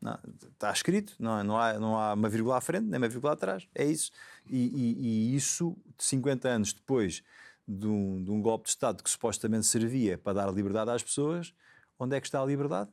Não, 0.00 0.18
está 0.50 0.72
escrito, 0.72 1.14
não, 1.20 1.44
não, 1.44 1.58
há, 1.58 1.78
não 1.78 1.96
há 1.96 2.14
uma 2.14 2.28
vírgula 2.28 2.56
à 2.56 2.60
frente, 2.60 2.86
nem 2.86 2.98
uma 2.98 3.08
vírgula 3.08 3.34
atrás. 3.34 3.68
É 3.72 3.84
isso. 3.84 4.10
E, 4.48 4.56
e, 4.56 5.32
e 5.32 5.36
isso, 5.36 5.76
50 5.98 6.48
anos 6.48 6.72
depois 6.72 7.22
de 7.68 7.86
um, 7.86 8.24
de 8.24 8.30
um, 8.30 8.42
golpe 8.42 8.64
de 8.64 8.70
Estado 8.70 9.02
que 9.02 9.08
supostamente 9.08 9.66
servia 9.66 10.18
para 10.18 10.32
dar 10.32 10.52
liberdade 10.52 10.90
às 10.90 11.02
pessoas, 11.02 11.54
onde 11.98 12.16
é 12.16 12.20
que 12.20 12.26
está 12.26 12.40
a 12.40 12.44
liberdade? 12.44 12.90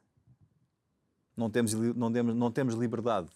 Não 1.36 1.49
temos, 1.49 1.73
não 1.73 2.12
temos, 2.12 2.36
não 2.36 2.52
temos 2.52 2.75
liberdade 2.75 3.30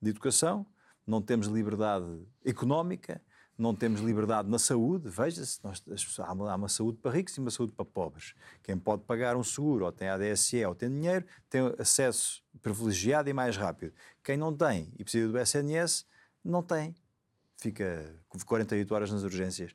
de 0.00 0.10
educação, 0.10 0.64
não 1.06 1.22
temos 1.22 1.46
liberdade 1.46 2.06
económica, 2.44 3.22
não 3.58 3.74
temos 3.74 4.00
liberdade 4.00 4.48
na 4.48 4.58
saúde. 4.58 5.08
Veja-se, 5.08 5.60
há, 6.20 6.26
há 6.26 6.56
uma 6.56 6.68
saúde 6.68 6.98
para 6.98 7.12
ricos 7.12 7.36
e 7.36 7.40
uma 7.40 7.50
saúde 7.50 7.72
para 7.72 7.84
pobres. 7.84 8.34
Quem 8.62 8.76
pode 8.76 9.04
pagar 9.04 9.36
um 9.36 9.42
seguro, 9.42 9.84
ou 9.86 9.92
tem 9.92 10.08
ADSE, 10.08 10.64
ou 10.64 10.74
tem 10.74 10.90
dinheiro, 10.90 11.24
tem 11.48 11.62
acesso 11.78 12.42
privilegiado 12.60 13.30
e 13.30 13.32
mais 13.32 13.56
rápido. 13.56 13.92
Quem 14.22 14.36
não 14.36 14.54
tem 14.54 14.92
e 14.98 15.04
precisa 15.04 15.30
do 15.30 15.38
SNS, 15.38 16.04
não 16.44 16.62
tem. 16.62 16.94
Fica 17.56 18.14
48 18.44 18.94
horas 18.94 19.10
nas 19.10 19.22
urgências. 19.22 19.74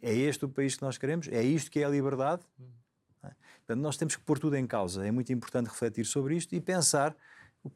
É 0.00 0.14
este 0.14 0.44
o 0.44 0.48
país 0.48 0.76
que 0.76 0.82
nós 0.82 0.96
queremos? 0.96 1.28
É 1.28 1.42
isto 1.42 1.70
que 1.70 1.80
é 1.80 1.84
a 1.84 1.88
liberdade? 1.88 2.42
É? 3.22 3.30
Portanto, 3.58 3.82
nós 3.82 3.96
temos 3.96 4.16
que 4.16 4.22
pôr 4.22 4.38
tudo 4.38 4.56
em 4.56 4.66
causa. 4.66 5.06
É 5.06 5.10
muito 5.10 5.32
importante 5.32 5.66
refletir 5.66 6.06
sobre 6.06 6.36
isto 6.36 6.54
e 6.54 6.60
pensar 6.60 7.14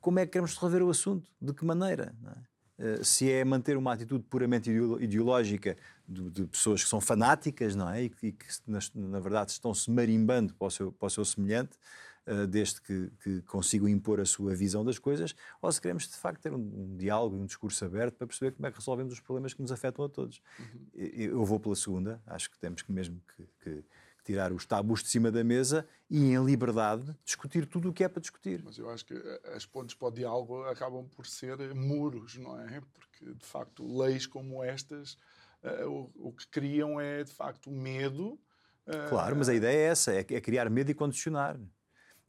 como 0.01 0.19
é 0.19 0.25
que 0.25 0.33
queremos 0.33 0.55
resolver 0.55 0.83
o 0.83 0.89
assunto, 0.89 1.29
de 1.41 1.53
que 1.53 1.65
maneira. 1.65 2.15
É? 2.27 2.52
Eh, 2.83 3.05
se 3.05 3.31
é 3.31 3.45
manter 3.45 3.77
uma 3.77 3.93
atitude 3.93 4.25
puramente 4.25 4.69
ideológica 4.99 5.77
de, 6.07 6.31
de 6.31 6.45
pessoas 6.47 6.83
que 6.83 6.89
são 6.89 7.01
fanáticas, 7.01 7.77
não 7.77 7.89
é? 7.89 8.03
E, 8.03 8.09
que, 8.09 8.35
na, 8.67 8.81
na, 8.93 9.21
verdade, 9.21 9.53
estão-se 9.53 9.89
marimbando 9.89 10.53
para 10.53 10.67
o 10.67 10.71
seu, 10.71 10.91
para 10.91 11.07
o 11.07 11.11
seu 11.11 11.25
semelhante, 11.25 11.79
uh, 12.27 12.45
desde 12.45 12.81
que, 12.81 13.13
que, 13.23 13.41
consigam 13.43 13.89
impor 13.89 14.21
a 14.21 14.25
sua 14.25 14.53
visão 14.57 14.85
das 14.85 14.99
coisas, 14.99 15.33
ou 15.61 15.71
se 15.71 15.81
queremos, 15.81 16.09
de 16.09 16.17
facto, 16.17 16.43
ter 16.43 16.53
um, 16.53 16.57
um 16.57 16.97
diálogo 16.97 17.37
e 17.37 17.39
um 17.39 17.47
discurso 17.47 17.85
aberto 17.85 18.17
para 18.17 18.27
perceber 18.27 18.51
como 18.51 18.67
é 18.67 18.73
que 18.73 18.79
resolvemos 18.79 19.13
os 19.13 19.21
problemas 19.21 19.55
que 19.55 19.63
nos 19.63 19.71
afetam 19.71 20.05
a 20.05 20.09
todos. 20.09 20.43
Uhum. 20.59 20.87
Eu, 20.93 21.45
vou 21.45 21.61
pela 21.61 21.77
segunda, 21.77 22.21
acho 22.27 22.51
que 22.51 22.59
temos 22.59 22.83
que 22.83 22.91
mesmo 22.91 23.23
que 23.63 23.85
tirar 24.25 24.53
os 24.53 24.65
tabus 24.65 25.03
de 25.03 25.09
cima 25.09 25.31
da 25.31 25.43
mesa 25.43 25.87
e, 26.09 26.33
em 26.33 26.45
liberdade, 26.45 27.17
discutir 27.25 27.67
tudo 27.67 27.91
o 27.91 27.93
que 27.93 28.05
é 28.05 28.09
para 28.09 28.21
discutir. 28.21 28.63
Mas 28.65 28.79
eu 28.79 28.89
acho 28.91 29.05
que 29.05 29.15
eh, 29.15 29.53
as 29.55 29.67
pontes 29.67 29.95
para 29.95 30.09
o 30.09 30.11
diálogo 30.11 30.63
acabam 30.65 31.09
por 31.09 31.27
ser 31.27 31.75
muros, 31.75 32.37
não 32.37 32.59
é? 32.61 32.81
Porque, 32.93 33.35
de 33.35 33.47
facto, 33.47 33.85
leis 33.99 34.27
como 34.27 34.63
estas 34.63 35.17
uh, 35.63 35.89
o, 35.89 36.29
o, 36.29 36.33
que 36.33 36.47
criam 36.49 37.01
é, 37.01 37.25
de 37.25 37.33
facto, 37.33 37.71
medo. 37.71 38.39
Uh, 38.87 39.09
claro, 39.09 39.37
mas 39.37 39.49
a 39.49 39.55
ideia 39.55 39.77
é 39.77 39.91
essa: 39.91 40.13
é, 40.13 40.21
é 40.21 40.41
criar 40.41 40.71
medo 40.71 40.91
e 40.91 40.95
condicionar. 40.95 41.59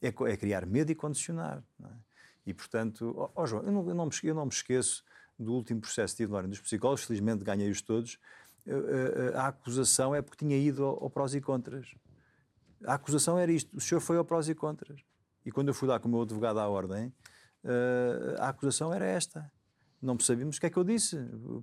É, 0.02 0.08
é 0.08 0.36
criar 0.36 0.66
medo 0.66 0.90
e 0.90 0.94
condicionar. 0.94 1.62
É? 1.82 1.88
E, 2.46 2.54
portanto, 2.54 3.14
ó 3.16 3.30
oh, 3.34 3.42
oh, 3.42 3.46
João, 3.46 3.62
eu 3.64 3.72
não, 3.72 3.88
eu, 3.88 3.94
não 3.94 4.06
me, 4.06 4.12
eu 4.22 4.34
não 4.34 4.44
me 4.44 4.52
esqueço 4.52 5.04
do 5.38 5.52
último 5.52 5.80
processo 5.80 6.26
na 6.28 6.36
ordem 6.36 6.50
dos 6.50 6.60
psicólogos, 6.60 7.04
felizmente 7.04 7.42
ganhei-os 7.42 7.82
todos, 7.82 8.18
a 9.34 9.48
acusação 9.48 10.14
é 10.14 10.22
porque 10.22 10.44
tinha 10.44 10.56
ido 10.56 10.84
ao, 10.84 11.10
prós 11.10 11.34
e 11.34 11.40
contras. 11.40 11.86
A 12.84 12.94
acusação 12.94 13.38
era 13.38 13.52
isto: 13.52 13.76
o 13.76 13.80
senhor 13.80 14.00
foi 14.00 14.16
ao 14.16 14.24
prós 14.24 14.48
e 14.48 14.54
contras. 14.54 15.00
E 15.44 15.50
quando 15.50 15.68
eu 15.68 15.74
fui 15.74 15.88
lá 15.88 15.98
com 15.98 16.08
o 16.08 16.10
meu 16.10 16.22
advogado 16.22 16.58
à 16.58 16.68
ordem, 16.68 17.08
uh, 17.64 18.40
a 18.40 18.48
acusação 18.48 18.92
era 18.92 19.04
esta. 19.04 19.50
Não 20.00 20.18
sabíamos 20.18 20.56
o 20.56 20.60
que 20.60 20.66
é 20.66 20.70
que 20.70 20.76
eu 20.76 20.84
disse, 20.84 21.16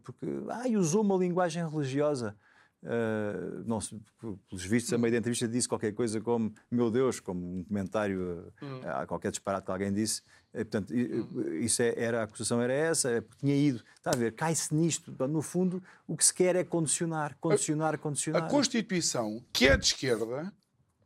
porque 0.03 0.25
ah, 0.49 0.67
usou 0.77 1.03
uma 1.03 1.15
linguagem 1.15 1.67
religiosa. 1.67 2.35
Uh, 2.83 3.63
não, 3.65 3.77
pelos 4.49 4.65
vistos, 4.65 4.91
a 4.91 4.97
meio 4.97 5.11
da 5.11 5.19
entrevista 5.19 5.47
disse 5.47 5.69
qualquer 5.69 5.93
coisa 5.93 6.19
como 6.19 6.51
meu 6.69 6.89
Deus, 6.89 7.19
como 7.19 7.59
um 7.59 7.63
comentário 7.63 8.51
hum. 8.59 8.81
a 8.83 9.05
qualquer 9.05 9.29
disparate 9.29 9.65
que 9.65 9.71
alguém 9.71 9.93
disse. 9.93 10.23
E, 10.53 10.65
portanto, 10.65 10.91
hum. 10.91 11.57
isso 11.59 11.81
é, 11.81 11.93
era, 11.95 12.21
a 12.21 12.23
acusação 12.23 12.59
era 12.59 12.73
essa, 12.73 13.11
é 13.11 13.23
tinha 13.39 13.55
ido. 13.55 13.83
Está 13.95 14.11
a 14.11 14.15
ver, 14.15 14.33
cai-se 14.33 14.73
nisto. 14.73 15.13
No 15.27 15.43
fundo, 15.43 15.81
o 16.07 16.17
que 16.17 16.25
se 16.25 16.33
quer 16.33 16.55
é 16.55 16.63
condicionar, 16.63 17.37
condicionar, 17.39 17.99
condicionar. 17.99 18.43
A 18.43 18.47
Constituição, 18.47 19.43
que 19.53 19.67
é 19.67 19.77
de 19.77 19.85
esquerda, 19.85 20.51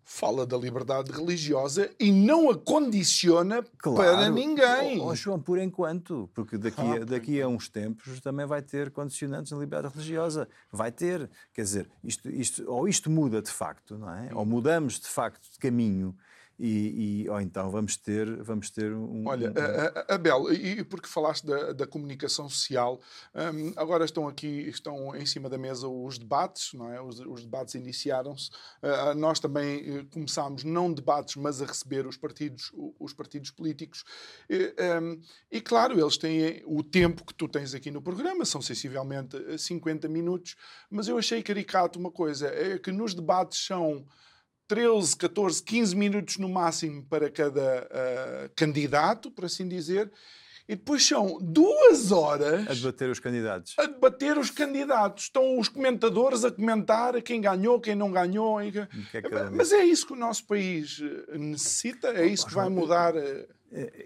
fala 0.06 0.46
da 0.46 0.56
liberdade 0.56 1.12
religiosa 1.12 1.90
e 2.00 2.12
não 2.12 2.52
a 2.52 2.56
condiciona 2.56 3.66
claro. 3.80 3.98
para 3.98 4.30
ninguém. 4.30 5.02
Oh, 5.02 5.16
João, 5.16 5.40
por 5.40 5.58
enquanto, 5.58 6.30
porque 6.34 6.60
daqui, 6.60 6.80
ah, 6.80 7.02
a, 7.02 7.06
daqui 7.06 7.42
a 7.42 7.48
uns 7.48 7.68
tempos 7.68 8.20
também 8.22 8.46
vai 8.46 8.62
ter 8.62 8.92
condicionantes 8.92 9.52
na 9.52 9.58
liberdade 9.58 9.96
religiosa. 9.96 10.48
Vai 10.72 10.92
ter. 10.92 11.30
Quer 11.52 11.64
dizer, 11.64 11.90
isto, 12.04 12.30
isto, 12.30 12.72
ou 12.72 12.88
isto 12.88 13.10
muda 13.10 13.42
de 13.42 13.50
facto, 13.50 13.98
não 13.98 14.14
é? 14.14 14.30
Ou 14.34 14.46
mudamos 14.46 15.00
de 15.00 15.08
facto 15.08 15.52
de 15.52 15.58
caminho 15.58 16.16
e, 16.58 17.24
e, 17.24 17.30
ou 17.30 17.40
então 17.42 17.70
vamos 17.70 17.98
ter, 17.98 18.42
vamos 18.42 18.70
ter 18.70 18.94
um. 18.94 19.28
Olha, 19.28 19.52
um... 19.52 20.14
Abel, 20.14 20.54
e 20.54 20.84
porque 20.84 21.08
falaste 21.08 21.46
da, 21.46 21.74
da 21.74 21.88
comunicação 21.88 22.48
social, 22.48 23.02
um, 23.34 23.74
agora 23.76 24.06
estão 24.06 24.28
aqui, 24.28 24.48
estão 24.70 25.16
em 25.16 25.26
cima 25.26 25.50
da 25.50 25.58
mesa 25.58 25.88
os 25.88 26.18
debates, 26.18 26.74
não 26.74 26.92
é? 26.92 27.02
Os, 27.02 27.20
os 27.20 27.42
debates 27.42 27.76
iniciaram-se. 27.76 28.50
Uh, 28.82 29.14
nós 29.16 29.40
também 29.40 30.00
uh, 30.00 30.06
começámos, 30.06 30.64
não 30.64 30.92
debates, 30.92 31.36
mas 31.36 31.62
a 31.62 31.66
receber 31.66 32.08
os 32.08 32.16
partidos, 32.16 32.72
os 33.00 33.14
partidos 33.14 33.52
políticos. 33.52 34.06
E, 34.50 34.74
um, 35.02 35.22
e 35.52 35.60
claro, 35.60 36.00
eles 36.00 36.18
têm 36.18 36.64
o 36.66 36.82
tempo 36.82 37.26
que 37.26 37.34
tu 37.34 37.50
tens 37.50 37.74
aqui 37.74 37.92
no 37.92 38.02
programa, 38.02 38.46
são 38.46 38.62
sensivelmente 38.62 39.36
50 39.58 40.08
minutos, 40.08 40.56
mas 40.90 41.08
eu 41.08 41.18
achei 41.18 41.44
caricato 41.44 42.00
uma 42.00 42.12
coisa, 42.12 42.48
é 42.48 42.78
que 42.80 42.92
nos 42.92 43.14
debates 43.14 43.66
são 43.66 44.06
13, 44.68 45.16
14, 45.18 45.64
15 45.64 45.96
minutos 45.96 46.38
no 46.38 46.50
máximo 46.50 47.04
para 47.06 47.30
cada 47.30 47.88
uh, 47.88 48.50
candidato, 48.56 49.30
por 49.32 49.46
assim 49.46 49.68
dizer, 49.68 50.12
e 50.68 50.76
depois 50.76 51.06
são 51.06 51.38
duas 51.40 52.12
horas 52.12 52.68
a 52.68 52.74
debater 52.74 53.10
os 53.10 53.20
candidatos. 53.20 53.76
A 53.78 53.86
debater 53.86 54.36
os 54.38 54.50
candidatos. 54.50 55.26
Estão 55.26 55.60
os 55.60 55.70
comentadores 55.70 56.44
a 56.44 56.52
comentar 56.52 57.22
quem 57.22 57.40
ganhou, 57.40 57.80
quem 57.80 57.94
não 57.94 58.12
ganhou. 58.12 58.58
Que 59.12 59.18
é 59.18 59.22
que 59.22 59.30
Mas 59.52 59.72
é 59.72 59.86
isso 59.86 60.08
que 60.08 60.14
o 60.14 60.16
nosso 60.16 60.46
país 60.46 61.00
eh, 61.02 61.38
necessita? 61.38 62.08
É 62.08 62.26
isso 62.26 62.48
que 62.48 62.54
vai 62.54 62.68
mudar? 62.68 63.16
Eh? 63.16 63.48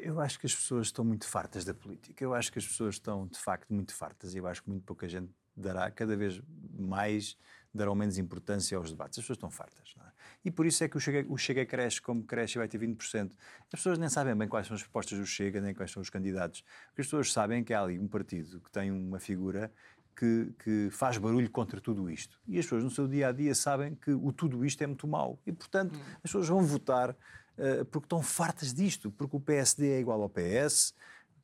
Eu 0.03 0.19
acho 0.19 0.37
que 0.37 0.45
as 0.45 0.53
pessoas 0.55 0.87
estão 0.87 1.05
muito 1.05 1.25
fartas 1.25 1.63
da 1.63 1.73
política. 1.73 2.21
Eu 2.21 2.33
acho 2.33 2.51
que 2.51 2.59
as 2.59 2.67
pessoas 2.67 2.95
estão, 2.95 3.25
de 3.27 3.39
facto, 3.39 3.73
muito 3.73 3.93
fartas. 3.93 4.35
E 4.35 4.39
eu 4.39 4.45
acho 4.45 4.61
que 4.61 4.69
muito 4.69 4.83
pouca 4.83 5.07
gente 5.07 5.31
dará 5.55 5.89
cada 5.89 6.17
vez 6.17 6.41
mais 6.77 7.37
darão 7.73 7.95
menos 7.95 8.17
importância 8.17 8.77
aos 8.77 8.89
debates. 8.89 9.17
As 9.19 9.23
pessoas 9.23 9.37
estão 9.37 9.49
fartas. 9.49 9.93
É? 9.97 10.08
E 10.43 10.49
por 10.49 10.65
isso 10.65 10.83
é 10.83 10.87
que 10.87 10.95
o 10.95 10.99
Chega, 10.99 11.25
o 11.31 11.37
Chega 11.37 11.65
cresce 11.65 12.01
como 12.01 12.23
cresce 12.23 12.57
e 12.57 12.59
vai 12.59 12.67
ter 12.67 12.79
20%. 12.79 13.31
As 13.73 13.79
pessoas 13.79 13.97
nem 13.97 14.07
sabem 14.07 14.35
bem 14.35 14.47
quais 14.47 14.67
são 14.67 14.75
as 14.75 14.83
propostas 14.83 15.19
do 15.19 15.25
Chega, 15.25 15.59
nem 15.59 15.73
quais 15.73 15.91
são 15.91 16.01
os 16.01 16.09
candidatos. 16.09 16.61
Porque 16.87 17.01
as 17.01 17.07
pessoas 17.07 17.31
sabem 17.31 17.63
que 17.63 17.73
há 17.73 17.81
ali 17.81 17.99
um 17.99 18.07
partido 18.07 18.61
que 18.61 18.71
tem 18.71 18.91
uma 18.91 19.19
figura 19.19 19.71
que, 20.15 20.53
que, 20.63 20.89
faz 20.91 21.17
barulho 21.17 21.49
contra 21.49 21.79
tudo 21.79 22.09
isto. 22.09 22.39
E 22.47 22.57
as 22.57 22.65
pessoas 22.65 22.83
no 22.83 22.91
seu 22.91 23.07
dia 23.07 23.29
a 23.29 23.31
dia 23.31 23.55
sabem 23.55 23.95
que 23.95 24.11
o 24.11 24.31
tudo 24.31 24.65
isto 24.65 24.81
é 24.81 24.87
muito 24.87 25.07
mau. 25.07 25.39
E, 25.45 25.51
portanto, 25.51 25.95
hum. 25.95 26.01
as 26.15 26.23
pessoas 26.23 26.47
vão 26.47 26.61
votar 26.61 27.11
uh, 27.11 27.85
porque 27.85 28.05
estão 28.05 28.21
fartas 28.21 28.73
disto, 28.73 29.11
porque 29.11 29.35
o 29.35 29.39
PSD 29.39 29.91
é 29.91 29.99
igual 29.99 30.21
ao 30.21 30.29
PS, 30.29 30.93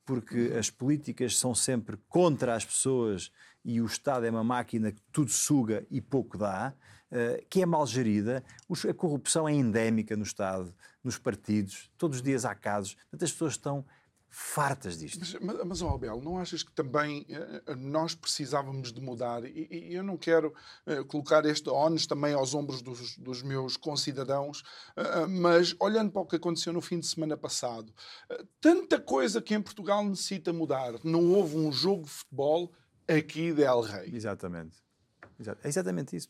porque 0.04 0.52
as 0.58 0.70
políticas 0.70 1.36
são 1.36 1.54
sempre 1.54 1.98
contra 2.08 2.54
as 2.54 2.64
pessoas 2.64 3.30
e 3.64 3.80
o 3.80 3.86
Estado 3.86 4.24
é 4.24 4.30
uma 4.30 4.44
máquina 4.44 4.92
que 4.92 5.00
tudo 5.10 5.30
suga 5.30 5.84
e 5.90 6.00
pouco 6.00 6.38
dá, 6.38 6.72
que 7.48 7.62
é 7.62 7.66
mal 7.66 7.86
gerida, 7.86 8.42
a 8.88 8.94
corrupção 8.94 9.48
é 9.48 9.52
endémica 9.52 10.16
no 10.16 10.24
Estado, 10.24 10.74
nos 11.02 11.18
partidos, 11.18 11.90
todos 11.96 12.18
os 12.18 12.22
dias 12.22 12.44
há 12.44 12.54
casos, 12.54 12.94
portanto 12.94 13.24
as 13.24 13.32
pessoas 13.32 13.52
estão 13.52 13.84
fartas 14.28 14.98
disto. 14.98 15.18
Mas, 15.40 15.64
mas, 15.64 15.82
oh 15.82 15.88
Abel, 15.88 16.20
não 16.20 16.38
achas 16.38 16.62
que 16.62 16.70
também 16.72 17.26
uh, 17.68 17.74
nós 17.74 18.14
precisávamos 18.14 18.92
de 18.92 19.00
mudar? 19.00 19.44
E, 19.44 19.66
e 19.70 19.94
eu 19.94 20.02
não 20.02 20.18
quero 20.18 20.52
uh, 20.86 21.04
colocar 21.06 21.46
este 21.46 21.70
ónus 21.70 22.06
também 22.06 22.34
aos 22.34 22.52
ombros 22.52 22.82
dos, 22.82 23.16
dos 23.16 23.42
meus 23.42 23.78
concidadãos, 23.78 24.62
mas 25.28 25.74
olhando 25.80 26.10
para 26.10 26.20
o 26.20 26.26
que 26.26 26.36
aconteceu 26.36 26.72
no 26.72 26.82
fim 26.82 27.00
de 27.00 27.06
semana 27.06 27.36
passado, 27.36 27.92
tanta 28.60 29.00
coisa 29.00 29.40
que 29.40 29.54
em 29.54 29.62
Portugal 29.62 30.04
necessita 30.04 30.52
mudar. 30.52 30.94
Não 31.02 31.32
houve 31.32 31.56
um 31.56 31.72
jogo 31.72 32.04
de 32.04 32.10
futebol 32.10 32.72
aqui 33.08 33.52
de 33.52 33.62
El 33.62 33.80
Rei. 33.80 34.14
Exatamente. 34.14 34.85
É 35.62 35.68
exatamente 35.68 36.16
isso. 36.16 36.28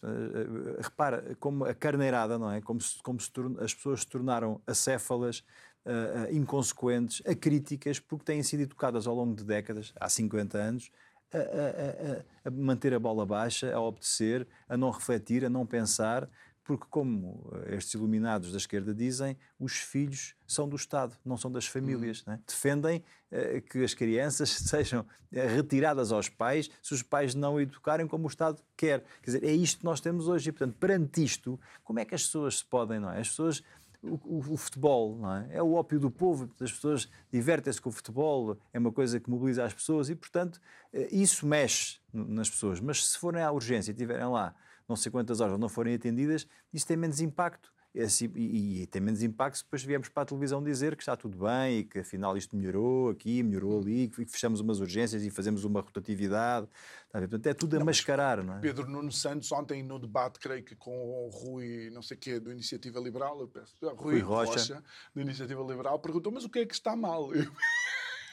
Repara, 0.80 1.36
como 1.38 1.64
a 1.64 1.74
carneirada, 1.74 2.38
não 2.38 2.50
é? 2.50 2.60
Como, 2.60 2.80
se, 2.80 3.00
como 3.02 3.20
se 3.20 3.30
as 3.60 3.74
pessoas 3.74 4.00
se 4.00 4.06
tornaram 4.06 4.60
acéfalas 4.66 5.44
uh, 5.84 6.34
inconsequentes, 6.34 7.22
acríticas, 7.26 8.00
porque 8.00 8.24
têm 8.24 8.42
sido 8.42 8.62
educadas 8.62 9.06
ao 9.06 9.14
longo 9.14 9.34
de 9.34 9.44
décadas, 9.44 9.92
há 10.00 10.08
50 10.08 10.58
anos, 10.58 10.90
a, 11.32 11.38
a, 11.38 12.48
a, 12.48 12.50
manter 12.50 12.94
a 12.94 12.98
bola 12.98 13.24
baixa, 13.26 13.74
a 13.74 13.80
obedecer, 13.80 14.46
a 14.68 14.76
não 14.76 14.90
refletir, 14.90 15.44
a 15.44 15.50
não 15.50 15.66
pensar, 15.66 16.28
porque, 16.66 16.84
como 16.90 17.48
estes 17.68 17.94
iluminados 17.94 18.50
da 18.50 18.58
esquerda 18.58 18.92
dizem, 18.92 19.36
os 19.58 19.74
filhos 19.74 20.34
são 20.46 20.68
do 20.68 20.74
Estado, 20.74 21.16
não 21.24 21.36
são 21.36 21.50
das 21.50 21.66
famílias. 21.66 22.24
Né? 22.26 22.40
Defendem 22.44 23.04
uh, 23.30 23.62
que 23.62 23.84
as 23.84 23.94
crianças 23.94 24.50
sejam 24.68 25.06
retiradas 25.30 26.10
aos 26.10 26.28
pais 26.28 26.68
se 26.82 26.92
os 26.92 27.02
pais 27.02 27.34
não 27.34 27.60
educarem 27.60 28.06
como 28.08 28.24
o 28.24 28.28
Estado 28.28 28.60
quer. 28.76 29.04
Quer 29.22 29.30
dizer, 29.30 29.44
é 29.44 29.52
isto 29.52 29.78
que 29.78 29.84
nós 29.84 30.00
temos 30.00 30.26
hoje. 30.26 30.48
E, 30.48 30.52
portanto, 30.52 30.76
perante 30.78 31.22
isto, 31.22 31.58
como 31.84 32.00
é 32.00 32.04
que 32.04 32.16
as 32.16 32.24
pessoas 32.24 32.58
se 32.58 32.64
podem, 32.64 32.98
não 32.98 33.12
é? 33.12 33.20
As 33.20 33.28
pessoas 33.28 33.62
o, 34.02 34.52
o, 34.52 34.56
futebol, 34.56 35.16
não 35.16 35.34
é? 35.34 35.48
É 35.52 35.62
o 35.62 35.72
ópio 35.74 35.98
do 35.98 36.10
povo, 36.10 36.50
as 36.60 36.72
pessoas 36.72 37.08
divertem-se 37.32 37.80
com 37.80 37.88
o 37.88 37.92
futebol, 37.92 38.56
é 38.72 38.78
uma 38.78 38.92
coisa 38.92 39.18
que 39.18 39.28
mobiliza 39.30 39.64
as 39.64 39.74
pessoas 39.74 40.08
e, 40.08 40.14
portanto, 40.14 40.60
eh, 40.92 41.08
isso 41.10 41.46
mexe 41.46 41.98
nas 42.12 42.48
pessoas. 42.48 42.80
Mas 42.80 43.06
se 43.06 43.18
forem 43.18 43.42
à 43.42 43.50
urgência 43.50 43.90
e 43.90 43.94
estiverem 43.94 44.26
lá 44.26 44.54
não 44.88 44.96
sei 44.96 45.10
quantas 45.10 45.40
horas 45.40 45.58
não 45.58 45.68
forem 45.68 45.94
atendidas, 45.94 46.46
isso 46.72 46.86
tem 46.86 46.96
menos 46.96 47.20
impacto. 47.20 47.74
É 47.96 48.02
assim, 48.02 48.30
e, 48.34 48.82
e, 48.82 48.86
tem 48.86 49.00
menos 49.00 49.22
impacto 49.22 49.56
se 49.56 49.64
depois 49.64 49.82
viemos 49.82 50.10
para 50.10 50.22
a 50.22 50.26
televisão 50.26 50.62
dizer 50.62 50.94
que 50.94 51.02
está 51.02 51.16
tudo 51.16 51.38
bem 51.38 51.78
e 51.78 51.84
que 51.84 52.00
afinal 52.00 52.36
isto 52.36 52.54
melhorou 52.54 53.08
aqui, 53.08 53.42
melhorou 53.42 53.80
ali, 53.80 54.02
e 54.02 54.08
que 54.08 54.26
fechamos 54.26 54.60
umas 54.60 54.80
urgências 54.80 55.24
e 55.24 55.30
fazemos 55.30 55.64
uma 55.64 55.80
rotatividade. 55.80 56.68
Tá 57.10 57.20
Portanto, 57.20 57.46
é 57.46 57.54
tudo 57.54 57.74
a 57.76 57.78
não, 57.78 57.86
mascarar, 57.86 58.44
não 58.44 58.58
é? 58.58 58.60
Pedro 58.60 58.86
Nuno 58.86 59.10
Santos, 59.10 59.50
ontem 59.50 59.82
no 59.82 59.98
debate, 59.98 60.38
creio 60.38 60.62
que 60.62 60.76
com 60.76 60.90
o 60.90 61.30
Rui, 61.30 61.88
não 61.90 62.02
sei 62.02 62.18
o 62.18 62.20
quê, 62.20 62.38
do 62.38 62.52
Iniciativa 62.52 63.00
Liberal, 63.00 63.40
eu 63.40 63.48
peço, 63.48 63.74
Rui, 63.80 63.94
Rui 63.94 64.20
Rocha. 64.20 64.50
Rocha, 64.50 64.84
do 65.14 65.20
Iniciativa 65.22 65.62
Liberal, 65.62 65.98
perguntou: 65.98 66.30
mas 66.30 66.44
o 66.44 66.50
que 66.50 66.58
é 66.58 66.66
que 66.66 66.74
está 66.74 66.94
mal? 66.94 67.34
Eu... 67.34 67.50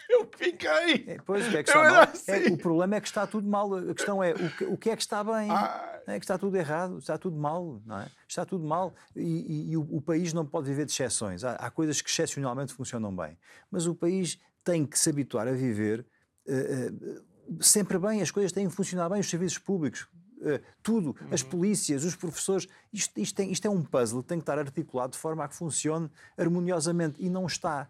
Eu 0.10 0.30
fiquei. 0.36 1.06
É, 1.08 1.18
pois, 1.26 1.48
o 1.48 1.52
que 1.52 1.58
é 1.58 1.64
que 1.64 1.70
está 1.70 1.90
mal? 1.90 2.04
Assim. 2.04 2.32
É, 2.32 2.48
o 2.50 2.58
problema 2.58 2.96
é 2.96 3.02
que 3.02 3.08
está 3.08 3.26
tudo 3.26 3.48
mal. 3.48 3.74
A 3.76 3.94
questão 3.94 4.24
é 4.24 4.32
o 4.34 4.50
que, 4.58 4.64
o 4.66 4.78
que 4.78 4.90
é 4.90 4.96
que 4.96 5.02
está 5.02 5.24
bem. 5.24 5.50
Ah, 5.50 5.94
é 6.08 6.20
que 6.20 6.26
está 6.26 6.38
tudo 6.38 6.56
errado, 6.58 6.98
está 6.98 7.18
tudo 7.18 7.38
mal, 7.38 7.82
não 7.86 8.00
é? 8.00 8.08
Está 8.28 8.46
tudo 8.46 8.66
mal 8.66 8.94
e, 9.16 9.22
e, 9.22 9.72
e 9.72 9.78
o, 9.78 9.88
o, 9.90 10.02
país 10.02 10.34
não 10.34 10.46
pode 10.46 10.68
viver 10.68 10.86
de 10.86 10.92
exceções. 10.92 11.44
Há, 11.44 11.54
há, 11.54 11.72
coisas 11.72 12.02
que 12.02 12.10
excepcionalmente 12.10 12.74
funcionam 12.74 13.16
bem, 13.16 13.38
mas 13.72 13.88
o 13.88 13.96
país 13.96 14.38
tem 14.64 14.86
que 14.86 14.98
se 14.98 15.10
habituar 15.10 15.48
a 15.48 15.54
viver 15.54 16.06
uh, 16.48 17.54
uh, 17.54 17.64
sempre 17.64 17.98
bem, 17.98 18.22
as 18.22 18.32
coisas 18.32 18.52
têm 18.52 18.68
que 18.68 18.76
funcionar 18.76 19.10
bem, 19.10 19.20
os 19.20 19.30
serviços 19.30 19.58
públicos, 19.58 20.08
Uh, 20.44 20.60
tudo, 20.82 21.16
uhum. 21.22 21.28
as 21.32 21.42
polícias, 21.42 22.04
os 22.04 22.18
professores, 22.18 22.68
isto, 22.92 23.18
isto, 23.18 23.34
tem, 23.34 23.50
isto, 23.50 23.66
é 23.66 23.70
um 23.70 23.82
puzzle, 23.82 24.22
tem 24.22 24.40
que 24.40 24.42
estar 24.42 24.60
articulado 24.60 25.14
de 25.14 25.18
forma 25.18 25.42
a 25.42 25.48
que 25.48 25.56
funcione 25.56 26.12
harmoniosamente 26.38 27.16
e 27.24 27.30
não 27.30 27.46
está. 27.46 27.90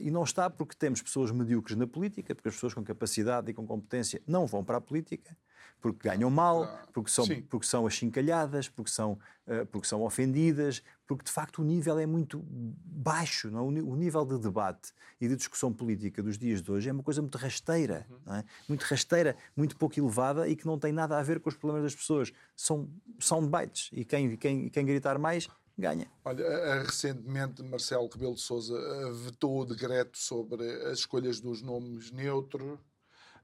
E 0.00 0.10
não 0.10 0.24
está 0.24 0.48
porque 0.48 0.74
temos 0.74 1.02
pessoas 1.02 1.30
medíocres 1.30 1.76
na 1.76 1.86
política, 1.86 2.34
porque 2.34 2.48
as 2.48 2.54
pessoas 2.54 2.72
com 2.72 2.82
capacidade 2.82 3.50
e 3.50 3.54
com 3.54 3.66
competência 3.66 4.22
não 4.26 4.46
vão 4.46 4.64
para 4.64 4.78
a 4.78 4.80
política 4.80 5.36
porque 5.84 6.08
ganham 6.08 6.30
mal, 6.30 6.66
porque 6.94 7.10
são, 7.10 7.26
porque 7.48 7.66
são 7.66 7.86
achincalhadas, 7.86 8.70
porque 8.70 8.90
são, 8.90 9.18
uh, 9.46 9.66
porque 9.66 9.86
são 9.86 10.00
ofendidas, 10.00 10.82
porque 11.06 11.24
de 11.24 11.30
facto 11.30 11.60
o 11.60 11.62
nível 11.62 11.98
é 11.98 12.06
muito 12.06 12.42
baixo. 12.48 13.50
Não? 13.50 13.68
É? 13.68 13.82
O 13.82 13.94
nível 13.94 14.24
de 14.24 14.38
debate 14.38 14.94
e 15.20 15.28
de 15.28 15.36
discussão 15.36 15.70
política 15.70 16.22
dos 16.22 16.38
dias 16.38 16.62
de 16.62 16.72
hoje 16.72 16.88
é 16.88 16.92
uma 16.92 17.02
coisa 17.02 17.20
muito 17.20 17.36
rasteira, 17.36 18.06
uhum. 18.08 18.34
é? 18.34 18.44
muito 18.66 18.82
rasteira, 18.84 19.36
muito 19.54 19.76
pouco 19.76 20.00
elevada 20.00 20.48
e 20.48 20.56
que 20.56 20.64
não 20.64 20.78
tem 20.78 20.90
nada 20.90 21.18
a 21.18 21.22
ver 21.22 21.38
com 21.38 21.50
os 21.50 21.54
problemas 21.54 21.82
das 21.82 21.94
pessoas. 21.94 22.32
São, 22.56 22.88
são 23.18 23.42
debates 23.42 23.90
e 23.92 24.06
quem, 24.06 24.38
quem, 24.38 24.70
quem 24.70 24.86
gritar 24.86 25.18
mais 25.18 25.50
ganha. 25.76 26.10
Olha, 26.24 26.82
recentemente 26.82 27.62
Marcelo 27.62 28.08
Rebelo 28.08 28.34
de 28.34 28.40
Sousa 28.40 28.74
vetou 29.12 29.60
o 29.60 29.64
decreto 29.64 30.16
sobre 30.16 30.64
as 30.84 31.00
escolhas 31.00 31.40
dos 31.40 31.62
nomes 31.62 32.10
neutros 32.10 32.78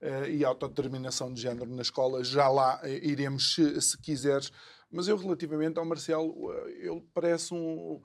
uh, 0.00 0.28
e 0.28 0.44
autodeterminação 0.44 1.32
de 1.32 1.40
género 1.40 1.74
na 1.74 1.82
escola. 1.82 2.24
Já 2.24 2.48
lá 2.48 2.80
uh, 2.82 2.86
iremos, 2.86 3.54
se, 3.54 3.80
se, 3.80 3.98
quiseres. 3.98 4.50
Mas 4.90 5.08
eu, 5.08 5.16
relativamente 5.16 5.78
ao 5.78 5.84
Marcelo, 5.84 6.52
ele 6.68 7.00
parece 7.14 7.54
um 7.54 8.00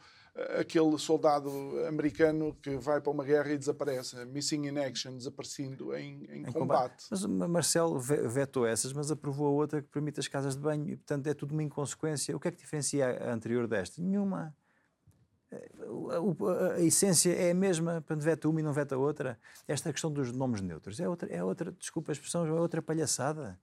aquele 0.60 0.98
soldado 0.98 1.50
americano 1.88 2.54
que 2.62 2.76
vai 2.76 3.00
para 3.00 3.12
uma 3.12 3.24
guerra 3.24 3.54
e 3.54 3.58
desaparece, 3.58 4.26
missing 4.26 4.68
in 4.68 4.78
action, 4.78 5.16
desaparecendo 5.16 5.96
em, 5.96 6.26
em, 6.26 6.42
em 6.42 6.44
combate. 6.52 7.08
combate. 7.08 7.08
Mas 7.10 7.26
Marcelo 7.26 7.98
vetou 8.00 8.66
essas, 8.66 8.92
mas 8.92 9.10
aprovou 9.10 9.48
a 9.48 9.52
outra 9.52 9.82
que 9.82 9.88
permite 9.88 10.20
as 10.20 10.28
casas 10.28 10.56
de 10.56 10.62
banho 10.62 10.90
e, 10.90 10.98
portanto, 10.98 11.28
é 11.28 11.34
tudo 11.34 11.54
uma 11.54 11.64
inconsequência. 11.64 12.36
O 12.36 12.40
que 12.40 12.50
é 12.50 12.52
que 12.52 12.58
diferencia 12.58 13.08
a 13.18 13.34
anterior 13.34 13.66
desta? 13.66 14.02
Nenhuma. 14.02 14.54
A, 15.52 15.56
a, 16.16 16.74
a, 16.74 16.82
essência 16.82 17.32
é 17.32 17.52
a 17.52 17.56
mesma, 17.56 18.04
quando 18.06 18.22
veta 18.22 18.50
uma 18.50 18.60
e 18.60 18.64
não 18.64 18.74
veta 18.74 18.98
outra. 18.98 19.40
Esta 19.66 19.92
questão 19.94 20.12
dos 20.12 20.34
nomes 20.34 20.60
neutros 20.60 21.00
é 21.00 21.08
outra, 21.08 21.32
é 21.32 21.42
outra 21.42 21.72
desculpa 21.72 22.12
a 22.12 22.14
expressão, 22.14 22.46
é 22.46 22.52
outra 22.52 22.82
palhaçada. 22.82 23.58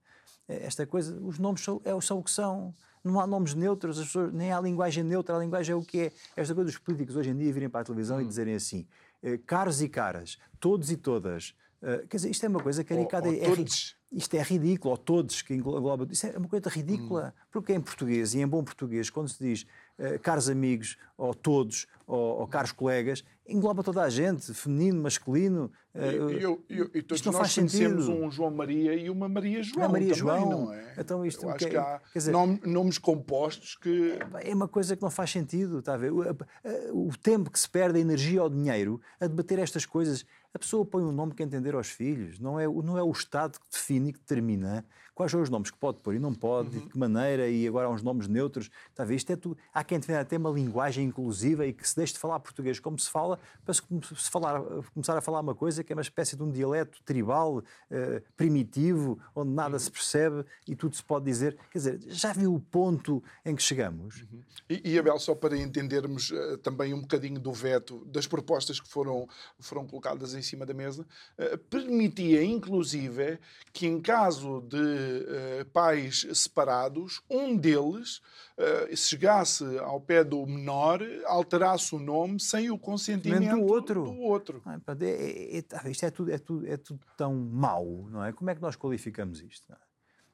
É, 0.47 0.65
esta 0.65 0.85
coisa, 0.85 1.19
os 1.21 1.39
nomes 1.39 1.61
são, 1.61 1.81
é, 1.83 1.99
são 2.01 2.19
o 2.19 2.23
que 2.23 2.31
são 2.31 2.73
não 3.03 3.19
há 3.19 3.27
nomes 3.27 3.53
neutros, 3.53 3.99
as 3.99 4.05
pessoas, 4.05 4.31
nem 4.31 4.53
há 4.53 4.61
linguagem 4.61 5.03
neutra, 5.03 5.35
a 5.35 5.39
linguagem 5.39 5.73
é 5.73 5.75
o 5.75 5.81
que 5.81 5.99
é. 5.99 6.11
Esta 6.37 6.55
coisa 6.55 6.71
dos 6.71 6.77
políticos 6.77 7.15
hoje 7.15 7.31
em 7.31 7.35
dia 7.35 7.51
virem 7.51 7.69
para 7.69 7.81
a 7.81 7.83
televisão 7.83 8.17
hum. 8.17 8.21
e 8.21 8.25
dizerem 8.25 8.55
assim, 8.55 8.87
eh, 9.21 9.37
caros 9.45 9.81
e 9.81 9.89
caras, 9.89 10.37
todos 10.59 10.89
e 10.89 10.97
todas. 10.97 11.53
Uh, 11.81 12.07
quer 12.07 12.15
dizer, 12.15 12.29
isto 12.29 12.45
é 12.45 12.47
uma 12.47 12.61
coisa 12.61 12.81
caricada. 12.81 13.27
Ou, 13.27 13.35
ou 13.35 13.41
é, 13.41 13.55
todos. 13.55 13.97
isto 14.09 14.33
é 14.35 14.41
ridículo, 14.41 14.91
ou 14.91 14.97
todos, 14.97 15.41
que 15.41 15.53
engloba. 15.53 16.07
Isto 16.09 16.27
é 16.27 16.37
uma 16.37 16.47
coisa 16.47 16.69
ridícula. 16.69 17.33
Hum. 17.35 17.41
Porque 17.51 17.73
em 17.73 17.81
português, 17.81 18.33
e 18.33 18.39
em 18.39 18.47
bom 18.47 18.63
português, 18.63 19.09
quando 19.09 19.27
se 19.27 19.43
diz 19.43 19.65
uh, 19.99 20.17
caros 20.21 20.47
amigos, 20.47 20.97
ou 21.17 21.33
todos, 21.33 21.87
ou, 22.07 22.39
ou 22.39 22.47
caros 22.47 22.71
colegas, 22.71 23.25
engloba 23.45 23.83
toda 23.83 24.01
a 24.01 24.09
gente, 24.09 24.53
feminino, 24.53 25.01
masculino. 25.01 25.69
E, 25.95 26.41
eu, 26.41 26.63
eu, 26.67 26.89
e 26.91 27.03
todos 27.03 27.23
nós 27.23 27.35
faz 27.35 27.53
conhecemos 27.53 28.05
sentido. 28.05 28.25
um 28.25 28.31
João 28.31 28.49
Maria 28.49 28.95
e 28.95 29.11
uma 29.11 29.29
Maria 29.29 29.61
João. 29.61 29.85
Uma 29.85 29.89
Maria 29.89 30.15
também, 30.15 30.19
João. 30.19 30.49
Não 30.49 30.73
é? 30.73 30.95
Então 30.97 31.23
isto 31.23 31.45
eu 31.45 31.49
acho 31.49 31.59
que, 31.59 31.69
que 31.69 31.77
há 31.77 32.01
quer 32.11 32.19
dizer, 32.19 32.31
nomes 32.31 32.97
compostos 32.97 33.75
que. 33.75 34.17
É 34.41 34.55
uma 34.55 34.67
coisa 34.67 34.95
que 34.95 35.03
não 35.03 35.11
faz 35.11 35.29
sentido, 35.29 35.79
está 35.79 35.93
a 35.93 35.97
ver? 35.97 36.11
O, 36.11 36.21
o 36.93 37.11
tempo 37.21 37.51
que 37.51 37.59
se 37.59 37.69
perde, 37.69 37.99
a 37.99 38.01
energia 38.01 38.41
ou 38.41 38.47
o 38.47 38.51
dinheiro 38.51 38.99
a 39.19 39.27
debater 39.27 39.59
estas 39.59 39.85
coisas. 39.85 40.25
A 40.51 40.59
pessoa 40.59 40.85
põe 40.85 41.03
um 41.03 41.11
nome 41.11 41.33
que 41.33 41.41
entender 41.41 41.73
aos 41.73 41.89
filhos, 41.89 42.39
não 42.39 42.59
é, 42.59 42.67
não 42.67 42.95
é 42.95 43.01
o 43.01 43.11
Estado 43.11 43.59
que 43.59 43.65
define 43.71 44.09
e 44.09 44.13
que 44.13 44.19
determina 44.19 44.85
quais 45.13 45.31
são 45.31 45.41
os 45.41 45.49
nomes 45.49 45.69
que 45.69 45.77
pode 45.77 45.99
pôr 45.99 46.15
e 46.15 46.19
não 46.19 46.33
pode, 46.33 46.75
uhum. 46.77 46.83
de 46.83 46.89
que 46.89 46.97
maneira, 46.97 47.47
e 47.47 47.67
agora 47.67 47.87
há 47.87 47.89
uns 47.89 48.01
nomes 48.01 48.27
neutros. 48.27 48.69
Está 48.89 49.03
a 49.03 49.05
ver? 49.05 49.15
Isto 49.15 49.31
é 49.31 49.35
tudo. 49.35 49.57
Há 49.73 49.83
quem 49.83 49.99
defenda 49.99 50.21
até 50.21 50.37
uma 50.37 50.49
linguagem 50.49 51.05
inclusiva 51.05 51.65
e 51.65 51.73
que 51.73 51.87
se 51.87 51.95
deixe 51.95 52.13
de 52.13 52.19
falar 52.19 52.39
português 52.39 52.79
como 52.79 52.97
se 52.97 53.09
fala, 53.09 53.39
para 53.63 53.73
se, 53.73 53.81
falar, 54.29 54.61
começar 54.93 55.17
a 55.17 55.21
falar 55.21 55.39
uma 55.39 55.55
coisa 55.55 55.82
que 55.83 55.93
é 55.93 55.95
uma 55.95 56.01
espécie 56.01 56.35
de 56.35 56.43
um 56.43 56.51
dialeto 56.51 57.01
tribal, 57.03 57.57
uh, 57.57 57.63
primitivo, 58.35 59.19
onde 59.35 59.51
nada 59.51 59.73
uhum. 59.73 59.79
se 59.79 59.91
percebe 59.91 60.45
e 60.67 60.75
tudo 60.75 60.95
se 60.95 61.03
pode 61.03 61.25
dizer. 61.25 61.57
Quer 61.71 61.77
dizer, 61.77 61.99
já 62.07 62.33
viu 62.33 62.53
o 62.53 62.59
ponto 62.59 63.23
em 63.45 63.55
que 63.55 63.61
chegamos? 63.61 64.21
Uhum. 64.21 64.41
E, 64.69 64.93
e, 64.93 64.99
Abel, 64.99 65.19
só 65.19 65.35
para 65.35 65.57
entendermos 65.57 66.31
uh, 66.31 66.57
também 66.57 66.93
um 66.93 67.01
bocadinho 67.01 67.39
do 67.39 67.51
veto, 67.51 68.05
das 68.05 68.25
propostas 68.25 68.79
que 68.79 68.87
foram, 68.87 69.27
foram 69.59 69.85
colocadas 69.85 70.33
em 70.33 70.41
cima 70.41 70.65
da 70.65 70.73
mesa, 70.73 71.05
uh, 71.37 71.57
permitia 71.69 72.43
inclusive 72.43 73.39
que 73.71 73.87
em 73.87 74.01
caso 74.01 74.61
de 74.61 74.77
uh, 74.77 75.65
pais 75.71 76.27
separados, 76.33 77.21
um 77.29 77.55
deles 77.55 78.21
chegasse 78.95 79.63
ao 79.79 79.99
pé 79.99 80.23
do 80.23 80.45
menor, 80.45 81.01
alterasse 81.25 81.95
o 81.95 81.99
nome 81.99 82.39
sem 82.39 82.69
o 82.69 82.77
consentimento 82.77 83.55
do 83.55 83.63
outro. 83.63 84.03
Do 84.03 84.19
outro. 84.19 84.61
Ah, 84.65 84.79
é, 85.01 85.05
é, 85.05 85.57
é, 85.57 85.61
tá, 85.73 85.89
isto 85.89 86.05
é 86.05 86.11
tudo, 86.11 86.31
é, 86.31 86.37
tudo, 86.37 86.67
é 86.67 86.77
tudo 86.77 86.99
tão 87.17 87.33
mau, 87.35 88.07
não 88.09 88.23
é? 88.23 88.31
Como 88.31 88.49
é 88.49 88.55
que 88.55 88.61
nós 88.61 88.75
qualificamos 88.75 89.41
isto? 89.41 89.71
É? 89.71 89.77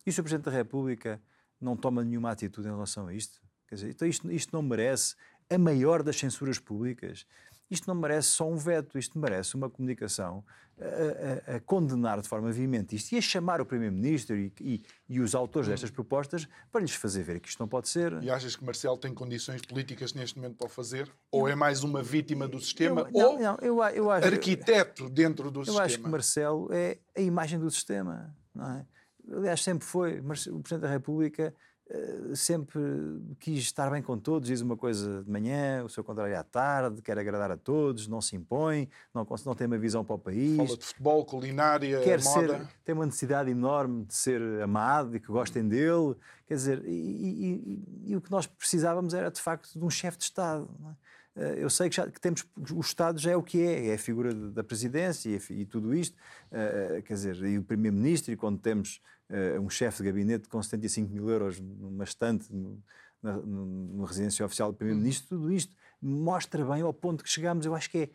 E 0.06 0.10
o 0.10 0.14
Sr. 0.14 0.24
Presidente 0.24 0.46
da 0.46 0.52
República 0.52 1.22
não 1.60 1.76
toma 1.76 2.04
nenhuma 2.04 2.32
atitude 2.32 2.68
em 2.68 2.72
relação 2.72 3.08
a 3.08 3.14
isto? 3.14 3.42
Quer 3.68 3.76
dizer, 3.76 3.90
então 3.90 4.08
isto, 4.08 4.32
isto 4.32 4.54
não 4.54 4.62
merece 4.62 5.16
a 5.50 5.58
maior 5.58 6.04
das 6.04 6.18
censuras 6.18 6.60
públicas. 6.60 7.26
Isto 7.70 7.88
não 7.88 7.96
merece 7.96 8.30
só 8.30 8.50
um 8.50 8.56
veto, 8.56 8.98
isto 8.98 9.18
merece 9.20 9.56
uma 9.56 9.70
comunicação 9.70 10.44
a, 10.82 11.54
a, 11.54 11.56
a 11.58 11.60
condenar 11.60 12.22
de 12.22 12.28
forma 12.28 12.52
veemente 12.52 12.96
isto 12.96 13.12
e 13.12 13.18
a 13.18 13.22
chamar 13.22 13.60
o 13.60 13.66
Primeiro-Ministro 13.66 14.38
e, 14.38 14.52
e, 14.62 14.82
e, 15.10 15.20
os 15.20 15.36
autores 15.36 15.68
hum. 15.68 15.72
destas 15.72 15.92
propostas 15.92 16.48
para 16.72 16.82
lhes 16.82 16.96
fazer 16.96 17.24
ver 17.24 17.40
que 17.40 17.50
isto 17.50 17.60
não 17.60 17.68
pode 17.68 17.90
ser. 17.90 18.22
E 18.24 18.30
achas 18.30 18.56
que 18.56 18.64
Marcelo 18.64 18.98
tem 18.98 19.14
condições 19.14 19.62
políticas 19.62 20.14
neste 20.14 20.38
momento 20.38 20.58
para 20.58 20.68
o 20.68 20.70
fazer? 20.70 21.12
Ou 21.32 21.48
é 21.48 21.56
mais 21.56 21.84
uma 21.84 22.02
vítima 22.02 22.48
do 22.48 22.60
sistema? 22.60 23.10
Eu, 23.14 23.28
ou 23.28 23.40
não, 23.40 23.58
eu, 23.62 23.84
eu 23.94 24.12
acho, 24.12 24.28
arquiteto 24.28 25.10
dentro 25.10 25.52
do 25.52 25.62
eu 25.62 25.66
sistema? 25.66 25.82
Eu 25.82 25.86
acho 25.86 26.00
que 26.00 26.10
Marcelo 26.10 26.70
é 26.72 26.98
a 27.16 27.22
imagem 27.22 27.60
do 27.60 27.70
sistema. 27.70 28.34
Não 28.56 28.66
é? 28.72 28.86
Aliás, 29.32 29.62
sempre 29.62 29.86
foi. 29.86 30.20
O 30.20 30.24
Presidente 30.62 30.82
da 30.82 30.90
República 30.90 31.44
eh, 31.44 31.54
sempre 32.36 32.82
quis 33.40 33.60
estar 33.60 33.90
bem 33.90 34.02
com 34.02 34.18
todos, 34.18 34.48
diz 34.48 34.62
uma 34.62 34.78
coisa 34.78 35.24
de 35.24 35.30
manhã, 35.30 35.84
o 35.84 35.90
seu 35.90 36.04
contrário 36.04 36.38
à 36.38 36.44
tarde, 36.44 37.02
quer 37.02 37.18
agradar 37.18 37.52
a 37.52 37.58
todos, 37.58 38.08
não 38.08 38.22
se 38.22 38.36
impõe, 38.36 38.88
não, 39.14 39.26
não 39.46 39.56
tem 39.56 39.66
uma 39.66 39.78
visão 39.78 40.06
para 40.06 40.16
o 40.16 40.20
país. 40.20 40.58
Fala 40.58 40.78
de 40.78 40.86
futebol, 40.86 41.26
culinária, 41.26 42.02
quer 42.02 42.24
moda. 42.24 42.60
Ser, 42.60 42.68
tem 42.86 42.94
uma 42.96 43.06
necessidade 43.06 43.50
enorme 43.50 44.06
de 44.06 44.14
ser 44.14 44.42
amado 44.62 45.16
e 45.16 45.20
que 45.20 45.28
gostem 45.28 45.68
dele. 45.68 46.16
Quer 46.48 46.56
dizer, 46.56 46.84
e, 46.86 46.90
e, 46.90 47.84
e, 48.06 48.12
e 48.12 48.16
o 48.16 48.22
que 48.22 48.32
nós 48.32 48.46
precisávamos 48.46 49.14
era 49.14 49.32
de 49.32 49.42
facto 49.42 49.78
de 49.78 49.84
um 49.84 49.90
chefe 49.90 50.18
de 50.18 50.26
Estado. 50.26 50.70
É? 50.90 51.19
Eh, 51.36 51.56
eu 51.60 51.70
sei 51.70 51.90
que, 51.90 51.96
já, 51.96 52.10
que 52.10 52.20
temos, 52.20 52.46
o 52.72 52.80
Estado 52.80 53.20
já 53.20 53.32
é 53.32 53.36
o 53.36 53.44
que 53.44 53.62
é, 53.62 53.88
é 53.88 53.94
a 53.94 53.98
figura 53.98 54.34
da 54.34 54.64
presidência 54.64 55.30
e, 55.30 55.62
e 55.62 55.66
tudo 55.66 55.94
isto, 55.94 56.16
uh, 56.52 57.02
quer 57.04 57.14
dizer, 57.14 57.36
e 57.44 57.58
o 57.58 57.64
primeiro-ministro, 57.64 58.32
e 58.32 58.36
quando 58.38 58.60
temos 58.60 59.02
um 59.62 59.70
chefe 59.70 60.00
de 60.00 60.10
gabinete 60.10 60.50
com 60.50 60.60
75 60.60 61.14
mil 61.14 61.30
euros 61.30 61.60
numa 61.60 62.04
estante 62.04 62.52
na, 63.22 63.34
no, 63.34 63.66
no 63.66 64.04
residência 64.04 64.44
oficial 64.44 64.72
do 64.72 64.78
primeiro-ministro, 64.78 65.38
tudo 65.38 65.54
isto 65.54 65.72
mostra 66.02 66.66
bem 66.66 66.82
ao 66.82 66.92
ponto 66.92 67.24
que 67.24 67.30
chegamos, 67.30 67.64
eu 67.64 67.76
acho 67.76 67.92
que 67.92 67.98
é 68.00 68.10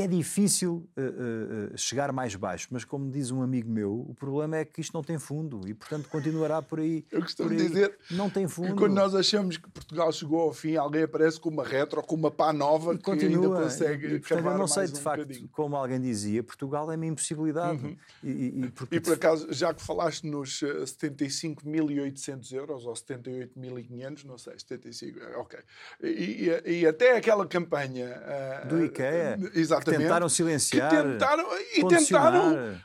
é 0.00 0.08
difícil 0.08 0.88
uh, 0.96 1.72
uh, 1.72 1.78
chegar 1.78 2.12
mais 2.12 2.34
baixo, 2.34 2.66
mas 2.70 2.84
como 2.84 3.10
diz 3.10 3.30
um 3.30 3.42
amigo 3.42 3.70
meu, 3.70 4.04
o 4.08 4.14
problema 4.14 4.56
é 4.56 4.64
que 4.64 4.80
isto 4.80 4.92
não 4.92 5.04
tem 5.04 5.18
fundo 5.18 5.68
e, 5.68 5.74
portanto, 5.74 6.08
continuará 6.08 6.60
por 6.60 6.80
aí. 6.80 7.04
Eu 7.12 7.20
costumo 7.20 7.50
aí. 7.50 7.56
dizer 7.56 7.96
não 8.10 8.28
tem 8.28 8.48
fundo. 8.48 8.74
quando 8.74 8.92
nós 8.92 9.14
achamos 9.14 9.56
que 9.56 9.70
Portugal 9.70 10.10
chegou 10.12 10.40
ao 10.40 10.52
fim, 10.52 10.74
alguém 10.74 11.04
aparece 11.04 11.38
com 11.38 11.48
uma 11.48 11.64
retro 11.64 12.00
ou 12.00 12.06
com 12.06 12.16
uma 12.16 12.30
pá 12.30 12.52
nova 12.52 12.94
e 12.94 12.98
que 12.98 13.04
continua, 13.04 13.44
ainda 13.44 13.62
consegue 13.62 14.06
e, 14.16 14.18
portanto, 14.18 14.46
Eu 14.46 14.58
não 14.58 14.66
sei, 14.66 14.86
de 14.86 14.94
um 14.94 14.96
facto, 14.96 15.22
bocadinho. 15.22 15.48
como 15.52 15.76
alguém 15.76 16.00
dizia, 16.00 16.42
Portugal 16.42 16.90
é 16.90 16.96
uma 16.96 17.06
impossibilidade. 17.06 17.84
Uhum. 17.84 17.96
E, 18.24 18.30
e, 18.30 18.72
e, 18.90 19.00
por 19.00 19.12
acaso, 19.12 19.46
já 19.52 19.72
que 19.72 19.80
falaste 19.80 20.26
nos 20.26 20.60
75.800 20.60 22.52
eh, 22.52 22.56
euros 22.56 22.84
ou 22.84 22.94
78.500, 22.94 24.24
não 24.24 24.38
sei, 24.38 24.58
75, 24.58 25.20
ok. 25.36 25.60
E, 26.02 26.50
e, 26.64 26.86
até 26.86 27.16
aquela 27.16 27.46
campanha... 27.46 28.20
Uh, 28.64 28.68
Do 28.68 28.84
IKEA. 28.84 29.38
Exatamente 29.54 29.83
que 29.84 29.98
tentaram 29.98 30.28
silenciar. 30.28 30.90
Que 30.90 30.96
tentaram, 30.96 31.46
e 31.76 31.86
tentaram 31.86 32.58
eh, 32.58 32.78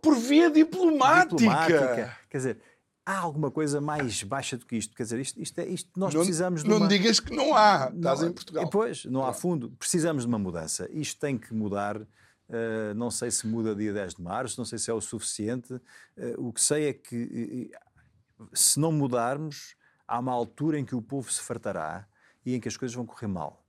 por 0.00 0.16
via 0.16 0.50
diplomática. 0.50 1.36
diplomática. 1.36 2.18
Quer 2.28 2.36
dizer, 2.36 2.58
há 3.04 3.18
alguma 3.18 3.50
coisa 3.50 3.80
mais 3.80 4.22
baixa 4.22 4.56
do 4.56 4.66
que 4.66 4.76
isto? 4.76 4.94
Quer 4.94 5.04
dizer, 5.04 5.20
isto, 5.20 5.40
isto, 5.40 5.58
é, 5.58 5.66
isto 5.66 5.90
nós 5.96 6.14
não, 6.14 6.20
precisamos 6.20 6.62
de 6.62 6.70
uma... 6.70 6.80
Não 6.80 6.88
digas 6.88 7.20
que 7.20 7.34
não 7.34 7.54
há, 7.54 7.90
estás 7.94 8.20
não, 8.20 8.28
em 8.28 8.32
Portugal. 8.32 8.70
Pois, 8.70 9.04
não 9.04 9.24
há 9.24 9.32
fundo. 9.32 9.70
Precisamos 9.78 10.22
de 10.24 10.28
uma 10.28 10.38
mudança. 10.38 10.88
Isto 10.92 11.20
tem 11.20 11.38
que 11.38 11.52
mudar. 11.52 12.00
Uh, 12.00 12.92
não 12.94 13.10
sei 13.10 13.30
se 13.30 13.46
muda 13.46 13.74
dia 13.74 13.94
10 13.94 14.16
de 14.16 14.22
março, 14.22 14.60
não 14.60 14.64
sei 14.66 14.78
se 14.78 14.90
é 14.90 14.94
o 14.94 15.00
suficiente. 15.00 15.72
Uh, 15.72 15.80
o 16.48 16.52
que 16.52 16.60
sei 16.60 16.88
é 16.88 16.92
que 16.92 17.70
uh, 18.38 18.48
se 18.52 18.78
não 18.78 18.92
mudarmos, 18.92 19.74
há 20.06 20.18
uma 20.18 20.32
altura 20.32 20.78
em 20.78 20.84
que 20.84 20.94
o 20.94 21.00
povo 21.00 21.32
se 21.32 21.40
fartará 21.40 22.06
e 22.44 22.54
em 22.54 22.60
que 22.60 22.68
as 22.68 22.76
coisas 22.76 22.94
vão 22.94 23.06
correr 23.06 23.28
mal. 23.28 23.61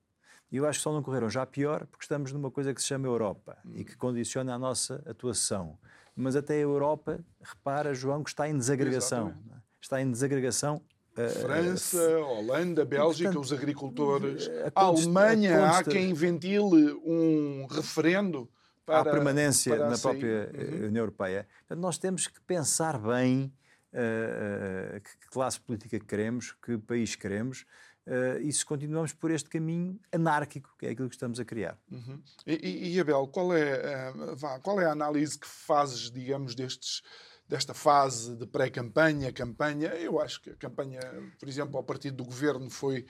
E 0.50 0.56
eu 0.56 0.66
acho 0.66 0.78
que 0.78 0.82
só 0.84 0.92
não 0.92 1.02
correram 1.02 1.28
já 1.28 1.44
pior 1.44 1.86
porque 1.86 2.04
estamos 2.04 2.32
numa 2.32 2.50
coisa 2.50 2.72
que 2.72 2.80
se 2.80 2.86
chama 2.86 3.06
Europa 3.06 3.58
hum. 3.64 3.72
e 3.74 3.84
que 3.84 3.96
condiciona 3.96 4.54
a 4.54 4.58
nossa 4.58 5.02
atuação. 5.06 5.78
Mas 6.16 6.36
até 6.36 6.54
a 6.54 6.58
Europa, 6.58 7.18
repara, 7.42 7.92
João, 7.92 8.22
que 8.22 8.30
está 8.30 8.48
em 8.48 8.56
desagregação. 8.56 9.34
É? 9.50 9.56
Está 9.80 10.00
em 10.00 10.10
desagregação 10.10 10.80
eh, 11.16 11.28
França, 11.28 12.18
Holanda, 12.18 12.84
Bélgica, 12.84 13.30
portanto, 13.30 13.44
os 13.44 13.52
agricultores, 13.52 14.50
a, 14.74 14.80
a 14.80 14.84
Alemanha, 14.84 15.64
a 15.64 15.78
há 15.78 15.84
quem 15.84 16.12
ventile 16.12 16.92
um 17.04 17.66
referendo 17.70 18.50
para 18.84 19.00
a 19.00 19.04
permanência 19.04 19.76
para 19.76 19.90
na 19.90 19.98
própria 19.98 20.50
uhum. 20.52 20.86
União 20.86 21.02
Europeia. 21.02 21.46
Portanto, 21.60 21.80
nós 21.80 21.98
temos 21.98 22.26
que 22.26 22.40
pensar 22.40 22.98
bem 22.98 23.52
uh, 23.92 24.96
uh, 24.96 25.00
que 25.00 25.28
classe 25.30 25.60
política 25.60 26.00
queremos, 26.00 26.52
que 26.60 26.76
país 26.78 27.14
queremos, 27.14 27.64
uh, 28.06 28.40
e 28.40 28.52
se 28.52 28.64
continuamos 28.64 29.12
por 29.12 29.30
este 29.30 29.48
caminho 29.48 29.98
anárquico, 30.12 30.74
que 30.78 30.86
é 30.86 30.90
aquilo 30.90 31.08
que 31.08 31.16
estamos 31.16 31.38
a 31.40 31.44
criar. 31.44 31.78
Uhum. 31.90 32.20
E, 32.46 32.94
e, 32.94 33.00
Abel, 33.00 33.26
qual 33.28 33.54
é, 33.54 34.10
uh, 34.10 34.36
vá, 34.36 34.58
qual 34.60 34.80
é 34.80 34.86
a 34.86 34.92
análise 34.92 35.38
que 35.38 35.46
fazes, 35.46 36.10
digamos, 36.10 36.54
destes 36.54 37.02
desta 37.48 37.74
fase 37.74 38.34
de 38.36 38.46
pré-campanha, 38.46 39.32
campanha. 39.32 39.88
Eu 39.88 40.20
acho 40.20 40.40
que 40.40 40.50
a 40.50 40.56
campanha, 40.56 41.00
por 41.38 41.48
exemplo, 41.48 41.76
ao 41.76 41.84
partido 41.84 42.16
do 42.16 42.24
governo 42.24 42.70
foi 42.70 43.04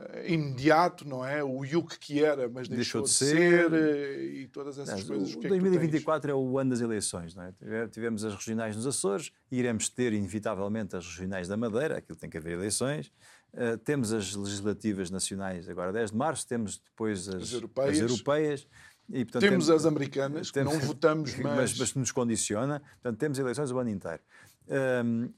uh, 0.00 0.26
imediato, 0.26 1.06
não 1.06 1.24
é? 1.24 1.42
O 1.42 1.64
IUC 1.64 1.98
que 1.98 2.24
era, 2.24 2.48
mas 2.48 2.68
deixou, 2.68 3.02
deixou 3.02 3.02
de, 3.02 3.10
ser, 3.10 3.70
ser 3.70 4.34
e 4.34 4.48
todas 4.48 4.78
essas 4.78 5.00
não, 5.00 5.06
coisas. 5.06 5.34
O, 5.34 5.38
o 5.38 5.42
2024 5.42 6.30
é, 6.30 6.32
é, 6.32 6.34
o 6.34 6.58
ano 6.58 6.70
das 6.70 6.80
eleições, 6.80 7.34
não 7.34 7.44
é? 7.44 7.88
Tivemos 7.88 8.24
as 8.24 8.34
regionais 8.34 8.74
nos 8.74 8.86
Açores, 8.86 9.30
iremos 9.50 9.88
ter 9.88 10.12
inevitavelmente 10.12 10.96
as 10.96 11.06
regionais 11.06 11.46
da 11.46 11.56
Madeira, 11.56 11.98
aquilo 11.98 12.18
tem 12.18 12.28
que 12.28 12.36
haver 12.36 12.54
eleições. 12.54 13.12
Uh, 13.56 13.78
temos 13.78 14.12
as 14.12 14.34
legislativas 14.34 15.10
nacionais 15.10 15.66
agora 15.68 15.90
10 15.90 16.10
de 16.10 16.16
março, 16.16 16.46
temos 16.46 16.78
depois 16.78 17.26
as, 17.28 17.42
as 17.42 17.52
europeias. 17.52 17.96
As 17.96 18.10
europeias 18.10 18.68
e, 19.08 19.24
portanto, 19.24 19.40
temos, 19.40 19.66
temos, 19.66 19.70
as 19.70 19.86
americanas, 19.86 20.50
temos, 20.50 20.74
que 20.74 20.78
não 20.80 20.86
votamos, 20.86 21.34
mas... 21.38 21.56
mas... 21.56 21.78
mas... 21.78 21.94
nos 21.94 22.12
condiciona. 22.12 22.80
Portanto, 22.80 23.18
temos 23.18 23.38
eleições 23.38 23.70
o 23.70 23.78
ano 23.78 23.90
inteiro. 23.90 24.20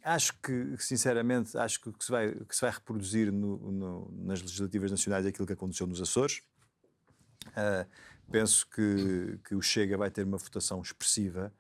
Acho 0.02 0.32
que, 0.40 0.74
sinceramente, 0.78 1.56
acho 1.56 1.80
que, 1.80 1.92
que, 1.92 2.04
se, 2.04 2.10
vai, 2.10 2.32
que 2.32 2.54
se 2.54 2.62
vai 2.62 2.70
reproduzir 2.70 3.30
no, 3.30 3.58
no, 3.70 4.10
nas 4.24 4.40
legislativas 4.40 4.90
nacionais 4.90 5.26
aquilo 5.26 5.46
que 5.46 5.52
aconteceu 5.52 5.86
nos 5.86 6.00
Açores. 6.00 6.42
Uh, 7.48 7.86
penso 8.30 8.66
que, 8.68 9.38
que 9.46 9.54
o 9.54 9.62
Chega 9.62 9.96
vai 9.96 10.10
ter 10.10 10.24
uma 10.24 10.38
votação 10.38 10.80
expressiva. 10.80 11.52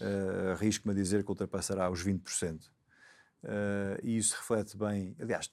Uh, 0.00 0.50
Arrisco-me 0.52 0.92
a 0.92 0.96
dizer 0.96 1.22
que 1.22 1.30
ultrapassará 1.30 1.88
os 1.90 2.04
20%. 2.04 2.60
Uh, 3.44 3.98
e 4.02 4.16
isso 4.16 4.36
reflete 4.36 4.76
bem. 4.76 5.16
Aliás, 5.20 5.50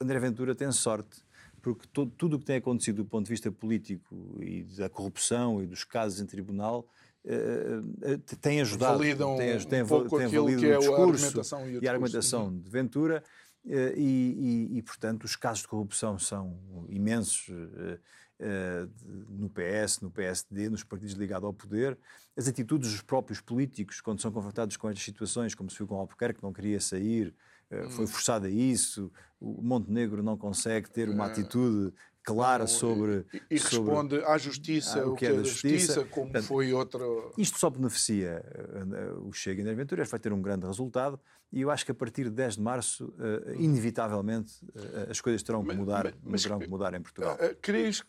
André 0.00 0.18
Ventura 0.20 0.54
tem 0.54 0.70
sorte 0.70 1.22
porque 1.60 1.86
todo, 1.92 2.10
tudo 2.12 2.36
o 2.36 2.38
que 2.38 2.44
tem 2.44 2.56
acontecido 2.56 3.02
do 3.02 3.04
ponto 3.04 3.24
de 3.24 3.30
vista 3.30 3.50
político 3.50 4.38
e 4.40 4.62
da 4.76 4.88
corrupção 4.88 5.62
e 5.62 5.66
dos 5.66 5.82
casos 5.82 6.20
em 6.20 6.26
tribunal 6.26 6.86
uh, 7.24 8.12
uh, 8.14 8.18
tem 8.40 8.60
ajudado, 8.60 8.98
Validam 8.98 9.36
tem, 9.36 9.58
tem, 9.58 9.84
pouco 9.84 10.18
tem 10.18 10.28
valido 10.28 10.60
que 10.60 10.66
é 10.68 10.76
o 10.76 10.80
discurso 10.80 11.24
argumentação 11.24 11.68
e, 11.68 11.78
e 11.80 11.88
a 11.88 11.92
argumentação 11.92 12.56
de 12.56 12.70
Ventura 12.70 13.24
uh, 13.64 13.70
e, 13.96 14.68
e, 14.72 14.78
e, 14.78 14.82
portanto, 14.82 15.24
os 15.24 15.34
casos 15.34 15.62
de 15.62 15.68
corrupção 15.68 16.18
são 16.18 16.56
imensos 16.88 17.48
no 19.28 19.50
PS, 19.50 20.00
no 20.00 20.12
PSD, 20.12 20.68
nos 20.68 20.84
partidos 20.84 21.14
ligados 21.14 21.44
ao 21.44 21.52
poder. 21.52 21.98
As 22.36 22.46
atitudes 22.46 22.92
dos 22.92 23.02
próprios 23.02 23.40
políticos, 23.40 24.00
quando 24.00 24.22
são 24.22 24.30
confrontados 24.30 24.76
com 24.76 24.88
estas 24.88 25.04
situações, 25.04 25.56
como 25.56 25.68
se 25.68 25.76
viu 25.76 25.88
com 25.88 25.96
Albuquerque, 25.96 26.38
que 26.38 26.44
não 26.44 26.52
queria 26.52 26.80
sair, 26.80 27.34
eh, 27.70 27.88
foi 27.90 28.04
hum. 28.04 28.08
forçado 28.08 28.46
a 28.46 28.50
isso, 28.50 29.10
o 29.40 29.62
Montenegro 29.62 30.22
não 30.22 30.36
consegue 30.36 30.90
ter 30.90 31.08
uma 31.08 31.26
é. 31.26 31.30
atitude 31.30 31.92
clara 32.22 32.66
sobre. 32.66 33.24
E, 33.32 33.56
e 33.56 33.58
sobre, 33.58 33.90
responde 33.90 34.24
à 34.24 34.36
justiça, 34.36 35.06
o 35.06 35.14
que 35.14 35.26
é, 35.26 35.30
é 35.30 35.32
da 35.32 35.42
justiça, 35.42 35.78
justiça 35.78 36.04
como 36.04 36.26
Portanto, 36.26 36.46
foi 36.46 36.72
outra. 36.72 37.04
Isto 37.36 37.58
só 37.58 37.70
beneficia 37.70 38.44
eh, 38.44 39.12
o 39.22 39.32
Chega 39.32 39.62
e 39.62 39.64
as 39.64 39.72
Aventuras, 39.72 40.10
vai 40.10 40.20
ter 40.20 40.32
um 40.32 40.42
grande 40.42 40.66
resultado 40.66 41.18
e 41.50 41.62
eu 41.62 41.70
acho 41.70 41.84
que 41.84 41.92
a 41.92 41.94
partir 41.94 42.24
de 42.24 42.30
10 42.30 42.56
de 42.56 42.60
março, 42.62 43.14
eh, 43.18 43.54
inevitavelmente, 43.58 44.54
as 45.08 45.20
coisas 45.20 45.42
terão 45.42 45.64
que 45.64 45.74
mudar, 45.74 46.04
mas, 46.04 46.14
mas, 46.22 46.42
terão 46.42 46.58
que 46.58 46.68
mudar 46.68 46.92
em 46.94 47.00
Portugal. 47.00 47.38
Crees 47.62 48.02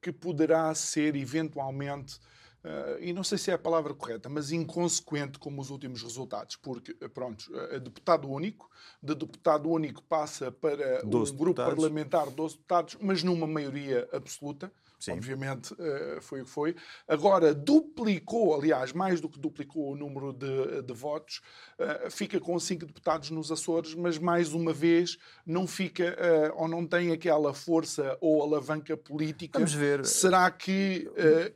que 0.00 0.10
poderá 0.10 0.74
ser 0.74 1.14
eventualmente 1.14 2.18
Uh, 2.64 3.02
e 3.02 3.12
não 3.12 3.24
sei 3.24 3.38
se 3.38 3.50
é 3.50 3.54
a 3.54 3.58
palavra 3.58 3.92
correta, 3.92 4.28
mas 4.28 4.52
inconsequente 4.52 5.36
como 5.36 5.60
os 5.60 5.68
últimos 5.68 6.00
resultados, 6.00 6.54
porque, 6.54 6.96
eh, 7.00 7.08
pronto, 7.08 7.50
uh, 7.52 7.80
deputado 7.80 8.30
único, 8.30 8.70
de 9.02 9.16
deputado 9.16 9.68
único 9.68 10.00
passa 10.04 10.52
para 10.52 11.00
um 11.04 11.10
deputados. 11.10 11.30
grupo 11.32 11.56
parlamentar, 11.56 12.30
12 12.30 12.54
deputados, 12.54 12.96
mas 13.00 13.24
numa 13.24 13.48
maioria 13.48 14.08
absoluta. 14.12 14.72
Sim. 15.02 15.12
Obviamente 15.12 15.72
uh, 15.72 16.20
foi 16.20 16.42
o 16.42 16.44
que 16.44 16.50
foi. 16.50 16.76
Agora 17.08 17.52
duplicou, 17.52 18.54
aliás, 18.54 18.92
mais 18.92 19.20
do 19.20 19.28
que 19.28 19.36
duplicou 19.36 19.90
o 19.90 19.96
número 19.96 20.32
de, 20.32 20.80
de 20.82 20.94
votos, 20.94 21.42
uh, 21.76 22.08
fica 22.08 22.38
com 22.38 22.56
cinco 22.60 22.86
deputados 22.86 23.30
nos 23.30 23.50
Açores, 23.50 23.96
mas 23.96 24.16
mais 24.16 24.54
uma 24.54 24.72
vez 24.72 25.18
não 25.44 25.66
fica 25.66 26.16
uh, 26.54 26.62
ou 26.62 26.68
não 26.68 26.86
tem 26.86 27.10
aquela 27.10 27.52
força 27.52 28.16
ou 28.20 28.40
alavanca 28.42 28.96
política. 28.96 29.58
Vamos 29.58 29.74
ver. 29.74 30.06
Será 30.06 30.48
que 30.52 31.10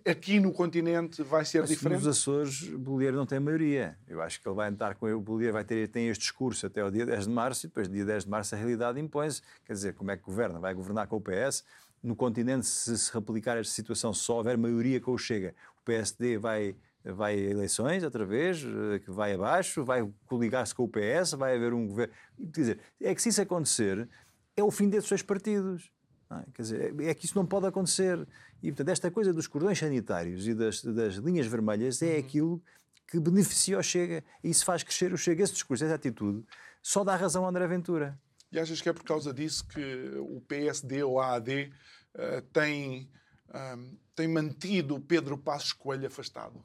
aqui 0.05 0.40
no 0.40 0.53
continente 0.53 1.22
vai 1.22 1.44
ser 1.44 1.61
mas 1.61 1.68
diferente? 1.68 1.99
Nos 1.99 2.09
Açores, 2.09 2.62
o 2.62 3.12
não 3.12 3.26
tem 3.26 3.38
maioria. 3.38 3.97
Eu 4.09 4.20
acho 4.20 4.40
que 4.42 4.49
ele 4.49 4.57
vai 4.57 4.68
entrar 4.68 4.97
com 4.97 5.07
o 5.07 5.20
Bolieiro, 5.20 5.53
vai 5.53 5.64
ter 5.64 5.86
tem 5.86 6.09
este 6.09 6.22
discurso 6.22 6.66
até 6.66 6.84
o 6.84 6.90
dia 6.90 7.07
10 7.07 7.26
de 7.26 7.30
março 7.30 7.66
e 7.66 7.68
depois, 7.68 7.88
dia 7.88 8.05
10 8.05 8.24
de 8.24 8.30
março, 8.30 8.55
a 8.57 8.59
realidade 8.59 8.99
impõe-se. 8.99 9.40
Quer 9.64 9.74
dizer, 9.74 9.94
como 9.94 10.11
é 10.11 10.16
que 10.16 10.24
governa? 10.24 10.59
Vai 10.59 10.74
governar 10.74 11.07
com 11.07 11.16
o 11.16 11.20
PS? 11.20 11.62
No 12.07 12.14
continente, 12.14 12.66
se 12.66 12.96
se 12.96 13.12
replicar 13.12 13.57
esta 13.59 13.72
situação, 13.72 14.14
se 14.14 14.20
só 14.20 14.36
houver 14.36 14.57
maioria 14.57 15.00
com 15.00 15.12
o 15.12 15.18
Chega, 15.18 15.54
o 15.80 15.84
PSD 15.84 16.38
vai, 16.38 16.76
vai 17.04 17.34
a 17.34 17.50
eleições 17.50 18.04
outra 18.04 18.24
vez, 18.24 18.62
eh, 18.64 19.00
que 19.00 19.11
vai 19.11 19.34
abaixo, 19.34 19.84
vai 19.84 20.09
coligar-se 20.24 20.72
com 20.72 20.84
o 20.84 20.88
PS, 20.88 21.32
vai 21.32 21.57
haver 21.57 21.74
um 21.74 21.88
governo. 21.88 22.14
Quer 22.52 22.61
dizer, 22.61 22.80
é 23.00 23.12
que 23.12 23.20
se 23.20 23.30
isso 23.30 23.42
acontecer, 23.42 24.09
é 24.57 24.62
o 24.62 24.70
fim 24.70 24.88
desses 24.88 25.09
dois 25.09 25.22
partidos. 25.22 25.90
É? 26.30 26.44
Quer 26.54 26.62
dizer, 26.62 27.00
é 27.00 27.12
que 27.12 27.26
isso 27.26 27.36
não 27.36 27.44
pode 27.44 27.66
acontecer. 27.66 28.24
E, 28.62 28.70
portanto, 28.70 28.88
esta 28.88 29.11
coisa 29.11 29.32
dos 29.32 29.48
cordões 29.48 29.76
sanitários 29.76 30.46
e 30.46 30.54
das, 30.54 30.82
das 30.82 31.14
linhas 31.16 31.46
vermelhas 31.46 32.00
é 32.02 32.12
uhum. 32.12 32.18
aquilo 32.20 32.62
que 33.09 33.18
beneficia 33.18 33.78
o 33.78 33.82
Chega. 33.82 34.22
E 34.44 34.50
isso 34.50 34.64
faz 34.64 34.84
crescer 34.84 35.12
o 35.12 35.18
Chega. 35.18 35.42
Esse 35.42 35.54
discurso, 35.54 35.84
essa 35.84 35.94
atitude, 35.96 36.44
só 36.80 37.02
dá 37.02 37.16
razão 37.16 37.44
a 37.44 37.48
André 37.48 37.66
Ventura. 37.66 38.16
E 38.52 38.61
achas 38.61 38.80
que 38.80 38.88
é 38.88 38.92
por 38.92 39.02
causa 39.02 39.34
disso 39.34 39.66
que 39.66 40.18
o 40.18 40.40
PSD 40.40 41.02
ou 41.02 41.20
a 41.20 41.34
AD 41.34 41.72
uh, 42.16 42.42
tem, 42.52 43.10
um, 43.54 43.98
tem 44.14 44.28
mantido 44.28 45.00
Pedro 45.00 45.38
Passos 45.38 45.72
Coelho 45.72 46.06
afastado? 46.06 46.64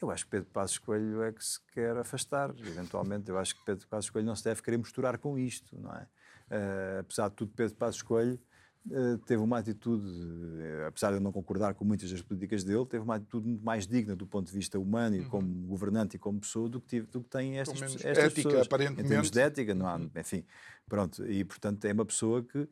Eu 0.00 0.10
acho 0.10 0.24
que 0.24 0.30
Pedro 0.30 0.48
Passos 0.50 0.78
Coelho 0.78 1.22
é 1.22 1.32
que 1.32 1.44
se 1.44 1.58
quer 1.72 1.96
afastar, 1.96 2.54
eventualmente. 2.60 3.28
Eu 3.28 3.38
acho 3.38 3.56
que 3.56 3.64
Pedro 3.64 3.86
Passos 3.88 4.10
Coelho 4.10 4.26
não 4.26 4.36
se 4.36 4.44
deve 4.44 4.62
querer 4.62 4.76
misturar 4.76 5.18
com 5.18 5.36
isto, 5.36 5.76
não 5.80 5.92
é? 5.92 6.06
Uh, 6.50 7.00
apesar 7.00 7.28
de 7.28 7.34
tudo, 7.34 7.52
Pedro 7.54 7.74
Passos 7.74 8.00
Coelho 8.00 8.40
uh, 8.86 9.18
teve 9.26 9.42
uma 9.42 9.58
atitude, 9.58 10.06
uh, 10.06 10.86
apesar 10.86 11.10
de 11.10 11.16
eu 11.16 11.20
não 11.20 11.32
concordar 11.32 11.74
com 11.74 11.84
muitas 11.84 12.10
das 12.10 12.22
políticas 12.22 12.62
dele, 12.62 12.86
teve 12.86 13.02
uma 13.02 13.16
atitude 13.16 13.48
muito 13.48 13.64
mais 13.64 13.88
digna 13.88 14.14
do 14.14 14.26
ponto 14.26 14.46
de 14.46 14.52
vista 14.52 14.78
humano 14.78 15.16
e 15.16 15.20
uhum. 15.20 15.28
como 15.28 15.66
governante 15.66 16.14
e 16.14 16.18
como 16.18 16.40
pessoa 16.40 16.68
do 16.68 16.80
que, 16.80 17.00
do 17.02 17.20
que 17.20 17.28
tem 17.28 17.58
estas, 17.58 17.82
estas 17.82 18.06
ética, 18.06 18.48
pessoas. 18.48 18.66
Aparentemente. 18.66 19.02
Em 19.02 19.08
termos 19.08 19.30
de 19.30 19.40
ética, 19.40 19.74
não 19.74 19.86
há, 19.88 19.96
uhum. 19.96 20.10
enfim, 20.16 20.44
pronto. 20.88 21.26
E, 21.26 21.44
portanto, 21.44 21.84
é 21.84 21.92
uma 21.92 22.06
pessoa 22.06 22.42
que 22.44 22.68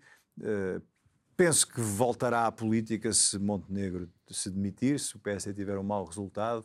Penso 1.37 1.69
que 1.69 1.83
voltará 1.83 2.47
à 2.47 2.53
política 2.53 3.13
se 3.13 3.39
Montenegro 3.39 4.09
se 4.31 4.51
demitir, 4.51 4.99
se 4.99 5.17
o 5.17 5.19
PSD 5.19 5.53
tiver 5.53 5.77
um 5.77 5.83
mau 5.83 6.03
resultado. 6.03 6.65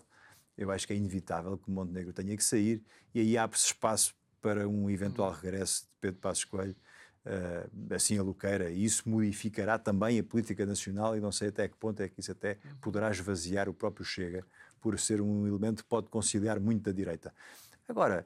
Eu 0.57 0.71
acho 0.71 0.87
que 0.87 0.93
é 0.93 0.95
inevitável 0.95 1.57
que 1.57 1.69
Montenegro 1.69 2.13
tenha 2.13 2.37
que 2.37 2.43
sair 2.43 2.81
e 3.13 3.19
aí 3.19 3.37
abre-se 3.37 3.65
espaço 3.65 4.15
para 4.41 4.69
um 4.69 4.89
eventual 4.89 5.29
regresso 5.33 5.83
de 5.83 5.89
Pedro 5.99 6.21
Passos 6.21 6.45
Coelho, 6.45 6.75
uh, 7.25 7.93
assim 7.93 8.17
a 8.17 8.23
Luqueira. 8.23 8.71
E 8.71 8.85
isso 8.85 9.09
modificará 9.09 9.77
também 9.77 10.17
a 10.17 10.23
política 10.23 10.65
nacional 10.65 11.17
e 11.17 11.19
não 11.19 11.33
sei 11.33 11.49
até 11.49 11.67
que 11.67 11.75
ponto 11.75 12.01
é 12.01 12.07
que 12.07 12.21
isso 12.21 12.31
até 12.31 12.57
poderá 12.79 13.11
esvaziar 13.11 13.67
o 13.67 13.73
próprio 13.73 14.05
Chega, 14.05 14.45
por 14.79 14.97
ser 14.97 15.19
um 15.19 15.45
elemento 15.45 15.83
que 15.83 15.89
pode 15.89 16.07
conciliar 16.07 16.61
muito 16.61 16.83
da 16.83 16.93
direita. 16.93 17.33
Agora, 17.89 18.25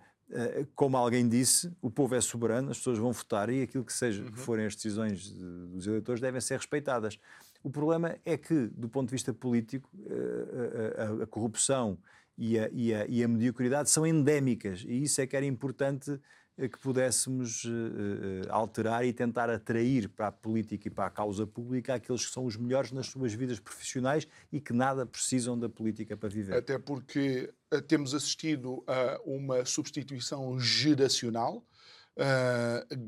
como 0.75 0.97
alguém 0.97 1.27
disse, 1.27 1.71
o 1.81 1.89
povo 1.89 2.15
é 2.15 2.21
soberano, 2.21 2.71
as 2.71 2.77
pessoas 2.77 2.97
vão 2.97 3.11
votar 3.11 3.49
e 3.49 3.61
aquilo 3.61 3.83
que, 3.83 3.93
seja, 3.93 4.23
uhum. 4.23 4.31
que 4.31 4.39
forem 4.39 4.65
as 4.65 4.75
decisões 4.75 5.31
dos 5.31 5.85
eleitores 5.87 6.19
devem 6.19 6.41
ser 6.41 6.57
respeitadas. 6.57 7.19
O 7.63 7.69
problema 7.69 8.15
é 8.25 8.37
que, 8.37 8.67
do 8.67 8.87
ponto 8.87 9.07
de 9.07 9.11
vista 9.11 9.33
político, 9.33 9.89
eh, 10.07 10.95
a, 10.97 11.03
a, 11.03 11.23
a 11.23 11.27
corrupção 11.27 11.97
e 12.37 12.59
a, 12.59 12.69
e, 12.71 12.91
e 13.09 13.23
a, 13.23 13.27
mediocridade 13.27 13.89
são 13.89 14.05
endémicas 14.05 14.83
e 14.85 15.03
isso 15.03 15.21
é 15.21 15.27
que 15.27 15.35
era 15.35 15.45
importante 15.45 16.19
que 16.57 16.79
pudéssemos 16.79 17.65
uh, 17.65 18.49
alterar 18.49 19.05
e 19.05 19.11
tentar 19.11 19.49
atrair 19.49 20.07
para 20.07 20.27
a 20.27 20.31
política 20.31 20.87
e 20.87 20.91
para 20.91 21.07
a 21.07 21.09
causa 21.09 21.45
pública 21.45 21.95
aqueles 21.95 22.25
que 22.25 22.31
são 22.31 22.45
os 22.45 22.55
melhores 22.55 22.93
nas 22.93 23.07
suas 23.07 23.33
vidas 23.33 23.59
profissionais 23.59 24.25
e 24.51 24.61
que 24.61 24.71
nada 24.71 25.05
precisam 25.05 25.59
da 25.59 25.67
política 25.67 26.15
para 26.15 26.29
viver. 26.29 26.55
Até 26.55 26.79
porque 26.79 27.53
temos 27.87 28.13
assistido 28.13 28.83
a 28.87 29.19
uma 29.25 29.65
substituição 29.65 30.57
geracional. 30.57 31.65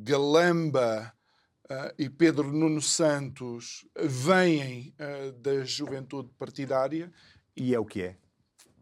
Galamba 0.02 1.14
e 1.98 2.10
Pedro 2.10 2.52
Nuno 2.52 2.82
Santos 2.82 3.86
vêm 3.98 4.94
da 5.40 5.64
juventude 5.64 6.30
partidária. 6.38 7.10
E 7.56 7.74
é 7.74 7.80
o 7.80 7.86
que 7.86 8.02
é 8.02 8.18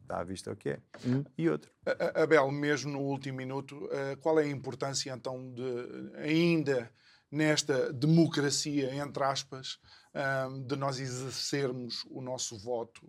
está 0.06 0.20
à 0.20 0.24
vista 0.24 0.51
o 0.51 0.56
que 0.56 0.70
é. 0.70 0.80
Um 1.06 1.24
e 1.38 1.49
outro. 1.49 1.72
Abel, 2.16 2.49
mesmo 2.51 2.91
no 2.91 2.99
último 2.99 3.38
minuto, 3.38 3.89
eh, 3.91 4.16
qual 4.22 4.39
é 4.39 4.43
a 4.43 4.47
importância 4.47 5.12
então 5.12 5.51
de 5.51 6.12
ainda 6.18 6.89
nesta 7.32 7.91
democracia, 7.91 8.95
entre 8.95 9.24
aspas, 9.24 9.80
ehm, 10.14 10.62
de 10.66 10.76
nós 10.76 10.99
exercermos 10.99 12.06
o 12.10 12.22
nosso 12.22 12.58
voto 12.58 13.01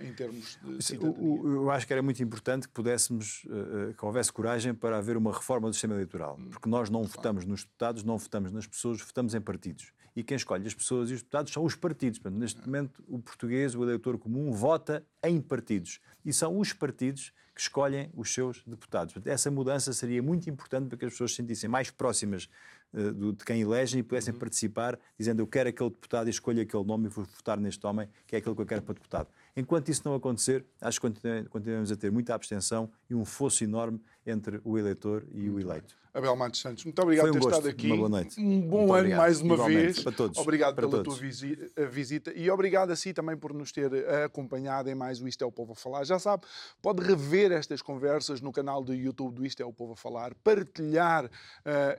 eh, 0.00 0.06
em 0.06 0.14
termos 0.14 0.58
de 0.62 0.82
cidadania? 0.82 1.28
Eu 1.44 1.70
acho 1.70 1.86
que 1.86 1.92
era 1.92 2.02
muito 2.02 2.22
importante 2.22 2.66
que 2.68 2.72
pudéssemos, 2.72 3.42
eh, 3.46 3.92
que 3.92 4.04
houvesse 4.04 4.32
coragem 4.32 4.72
para 4.72 4.96
haver 4.96 5.16
uma 5.16 5.32
reforma 5.32 5.68
do 5.68 5.74
sistema 5.74 5.94
eleitoral, 5.94 6.36
hum, 6.38 6.48
porque 6.50 6.68
nós 6.68 6.88
não 6.88 7.04
votamos 7.04 7.44
nos 7.44 7.64
deputados, 7.64 8.02
não 8.02 8.16
votamos 8.16 8.50
nas 8.52 8.66
pessoas, 8.66 9.00
votamos 9.00 9.34
em 9.34 9.40
partidos 9.40 9.92
e 10.16 10.24
quem 10.24 10.36
escolhe 10.36 10.66
as 10.66 10.74
pessoas 10.74 11.10
e 11.10 11.12
os 11.12 11.20
deputados 11.20 11.52
são 11.52 11.62
os 11.62 11.76
partidos. 11.76 12.18
Portanto, 12.18 12.40
neste 12.40 12.60
momento, 12.64 13.04
o 13.06 13.18
português, 13.18 13.74
o 13.74 13.84
eleitor 13.84 14.16
comum, 14.18 14.50
vota 14.50 15.06
em 15.22 15.40
partidos. 15.40 16.00
E 16.24 16.32
são 16.32 16.58
os 16.58 16.72
partidos 16.72 17.32
que 17.54 17.60
escolhem 17.60 18.10
os 18.14 18.32
seus 18.32 18.62
deputados. 18.66 19.14
Portanto, 19.14 19.32
essa 19.32 19.50
mudança 19.50 19.92
seria 19.92 20.22
muito 20.22 20.48
importante 20.48 20.88
para 20.88 20.98
que 20.98 21.04
as 21.04 21.12
pessoas 21.12 21.30
se 21.30 21.36
sentissem 21.36 21.68
mais 21.68 21.90
próximas 21.90 22.48
de 22.92 23.44
quem 23.44 23.60
elegem 23.60 24.00
e 24.00 24.02
pudessem 24.02 24.32
uhum. 24.32 24.40
participar, 24.40 24.98
dizendo 25.18 25.42
eu 25.42 25.46
quero 25.46 25.68
aquele 25.68 25.90
deputado 25.90 26.28
e 26.28 26.30
escolho 26.30 26.62
aquele 26.62 26.84
nome 26.84 27.06
e 27.06 27.08
vou 27.08 27.24
votar 27.24 27.58
neste 27.58 27.84
homem, 27.86 28.08
que 28.26 28.36
é 28.36 28.38
aquele 28.38 28.54
que 28.54 28.60
eu 28.62 28.66
quero 28.66 28.82
para 28.82 28.94
deputado. 28.94 29.28
Enquanto 29.54 29.88
isso 29.90 30.02
não 30.04 30.14
acontecer, 30.14 30.64
acho 30.80 31.00
que 31.00 31.10
continuamos 31.50 31.92
a 31.92 31.96
ter 31.96 32.10
muita 32.10 32.34
abstenção 32.34 32.90
e 33.10 33.14
um 33.14 33.24
fosso 33.24 33.64
enorme 33.64 34.00
entre 34.26 34.60
o 34.64 34.78
eleitor 34.78 35.26
e 35.32 35.50
o 35.50 35.60
eleito. 35.60 35.94
Abel 36.16 36.34
Matos 36.34 36.60
Santos, 36.60 36.84
muito 36.84 37.00
obrigado 37.02 37.26
um 37.28 37.32
por 37.32 37.34
ter 37.34 37.44
gosto. 37.44 37.56
estado 37.56 37.68
aqui. 37.68 37.86
Uma 37.88 37.96
boa 37.96 38.08
noite. 38.08 38.40
Um 38.40 38.60
bom 38.62 38.76
muito 38.78 38.90
ano 38.92 38.92
obrigado. 39.00 39.18
mais 39.18 39.40
uma 39.40 39.54
Igualmente. 39.54 39.82
vez. 39.82 40.02
Para 40.02 40.12
todos. 40.12 40.38
Obrigado 40.38 40.74
para 40.74 40.88
pela 40.88 41.02
todos. 41.02 41.18
tua 41.18 41.86
visita 41.88 42.32
e 42.34 42.50
obrigado 42.50 42.90
a 42.90 42.96
si 42.96 43.12
também 43.12 43.36
por 43.36 43.52
nos 43.52 43.70
ter 43.70 43.92
eh, 43.92 44.24
acompanhado 44.24 44.88
em 44.88 44.94
mais 44.94 45.20
o 45.20 45.28
Isto 45.28 45.44
é 45.44 45.46
o 45.46 45.52
Povo 45.52 45.72
a 45.72 45.76
Falar. 45.76 46.04
Já 46.04 46.18
sabe, 46.18 46.44
pode 46.80 47.02
rever 47.02 47.52
estas 47.52 47.82
conversas 47.82 48.40
no 48.40 48.50
canal 48.50 48.82
do 48.82 48.94
YouTube 48.94 49.34
do 49.34 49.46
Isto 49.46 49.62
é 49.62 49.66
o 49.66 49.72
Povo 49.72 49.92
a 49.92 49.96
Falar, 49.96 50.34
partilhar 50.42 51.26
uh, 51.26 51.28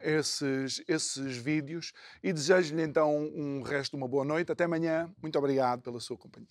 esses, 0.01 0.81
esses 0.87 1.37
vídeos 1.37 1.93
e 2.23 2.33
desejo-lhe 2.33 2.81
então 2.81 3.15
um 3.15 3.61
resto 3.61 3.91
de 3.91 3.97
uma 3.97 4.07
boa 4.07 4.25
noite. 4.25 4.51
Até 4.51 4.63
amanhã. 4.63 5.09
Muito 5.21 5.37
obrigado 5.37 5.81
pela 5.81 5.99
sua 5.99 6.17
companhia. 6.17 6.47